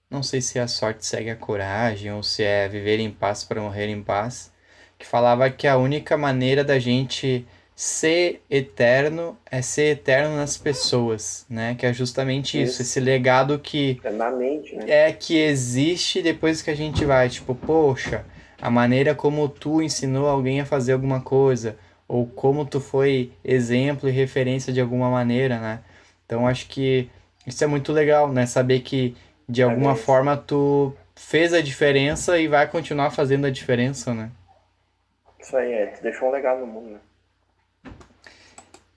Não 0.10 0.24
sei 0.24 0.40
se 0.40 0.58
a 0.58 0.68
sorte 0.68 1.06
segue 1.06 1.30
a 1.30 1.36
coragem 1.36 2.12
ou 2.14 2.24
se 2.24 2.44
é 2.44 2.68
viver 2.68 3.00
em 3.00 3.12
paz 3.12 3.44
para 3.44 3.62
morrer 3.62 3.88
em 3.88 4.02
paz, 4.02 4.52
que 4.98 5.06
falava 5.06 5.50
que 5.50 5.68
a 5.68 5.78
única 5.78 6.18
maneira 6.18 6.64
da 6.64 6.80
gente 6.80 7.46
ser 7.76 8.42
eterno 8.50 9.38
é 9.52 9.62
ser 9.62 9.92
eterno 9.92 10.36
nas 10.36 10.58
pessoas, 10.58 11.46
né? 11.50 11.76
Que 11.76 11.86
é 11.86 11.94
justamente 11.94 12.60
isso, 12.60 12.74
isso 12.74 12.82
esse 12.82 13.00
legado 13.00 13.60
que 13.60 14.00
é 14.04 14.10
na 14.10 14.32
mente, 14.32 14.76
né? 14.76 14.86
é 14.88 15.12
que 15.12 15.38
existe 15.38 16.22
depois 16.22 16.62
que 16.62 16.72
a 16.72 16.76
gente 16.76 17.06
vai, 17.06 17.30
tipo, 17.30 17.54
poxa, 17.54 18.26
a 18.60 18.72
maneira 18.72 19.14
como 19.14 19.48
tu 19.48 19.82
ensinou 19.82 20.28
alguém 20.28 20.62
a 20.62 20.66
fazer 20.66 20.94
alguma 20.94 21.22
coisa, 21.22 21.78
ou 22.08 22.26
como 22.26 22.66
tu 22.66 22.80
foi 22.80 23.32
exemplo 23.44 24.10
e 24.10 24.12
referência 24.12 24.72
de 24.74 24.82
alguma 24.82 25.12
maneira, 25.12 25.60
né? 25.60 25.82
Então 26.26 26.48
acho 26.48 26.68
que 26.68 27.10
isso 27.46 27.64
é 27.64 27.68
muito 27.68 27.94
legal, 27.94 28.32
né? 28.32 28.46
Saber 28.46 28.80
que 28.80 29.16
de 29.48 29.64
alguma 29.64 29.94
é 29.94 29.96
forma 29.96 30.36
tu 30.36 30.94
fez 31.16 31.54
a 31.54 31.62
diferença 31.62 32.38
e 32.38 32.48
vai 32.48 32.68
continuar 32.68 33.12
fazendo 33.12 33.46
a 33.46 33.52
diferença, 33.52 34.14
né? 34.14 34.32
Isso 35.40 35.56
aí, 35.56 35.72
é, 35.72 35.88
tu 35.88 36.04
deixou 36.04 36.30
um 36.30 36.32
legado 36.32 36.60
no 36.60 36.68
mundo, 36.68 36.90
né? 36.92 37.00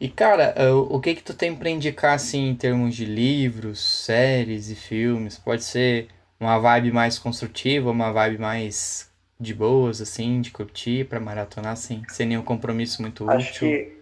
E 0.01 0.09
cara, 0.09 0.55
eh, 0.57 0.71
o 0.71 0.99
que 0.99 1.15
que 1.15 1.23
tu 1.23 1.35
tem 1.35 1.55
para 1.55 1.69
indicar 1.69 2.15
assim 2.15 2.49
em 2.49 2.57
termos 2.57 2.97
de 2.97 3.05
livros, 3.05 4.05
séries 4.05 4.71
e 4.71 4.75
filmes? 4.75 5.39
Pode 5.39 5.63
ser 5.63 6.09
uma 6.41 6.59
vibe 6.59 6.91
mais 6.91 7.19
construtiva, 7.19 7.91
uma 7.91 8.11
vibe 8.11 8.39
mais 8.39 9.13
de 9.39 9.55
boas 9.55 10.01
assim, 10.01 10.41
de 10.41 10.51
curtir 10.51 11.07
para 11.07 11.21
maratonar 11.21 11.73
assim, 11.73 12.03
sem 12.09 12.27
nenhum 12.27 12.43
compromisso 12.43 13.03
muito 13.03 13.31
Acho 13.31 13.51
útil. 13.51 13.69
Que 13.69 14.01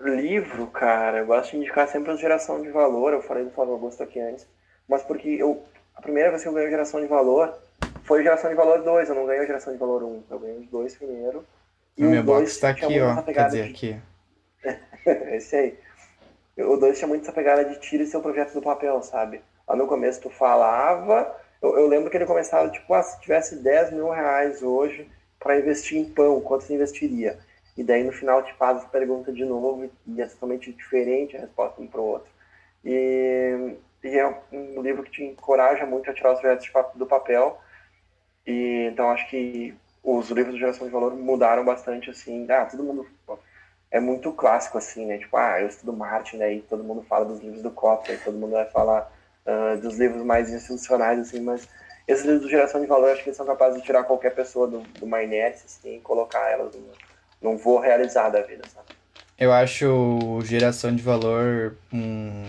livro, 0.00 0.66
cara, 0.68 1.18
eu 1.18 1.26
gosto 1.26 1.50
de 1.50 1.58
indicar 1.58 1.88
sempre 1.88 2.10
a 2.10 2.16
geração 2.16 2.62
de 2.62 2.70
valor. 2.70 3.12
Eu 3.12 3.22
falei 3.22 3.44
do 3.44 3.50
Flávio 3.50 3.74
Augusto 3.74 4.02
aqui 4.02 4.18
antes, 4.18 4.48
mas 4.88 5.02
porque 5.02 5.28
eu 5.28 5.62
a 5.94 6.02
primeira 6.02 6.30
vez 6.30 6.42
que 6.42 6.48
eu 6.48 6.52
ganhei 6.52 6.70
geração 6.70 7.00
de 7.00 7.06
valor 7.06 7.58
foi 8.04 8.22
geração 8.22 8.50
de 8.50 8.56
valor 8.56 8.82
2, 8.82 9.08
eu 9.08 9.14
não 9.14 9.26
ganhei 9.26 9.46
geração 9.46 9.72
de 9.72 9.78
valor 9.78 10.02
1. 10.02 10.06
Um. 10.06 10.22
Eu 10.30 10.38
ganhei 10.38 10.58
os 10.58 10.68
dois 10.68 10.94
primeiro. 10.94 11.44
E 11.96 12.04
o 12.04 12.10
meu 12.10 12.22
box 12.22 12.58
tá 12.58 12.70
aqui, 12.70 13.00
ó. 13.00 13.22
Quer 13.22 13.46
dizer, 13.46 13.64
de... 13.64 13.70
aqui. 13.70 14.00
Esse 15.34 15.56
aí. 15.56 15.78
O 16.56 16.76
2 16.76 16.96
tinha 16.96 17.08
muito 17.08 17.22
essa 17.22 17.32
pegada 17.32 17.64
de 17.64 17.80
tira 17.80 18.06
seu 18.06 18.20
projeto 18.20 18.52
do 18.54 18.62
papel, 18.62 19.02
sabe? 19.02 19.42
Lá 19.66 19.74
no 19.74 19.86
começo 19.86 20.20
tu 20.20 20.30
falava. 20.30 21.34
Eu, 21.60 21.78
eu 21.78 21.86
lembro 21.88 22.10
que 22.10 22.16
ele 22.16 22.26
começava, 22.26 22.68
tipo, 22.68 22.92
ah, 22.94 23.02
se 23.02 23.20
tivesse 23.20 23.56
10 23.56 23.92
mil 23.92 24.10
reais 24.10 24.62
hoje 24.62 25.10
para 25.40 25.58
investir 25.58 25.98
em 25.98 26.04
pão, 26.04 26.40
quanto 26.40 26.64
você 26.64 26.74
investiria? 26.74 27.38
E 27.76 27.82
daí 27.82 28.04
no 28.04 28.12
final 28.12 28.42
te 28.42 28.54
faz 28.54 28.78
essa 28.78 28.88
pergunta 28.88 29.32
de 29.32 29.44
novo 29.44 29.90
e 30.06 30.22
é 30.22 30.26
totalmente 30.26 30.72
diferente 30.72 31.36
a 31.36 31.40
resposta 31.40 31.82
um 31.82 31.86
para 31.86 32.00
o 32.00 32.04
outro. 32.04 32.30
E, 32.84 33.74
e, 34.04 34.18
é 34.18 34.34
um 34.52 34.82
livro 34.82 35.02
que 35.02 35.10
te 35.10 35.24
encoraja 35.24 35.86
muito 35.86 36.10
a 36.10 36.14
tirar 36.14 36.32
os 36.32 36.40
projetos 36.40 36.70
do 36.94 37.06
papel. 37.06 37.58
E 38.46 38.88
então 38.92 39.10
acho 39.10 39.28
que 39.28 39.74
os 40.02 40.28
livros 40.30 40.54
de 40.54 40.60
geração 40.60 40.86
de 40.86 40.92
valor 40.92 41.14
mudaram 41.16 41.64
bastante, 41.64 42.10
assim. 42.10 42.46
Ah, 42.50 42.66
todo 42.66 42.82
mundo 42.82 43.06
é 43.90 43.98
muito 43.98 44.32
clássico, 44.32 44.76
assim, 44.76 45.06
né? 45.06 45.18
Tipo, 45.18 45.36
ah, 45.36 45.60
eu 45.60 45.68
estudo 45.68 45.92
marketing, 45.92 46.38
daí 46.38 46.60
todo 46.62 46.84
mundo 46.84 47.02
fala 47.08 47.24
dos 47.24 47.40
livros 47.40 47.62
do 47.62 47.70
Kotler, 47.70 48.22
todo 48.22 48.36
mundo 48.36 48.52
vai 48.52 48.66
falar 48.66 49.10
uh, 49.46 49.80
dos 49.80 49.98
livros 49.98 50.22
mais 50.22 50.50
institucionais, 50.50 51.18
assim, 51.18 51.40
mas 51.40 51.66
esses 52.06 52.24
livros 52.24 52.44
de 52.44 52.50
geração 52.50 52.80
de 52.80 52.86
valor, 52.86 53.10
acho 53.10 53.22
que 53.22 53.30
eles 53.30 53.36
são 53.36 53.46
capazes 53.46 53.80
de 53.80 53.86
tirar 53.86 54.04
qualquer 54.04 54.34
pessoa 54.34 54.66
do, 54.66 54.80
do 54.80 55.14
assim, 55.16 55.96
e 55.96 56.00
colocar 56.00 56.50
elas 56.50 56.74
num, 56.74 56.90
num 57.40 57.56
voo 57.56 57.78
realizado 57.78 58.32
da 58.32 58.42
vida, 58.42 58.64
sabe? 58.68 58.88
Eu 59.38 59.52
acho 59.52 60.40
geração 60.42 60.94
de 60.94 61.02
valor, 61.02 61.76
hum, 61.92 62.46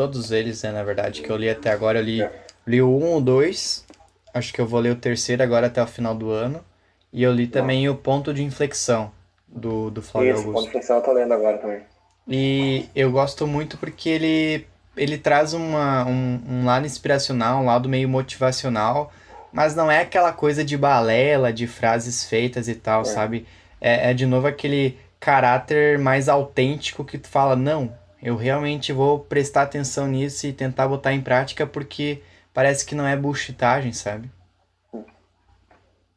todos 0.00 0.30
eles, 0.30 0.62
né, 0.62 0.72
na 0.72 0.82
verdade, 0.82 1.20
que 1.20 1.28
eu 1.28 1.36
li 1.36 1.50
até 1.50 1.70
agora, 1.70 1.98
eu 1.98 2.02
li, 2.02 2.26
li 2.66 2.80
o 2.80 2.88
1 2.88 3.04
ou 3.04 3.20
2, 3.20 3.84
acho 4.32 4.50
que 4.50 4.58
eu 4.58 4.66
vou 4.66 4.80
ler 4.80 4.92
o 4.92 4.96
terceiro 4.96 5.42
agora 5.42 5.66
até 5.66 5.82
o 5.82 5.86
final 5.86 6.14
do 6.14 6.30
ano, 6.30 6.64
e 7.12 7.22
eu 7.22 7.30
li 7.30 7.46
também 7.46 7.86
o 7.86 7.94
Ponto 7.94 8.32
de 8.32 8.42
Inflexão, 8.42 9.12
do, 9.46 9.90
do 9.90 10.00
Flávio 10.00 10.32
Isso, 10.32 10.46
Augusto. 10.46 10.78
Isso, 10.78 10.90
eu 10.90 11.02
tô 11.02 11.12
lendo 11.12 11.34
agora 11.34 11.58
também. 11.58 11.82
E 12.26 12.88
eu 12.96 13.12
gosto 13.12 13.46
muito 13.46 13.76
porque 13.76 14.08
ele, 14.08 14.66
ele 14.96 15.18
traz 15.18 15.52
uma, 15.52 16.06
um, 16.06 16.40
um 16.48 16.64
lado 16.64 16.86
inspiracional, 16.86 17.60
um 17.60 17.66
lado 17.66 17.86
meio 17.86 18.08
motivacional, 18.08 19.12
mas 19.52 19.74
não 19.74 19.90
é 19.90 20.00
aquela 20.00 20.32
coisa 20.32 20.64
de 20.64 20.78
balela, 20.78 21.52
de 21.52 21.66
frases 21.66 22.24
feitas 22.24 22.68
e 22.68 22.74
tal, 22.74 23.02
é. 23.02 23.04
sabe? 23.04 23.46
É, 23.78 24.12
é 24.12 24.14
de 24.14 24.24
novo 24.24 24.46
aquele 24.46 24.98
caráter 25.18 25.98
mais 25.98 26.26
autêntico 26.26 27.04
que 27.04 27.18
tu 27.18 27.28
fala, 27.28 27.54
não, 27.54 27.99
eu 28.22 28.36
realmente 28.36 28.92
vou 28.92 29.20
prestar 29.20 29.62
atenção 29.62 30.06
nisso 30.06 30.46
e 30.46 30.52
tentar 30.52 30.88
botar 30.88 31.12
em 31.12 31.20
prática 31.20 31.66
porque 31.66 32.22
parece 32.52 32.84
que 32.84 32.94
não 32.94 33.06
é 33.06 33.16
bullshitagem, 33.16 33.92
sabe? 33.92 34.30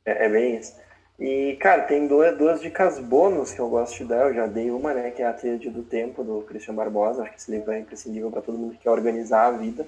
É, 0.06 0.26
é 0.26 0.30
bem 0.30 0.58
isso. 0.58 0.76
E, 1.20 1.56
cara, 1.62 1.84
tem 1.84 2.08
duas, 2.08 2.38
duas 2.38 2.60
dicas 2.60 3.00
bônus 3.00 3.54
que 3.54 3.60
eu 3.60 3.70
gosto 3.70 3.98
de 3.98 4.06
dar. 4.06 4.28
Eu 4.28 4.34
já 4.34 4.48
dei 4.48 4.72
uma, 4.72 4.94
né, 4.94 5.12
que 5.12 5.22
é 5.22 5.28
a 5.28 5.34
Tríade 5.34 5.70
do 5.70 5.84
Tempo, 5.84 6.24
do 6.24 6.42
Christian 6.42 6.76
Barbosa. 6.76 7.22
Acho 7.22 7.32
que 7.32 7.38
esse 7.38 7.52
livro 7.52 7.72
é 7.72 7.80
imprescindível 7.80 8.32
para 8.32 8.42
todo 8.42 8.58
mundo 8.58 8.74
que 8.74 8.84
quer 8.84 8.90
organizar 8.90 9.48
a 9.48 9.52
vida. 9.52 9.88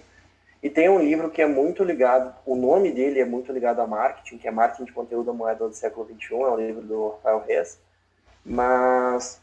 E 0.66 0.70
tem 0.70 0.90
um 0.90 0.98
livro 0.98 1.30
que 1.30 1.44
é 1.44 1.46
muito 1.46 1.84
ligado, 1.84 2.34
o 2.44 2.56
nome 2.56 2.92
dele 2.92 3.20
é 3.20 3.26
muito 3.26 3.52
ligado 3.52 3.82
a 3.82 3.86
marketing, 3.86 4.40
que 4.40 4.48
é 4.48 4.52
Marketing 4.52 4.86
de 4.86 4.94
Conteúdo 4.94 5.28
da 5.28 5.34
Moeda 5.34 5.68
do 5.68 5.76
Século 5.76 6.08
XXI, 6.08 6.34
é 6.34 6.38
um 6.38 6.58
livro 6.58 6.82
do 6.82 7.10
Rafael 7.10 7.44
Reis, 7.48 7.80
mas 8.44 9.40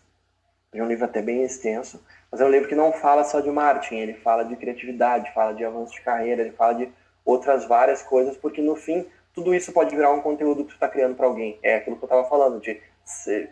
é 0.73 0.83
um 0.83 0.89
livro 0.89 1.05
até 1.05 1.23
bem 1.23 1.45
extenso, 1.45 2.03
mas 2.33 2.41
é 2.41 2.45
um 2.47 2.51
livro 2.51 2.67
que 2.67 2.75
não 2.75 2.93
fala 2.93 3.25
só 3.25 3.41
de 3.41 3.51
marketing, 3.51 3.97
ele 3.97 4.15
fala 4.15 4.43
de 4.43 4.57
criatividade, 4.57 5.31
fala 5.35 5.53
de 5.53 5.63
avanço 5.63 5.93
de 5.93 6.01
carreira, 6.01 6.41
ele 6.41 6.53
fala 6.53 6.73
de 6.73 6.89
outras 7.27 7.67
várias 7.67 8.03
coisas, 8.03 8.35
porque 8.39 8.63
no 8.63 8.75
fim 8.75 9.07
tudo 9.35 9.55
isso 9.55 9.73
pode 9.73 9.95
virar 9.95 10.11
um 10.11 10.21
conteúdo 10.21 10.65
que 10.65 10.71
tu 10.71 10.75
está 10.75 10.89
criando 10.89 11.15
para 11.15 11.27
alguém. 11.27 11.59
É 11.63 11.77
aquilo 11.77 11.97
que 11.97 12.05
eu 12.05 12.07
estava 12.07 12.29
falando, 12.29 12.61
de 12.61 12.81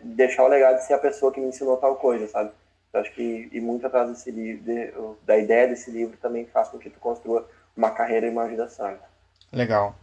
deixar 0.03 0.43
o 0.43 0.47
legado 0.47 0.77
de 0.77 0.85
ser 0.85 0.93
a 0.93 0.99
pessoa 0.99 1.31
que 1.31 1.39
me 1.39 1.47
ensinou 1.47 1.77
tal 1.77 1.95
coisa, 1.95 2.27
sabe? 2.27 2.51
Eu 2.93 2.99
acho 2.99 3.11
que 3.13 3.49
e 3.51 3.59
muito 3.59 3.85
atrás 3.85 4.09
desse 4.09 4.31
livro, 4.31 4.63
de, 4.63 4.91
da 5.25 5.37
ideia 5.37 5.67
desse 5.67 5.89
livro 5.91 6.17
também 6.17 6.45
faz 6.47 6.69
com 6.69 6.77
que 6.77 6.89
tu 6.89 6.99
construa 6.99 7.47
uma 7.75 7.91
carreira 7.91 8.27
e 8.27 8.29
uma 8.29 8.47
vida 8.47 8.67
santa. 8.67 9.03
Legal. 9.51 9.95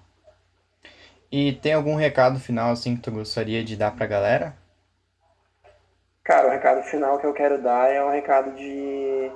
E 1.30 1.52
tem 1.52 1.74
algum 1.74 1.94
recado 1.94 2.40
final 2.40 2.70
assim 2.70 2.96
que 2.96 3.02
tu 3.02 3.10
gostaria 3.10 3.62
de 3.62 3.76
dar 3.76 3.94
pra 3.94 4.06
galera? 4.06 4.56
Cara, 6.28 6.46
o 6.46 6.50
recado 6.50 6.82
final 6.82 7.18
que 7.18 7.24
eu 7.24 7.32
quero 7.32 7.56
dar 7.56 7.90
é 7.90 8.04
um 8.04 8.10
recado 8.10 8.52
de 8.52 9.32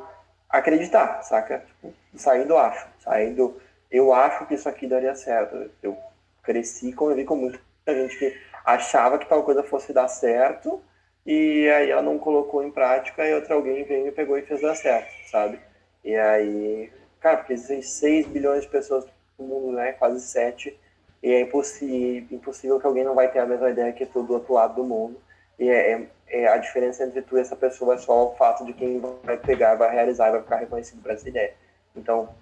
acreditar, 0.47 1.23
saca? 1.23 1.61
Tipo, 1.61 1.95
sair 2.15 2.45
do 2.45 2.55
acho, 2.59 2.87
sair 3.01 3.33
do 3.35 3.57
eu 3.91 4.13
acho 4.13 4.45
que 4.47 4.53
isso 4.53 4.69
aqui 4.69 4.87
daria 4.87 5.15
certo. 5.15 5.71
Eu 5.83 5.97
cresci 6.43 6.91
e 6.91 6.93
convivi 6.93 7.25
com 7.25 7.37
muita 7.37 7.59
gente 7.89 8.19
que 8.19 8.39
achava 8.63 9.19
que 9.19 9.27
tal 9.27 9.43
coisa 9.43 9.63
fosse 9.63 9.91
dar 9.91 10.07
certo 10.09 10.83
e 11.25 11.67
aí 11.71 11.91
ela 11.91 12.03
não 12.03 12.19
colocou 12.19 12.63
em 12.63 12.71
prática 12.71 13.27
e 13.27 13.33
outra 13.33 13.55
alguém 13.55 13.85
veio 13.85 14.09
e 14.09 14.13
pegou 14.13 14.37
e 14.37 14.43
fez 14.43 14.61
dar 14.61 14.75
certo, 14.75 15.11
sabe? 15.31 15.59
E 16.05 16.15
aí 16.15 16.93
Cara, 17.23 17.39
porque 17.39 17.55
existem 17.55 17.81
6 17.81 18.27
bilhões 18.27 18.65
de 18.65 18.69
pessoas 18.69 19.07
no 19.39 19.47
mundo, 19.47 19.73
né? 19.77 19.93
Quase 19.93 20.21
7. 20.21 20.79
E 21.23 21.33
é 21.33 21.41
impossível, 21.41 22.37
impossível 22.37 22.79
que 22.81 22.87
alguém 22.87 23.05
não 23.05 23.15
vai 23.15 23.31
ter 23.31 23.39
a 23.39 23.47
mesma 23.47 23.71
ideia 23.71 23.93
que 23.93 24.05
tu 24.05 24.23
do 24.25 24.35
outro 24.35 24.53
lado 24.53 24.75
do 24.75 24.85
mundo. 24.85 25.17
E 25.59 25.69
é, 25.69 25.93
é, 25.93 26.09
é, 26.33 26.49
a 26.49 26.57
diferença 26.57 27.05
entre 27.05 27.21
tu 27.21 27.37
e 27.37 27.41
essa 27.41 27.55
pessoa 27.55 27.95
é 27.95 27.99
só 27.99 28.29
o 28.29 28.35
fato 28.35 28.65
de 28.65 28.73
quem 28.73 28.99
vai 29.23 29.37
pegar, 29.37 29.75
vai 29.75 29.93
realizar 29.93 30.29
e 30.29 30.33
vai 30.33 30.43
ficar 30.43 30.57
reconhecido 30.57 31.03
por 31.03 31.11
essa 31.11 31.29
ideia. 31.29 31.53
Então, 31.95 32.35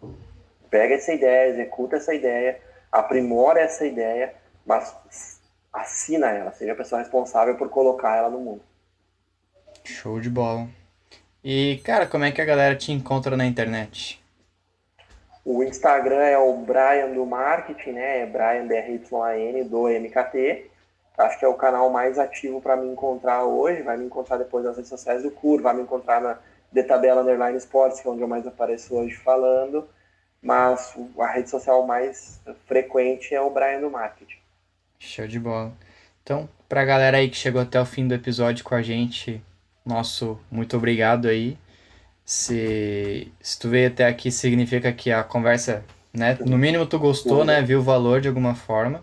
pega 0.71 0.95
essa 0.95 1.13
ideia, 1.13 1.51
executa 1.51 1.97
essa 1.97 2.15
ideia, 2.15 2.61
aprimora 2.93 3.61
essa 3.61 3.85
ideia, 3.85 4.33
mas 4.65 5.41
assina 5.73 6.31
ela, 6.31 6.53
seja 6.53 6.73
a 6.73 6.77
pessoa 6.77 7.01
responsável 7.01 7.57
por 7.57 7.69
colocar 7.69 8.17
ela 8.17 8.31
no 8.31 8.39
mundo. 8.39 8.63
Show 9.83 10.21
de 10.21 10.31
bola. 10.31 10.69
E, 11.43 11.81
cara, 11.85 12.07
como 12.07 12.25
é 12.25 12.31
que 12.31 12.41
a 12.41 12.45
galera 12.45 12.77
te 12.77 12.93
encontra 12.93 13.37
na 13.37 13.47
internet? 13.47 14.23
O 15.45 15.65
Instagram 15.65 16.23
é 16.23 16.39
o 16.39 16.53
Brian 16.59 17.11
do 17.13 17.27
Marketing, 17.27 17.93
né? 17.93 18.21
É 18.21 18.27
Brian 18.27 18.67
BRYAN 18.67 19.67
do 19.67 19.89
MKT. 19.89 20.70
Acho 21.19 21.39
que 21.39 21.45
é 21.45 21.49
o 21.49 21.55
canal 21.55 21.91
mais 21.91 22.19
ativo 22.19 22.61
para 22.61 22.77
me 22.77 22.89
encontrar 22.89 23.45
hoje. 23.45 23.83
Vai 23.83 23.97
me 23.97 24.07
encontrar 24.07 24.39
depois 24.39 24.65
nas 24.65 24.77
redes 24.77 24.89
sociais 24.89 25.23
do 25.23 25.31
CUR, 25.31 25.61
vai 25.61 25.75
me 25.75 25.83
encontrar 25.83 26.21
na 26.21 26.39
The 26.73 26.83
Tabela 26.83 27.23
Underline 27.23 27.59
Sports, 27.59 28.01
que 28.01 28.09
é 28.09 28.11
onde 28.11 28.23
eu 28.23 28.29
mais 28.29 28.47
apareço 28.47 28.95
hoje 28.95 29.15
falando. 29.17 29.89
Mas 30.43 30.97
a 31.19 31.27
rede 31.27 31.51
social 31.51 31.87
mais 31.87 32.41
frequente 32.67 33.35
é 33.35 33.41
o 33.41 33.51
Brian 33.51 33.81
do 33.81 33.91
Marketing. 33.91 34.39
Show 34.99 35.27
de 35.27 35.39
bola. 35.39 35.73
Então, 36.23 36.49
para 36.69 36.83
a 36.83 36.85
galera 36.85 37.19
aí 37.19 37.29
que 37.29 37.37
chegou 37.37 37.61
até 37.61 37.81
o 37.81 37.85
fim 37.85 38.07
do 38.07 38.15
episódio 38.15 38.65
com 38.65 38.75
a 38.75 38.83
gente, 38.83 39.43
nosso 39.85 40.39
muito 40.51 40.77
obrigado 40.77 41.29
aí. 41.29 41.59
Se, 42.25 43.33
se 43.41 43.59
tu 43.59 43.69
veio 43.69 43.89
até 43.89 44.07
aqui, 44.07 44.31
significa 44.31 44.93
que 44.93 45.11
a 45.11 45.25
conversa, 45.25 45.85
né? 46.15 46.39
No 46.47 46.57
mínimo 46.57 46.87
tu 46.87 46.99
gostou, 46.99 47.45
né? 47.45 47.61
Viu 47.61 47.81
o 47.81 47.83
valor 47.83 48.21
de 48.21 48.29
alguma 48.29 48.55
forma. 48.55 49.03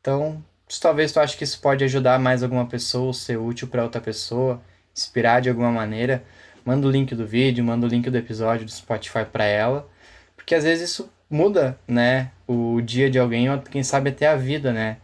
Então, 0.00 0.42
talvez 0.78 1.10
tu 1.10 1.18
ache 1.18 1.36
que 1.36 1.44
isso 1.44 1.60
pode 1.60 1.82
ajudar 1.82 2.18
mais 2.18 2.42
alguma 2.42 2.66
pessoa, 2.66 3.12
ser 3.12 3.38
útil 3.38 3.66
para 3.66 3.82
outra 3.82 4.00
pessoa, 4.00 4.60
inspirar 4.94 5.40
de 5.40 5.48
alguma 5.48 5.72
maneira. 5.72 6.22
Manda 6.64 6.86
o 6.86 6.90
link 6.90 7.14
do 7.14 7.26
vídeo, 7.26 7.64
manda 7.64 7.86
o 7.86 7.88
link 7.88 8.08
do 8.10 8.16
episódio 8.18 8.66
do 8.66 8.70
Spotify 8.70 9.24
para 9.24 9.44
ela. 9.44 9.88
Porque 10.36 10.54
às 10.54 10.64
vezes 10.64 10.90
isso 10.90 11.10
muda, 11.28 11.78
né? 11.88 12.30
O 12.46 12.80
dia 12.80 13.10
de 13.10 13.18
alguém, 13.18 13.50
ou 13.50 13.58
quem 13.58 13.82
sabe 13.82 14.10
até 14.10 14.26
a 14.26 14.36
vida, 14.36 14.72
né? 14.72 14.98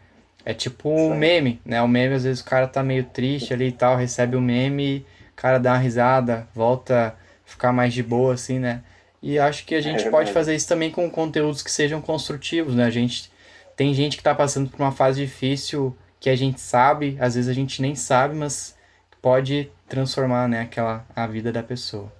É 0.44 0.54
tipo 0.54 0.88
um 0.88 1.16
meme, 1.16 1.60
né? 1.64 1.82
O 1.82 1.88
meme, 1.88 2.14
às 2.14 2.24
vezes 2.24 2.40
o 2.40 2.44
cara 2.44 2.68
tá 2.68 2.82
meio 2.82 3.04
triste 3.04 3.52
ali 3.52 3.68
e 3.68 3.72
tal, 3.72 3.96
recebe 3.96 4.36
o 4.36 4.38
um 4.38 4.42
meme, 4.42 5.04
o 5.32 5.36
cara 5.36 5.58
dá 5.58 5.72
uma 5.72 5.78
risada, 5.78 6.46
volta 6.54 7.16
ficar 7.44 7.72
mais 7.72 7.94
de 7.94 8.02
boa, 8.02 8.34
assim, 8.34 8.58
né? 8.58 8.82
E 9.22 9.38
acho 9.38 9.64
que 9.64 9.74
a 9.74 9.80
gente 9.80 10.06
é 10.06 10.10
pode 10.10 10.32
fazer 10.32 10.54
isso 10.54 10.68
também 10.68 10.90
com 10.90 11.10
conteúdos 11.10 11.62
que 11.62 11.70
sejam 11.70 12.00
construtivos, 12.02 12.74
né? 12.74 12.84
A 12.84 12.90
gente 12.90 13.30
tem 13.76 13.92
gente 13.92 14.16
que 14.16 14.20
está 14.22 14.34
passando 14.34 14.70
por 14.70 14.80
uma 14.80 14.90
fase 14.90 15.20
difícil 15.20 15.96
que 16.18 16.30
a 16.30 16.34
gente 16.34 16.60
sabe, 16.60 17.16
às 17.20 17.34
vezes 17.34 17.48
a 17.48 17.52
gente 17.52 17.82
nem 17.82 17.94
sabe, 17.94 18.34
mas 18.34 18.74
pode 19.20 19.70
transformar, 19.86 20.48
né, 20.48 20.62
aquela 20.62 21.06
a 21.14 21.26
vida 21.26 21.52
da 21.52 21.62
pessoa. 21.62 22.10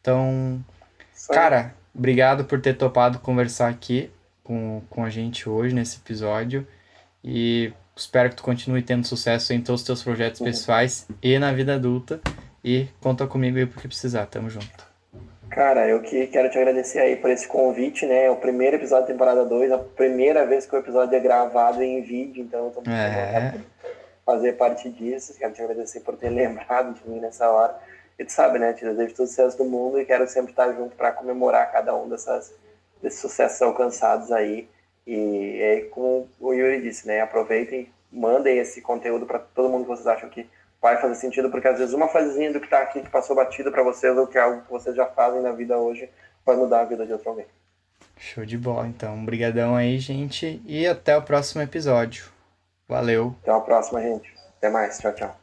Então, 0.00 0.64
cara, 1.28 1.74
obrigado 1.94 2.44
por 2.44 2.60
ter 2.60 2.74
topado 2.74 3.18
conversar 3.18 3.68
aqui 3.68 4.10
com, 4.44 4.82
com 4.88 5.04
a 5.04 5.10
gente 5.10 5.48
hoje 5.48 5.74
nesse 5.74 5.96
episódio 5.96 6.66
e 7.24 7.72
espero 7.96 8.30
que 8.30 8.36
tu 8.36 8.42
continue 8.42 8.82
tendo 8.82 9.06
sucesso 9.06 9.52
em 9.52 9.60
todos 9.60 9.80
os 9.80 9.86
teus 9.86 10.02
projetos 10.02 10.40
uhum. 10.40 10.46
pessoais 10.46 11.08
e 11.22 11.38
na 11.38 11.52
vida 11.52 11.74
adulta. 11.74 12.20
E 12.62 12.88
conta 13.00 13.26
comigo 13.26 13.58
aí 13.58 13.66
porque 13.66 13.88
precisar, 13.88 14.26
tamo 14.26 14.50
junto. 14.50 14.85
Cara, 15.56 15.88
eu 15.88 16.02
que 16.02 16.26
quero 16.26 16.50
te 16.50 16.58
agradecer 16.58 16.98
aí 16.98 17.16
por 17.16 17.30
esse 17.30 17.48
convite, 17.48 18.04
né? 18.04 18.28
O 18.28 18.36
primeiro 18.36 18.76
episódio 18.76 19.06
da 19.06 19.12
temporada 19.14 19.42
2, 19.42 19.72
a 19.72 19.78
primeira 19.78 20.44
vez 20.44 20.66
que 20.66 20.76
o 20.76 20.78
episódio 20.78 21.16
é 21.16 21.18
gravado 21.18 21.82
em 21.82 22.02
vídeo, 22.02 22.44
então 22.44 22.66
eu 22.66 22.70
tô 22.72 22.82
muito 22.82 22.90
é. 22.90 23.54
fazer 24.22 24.52
parte 24.52 24.90
disso. 24.90 25.34
Quero 25.38 25.54
te 25.54 25.62
agradecer 25.62 26.00
por 26.00 26.14
ter 26.14 26.28
lembrado 26.28 26.92
de 26.92 27.08
mim 27.08 27.20
nessa 27.20 27.48
hora. 27.48 27.74
E 28.18 28.24
tu 28.26 28.32
sabe, 28.32 28.58
né? 28.58 28.74
Te 28.74 28.84
desejo 28.84 29.14
todo 29.14 29.24
o 29.24 29.28
sucesso 29.28 29.56
do 29.56 29.64
mundo 29.64 29.98
e 29.98 30.04
quero 30.04 30.28
sempre 30.28 30.52
estar 30.52 30.70
junto 30.74 30.94
para 30.94 31.10
comemorar 31.10 31.72
cada 31.72 31.96
um 31.96 32.06
dessas, 32.06 32.52
desses 33.02 33.20
sucessos 33.20 33.62
alcançados 33.62 34.30
aí. 34.30 34.68
E 35.06 35.58
é 35.62 35.80
como 35.90 36.28
o 36.38 36.52
Yuri 36.52 36.82
disse, 36.82 37.06
né? 37.06 37.22
Aproveitem, 37.22 37.88
mandem 38.12 38.58
esse 38.58 38.82
conteúdo 38.82 39.24
para 39.24 39.38
todo 39.38 39.70
mundo 39.70 39.84
que 39.84 39.88
vocês 39.88 40.06
acham 40.06 40.28
que 40.28 40.46
vai 40.86 41.00
fazer 41.00 41.16
sentido, 41.16 41.50
porque 41.50 41.66
às 41.66 41.78
vezes 41.78 41.92
uma 41.92 42.06
frasezinha 42.06 42.52
do 42.52 42.60
que 42.60 42.66
está 42.66 42.80
aqui, 42.80 43.00
que 43.00 43.10
passou 43.10 43.34
batido 43.34 43.72
para 43.72 43.82
vocês, 43.82 44.16
ou 44.16 44.24
que 44.26 44.38
é 44.38 44.40
algo 44.40 44.62
que 44.62 44.70
vocês 44.70 44.94
já 44.94 45.04
fazem 45.06 45.42
na 45.42 45.50
vida 45.50 45.76
hoje, 45.76 46.08
vai 46.44 46.54
mudar 46.54 46.82
a 46.82 46.84
vida 46.84 47.04
de 47.04 47.12
outro 47.12 47.28
alguém. 47.28 47.46
Show 48.16 48.46
de 48.46 48.56
bola, 48.56 48.86
então. 48.86 49.20
Obrigadão 49.20 49.74
aí, 49.74 49.98
gente, 49.98 50.62
e 50.64 50.86
até 50.86 51.16
o 51.16 51.22
próximo 51.22 51.60
episódio. 51.60 52.26
Valeu. 52.88 53.34
Até 53.42 53.50
a 53.50 53.60
próxima, 53.60 54.00
gente. 54.00 54.32
Até 54.58 54.70
mais. 54.70 54.98
Tchau, 54.98 55.12
tchau. 55.12 55.36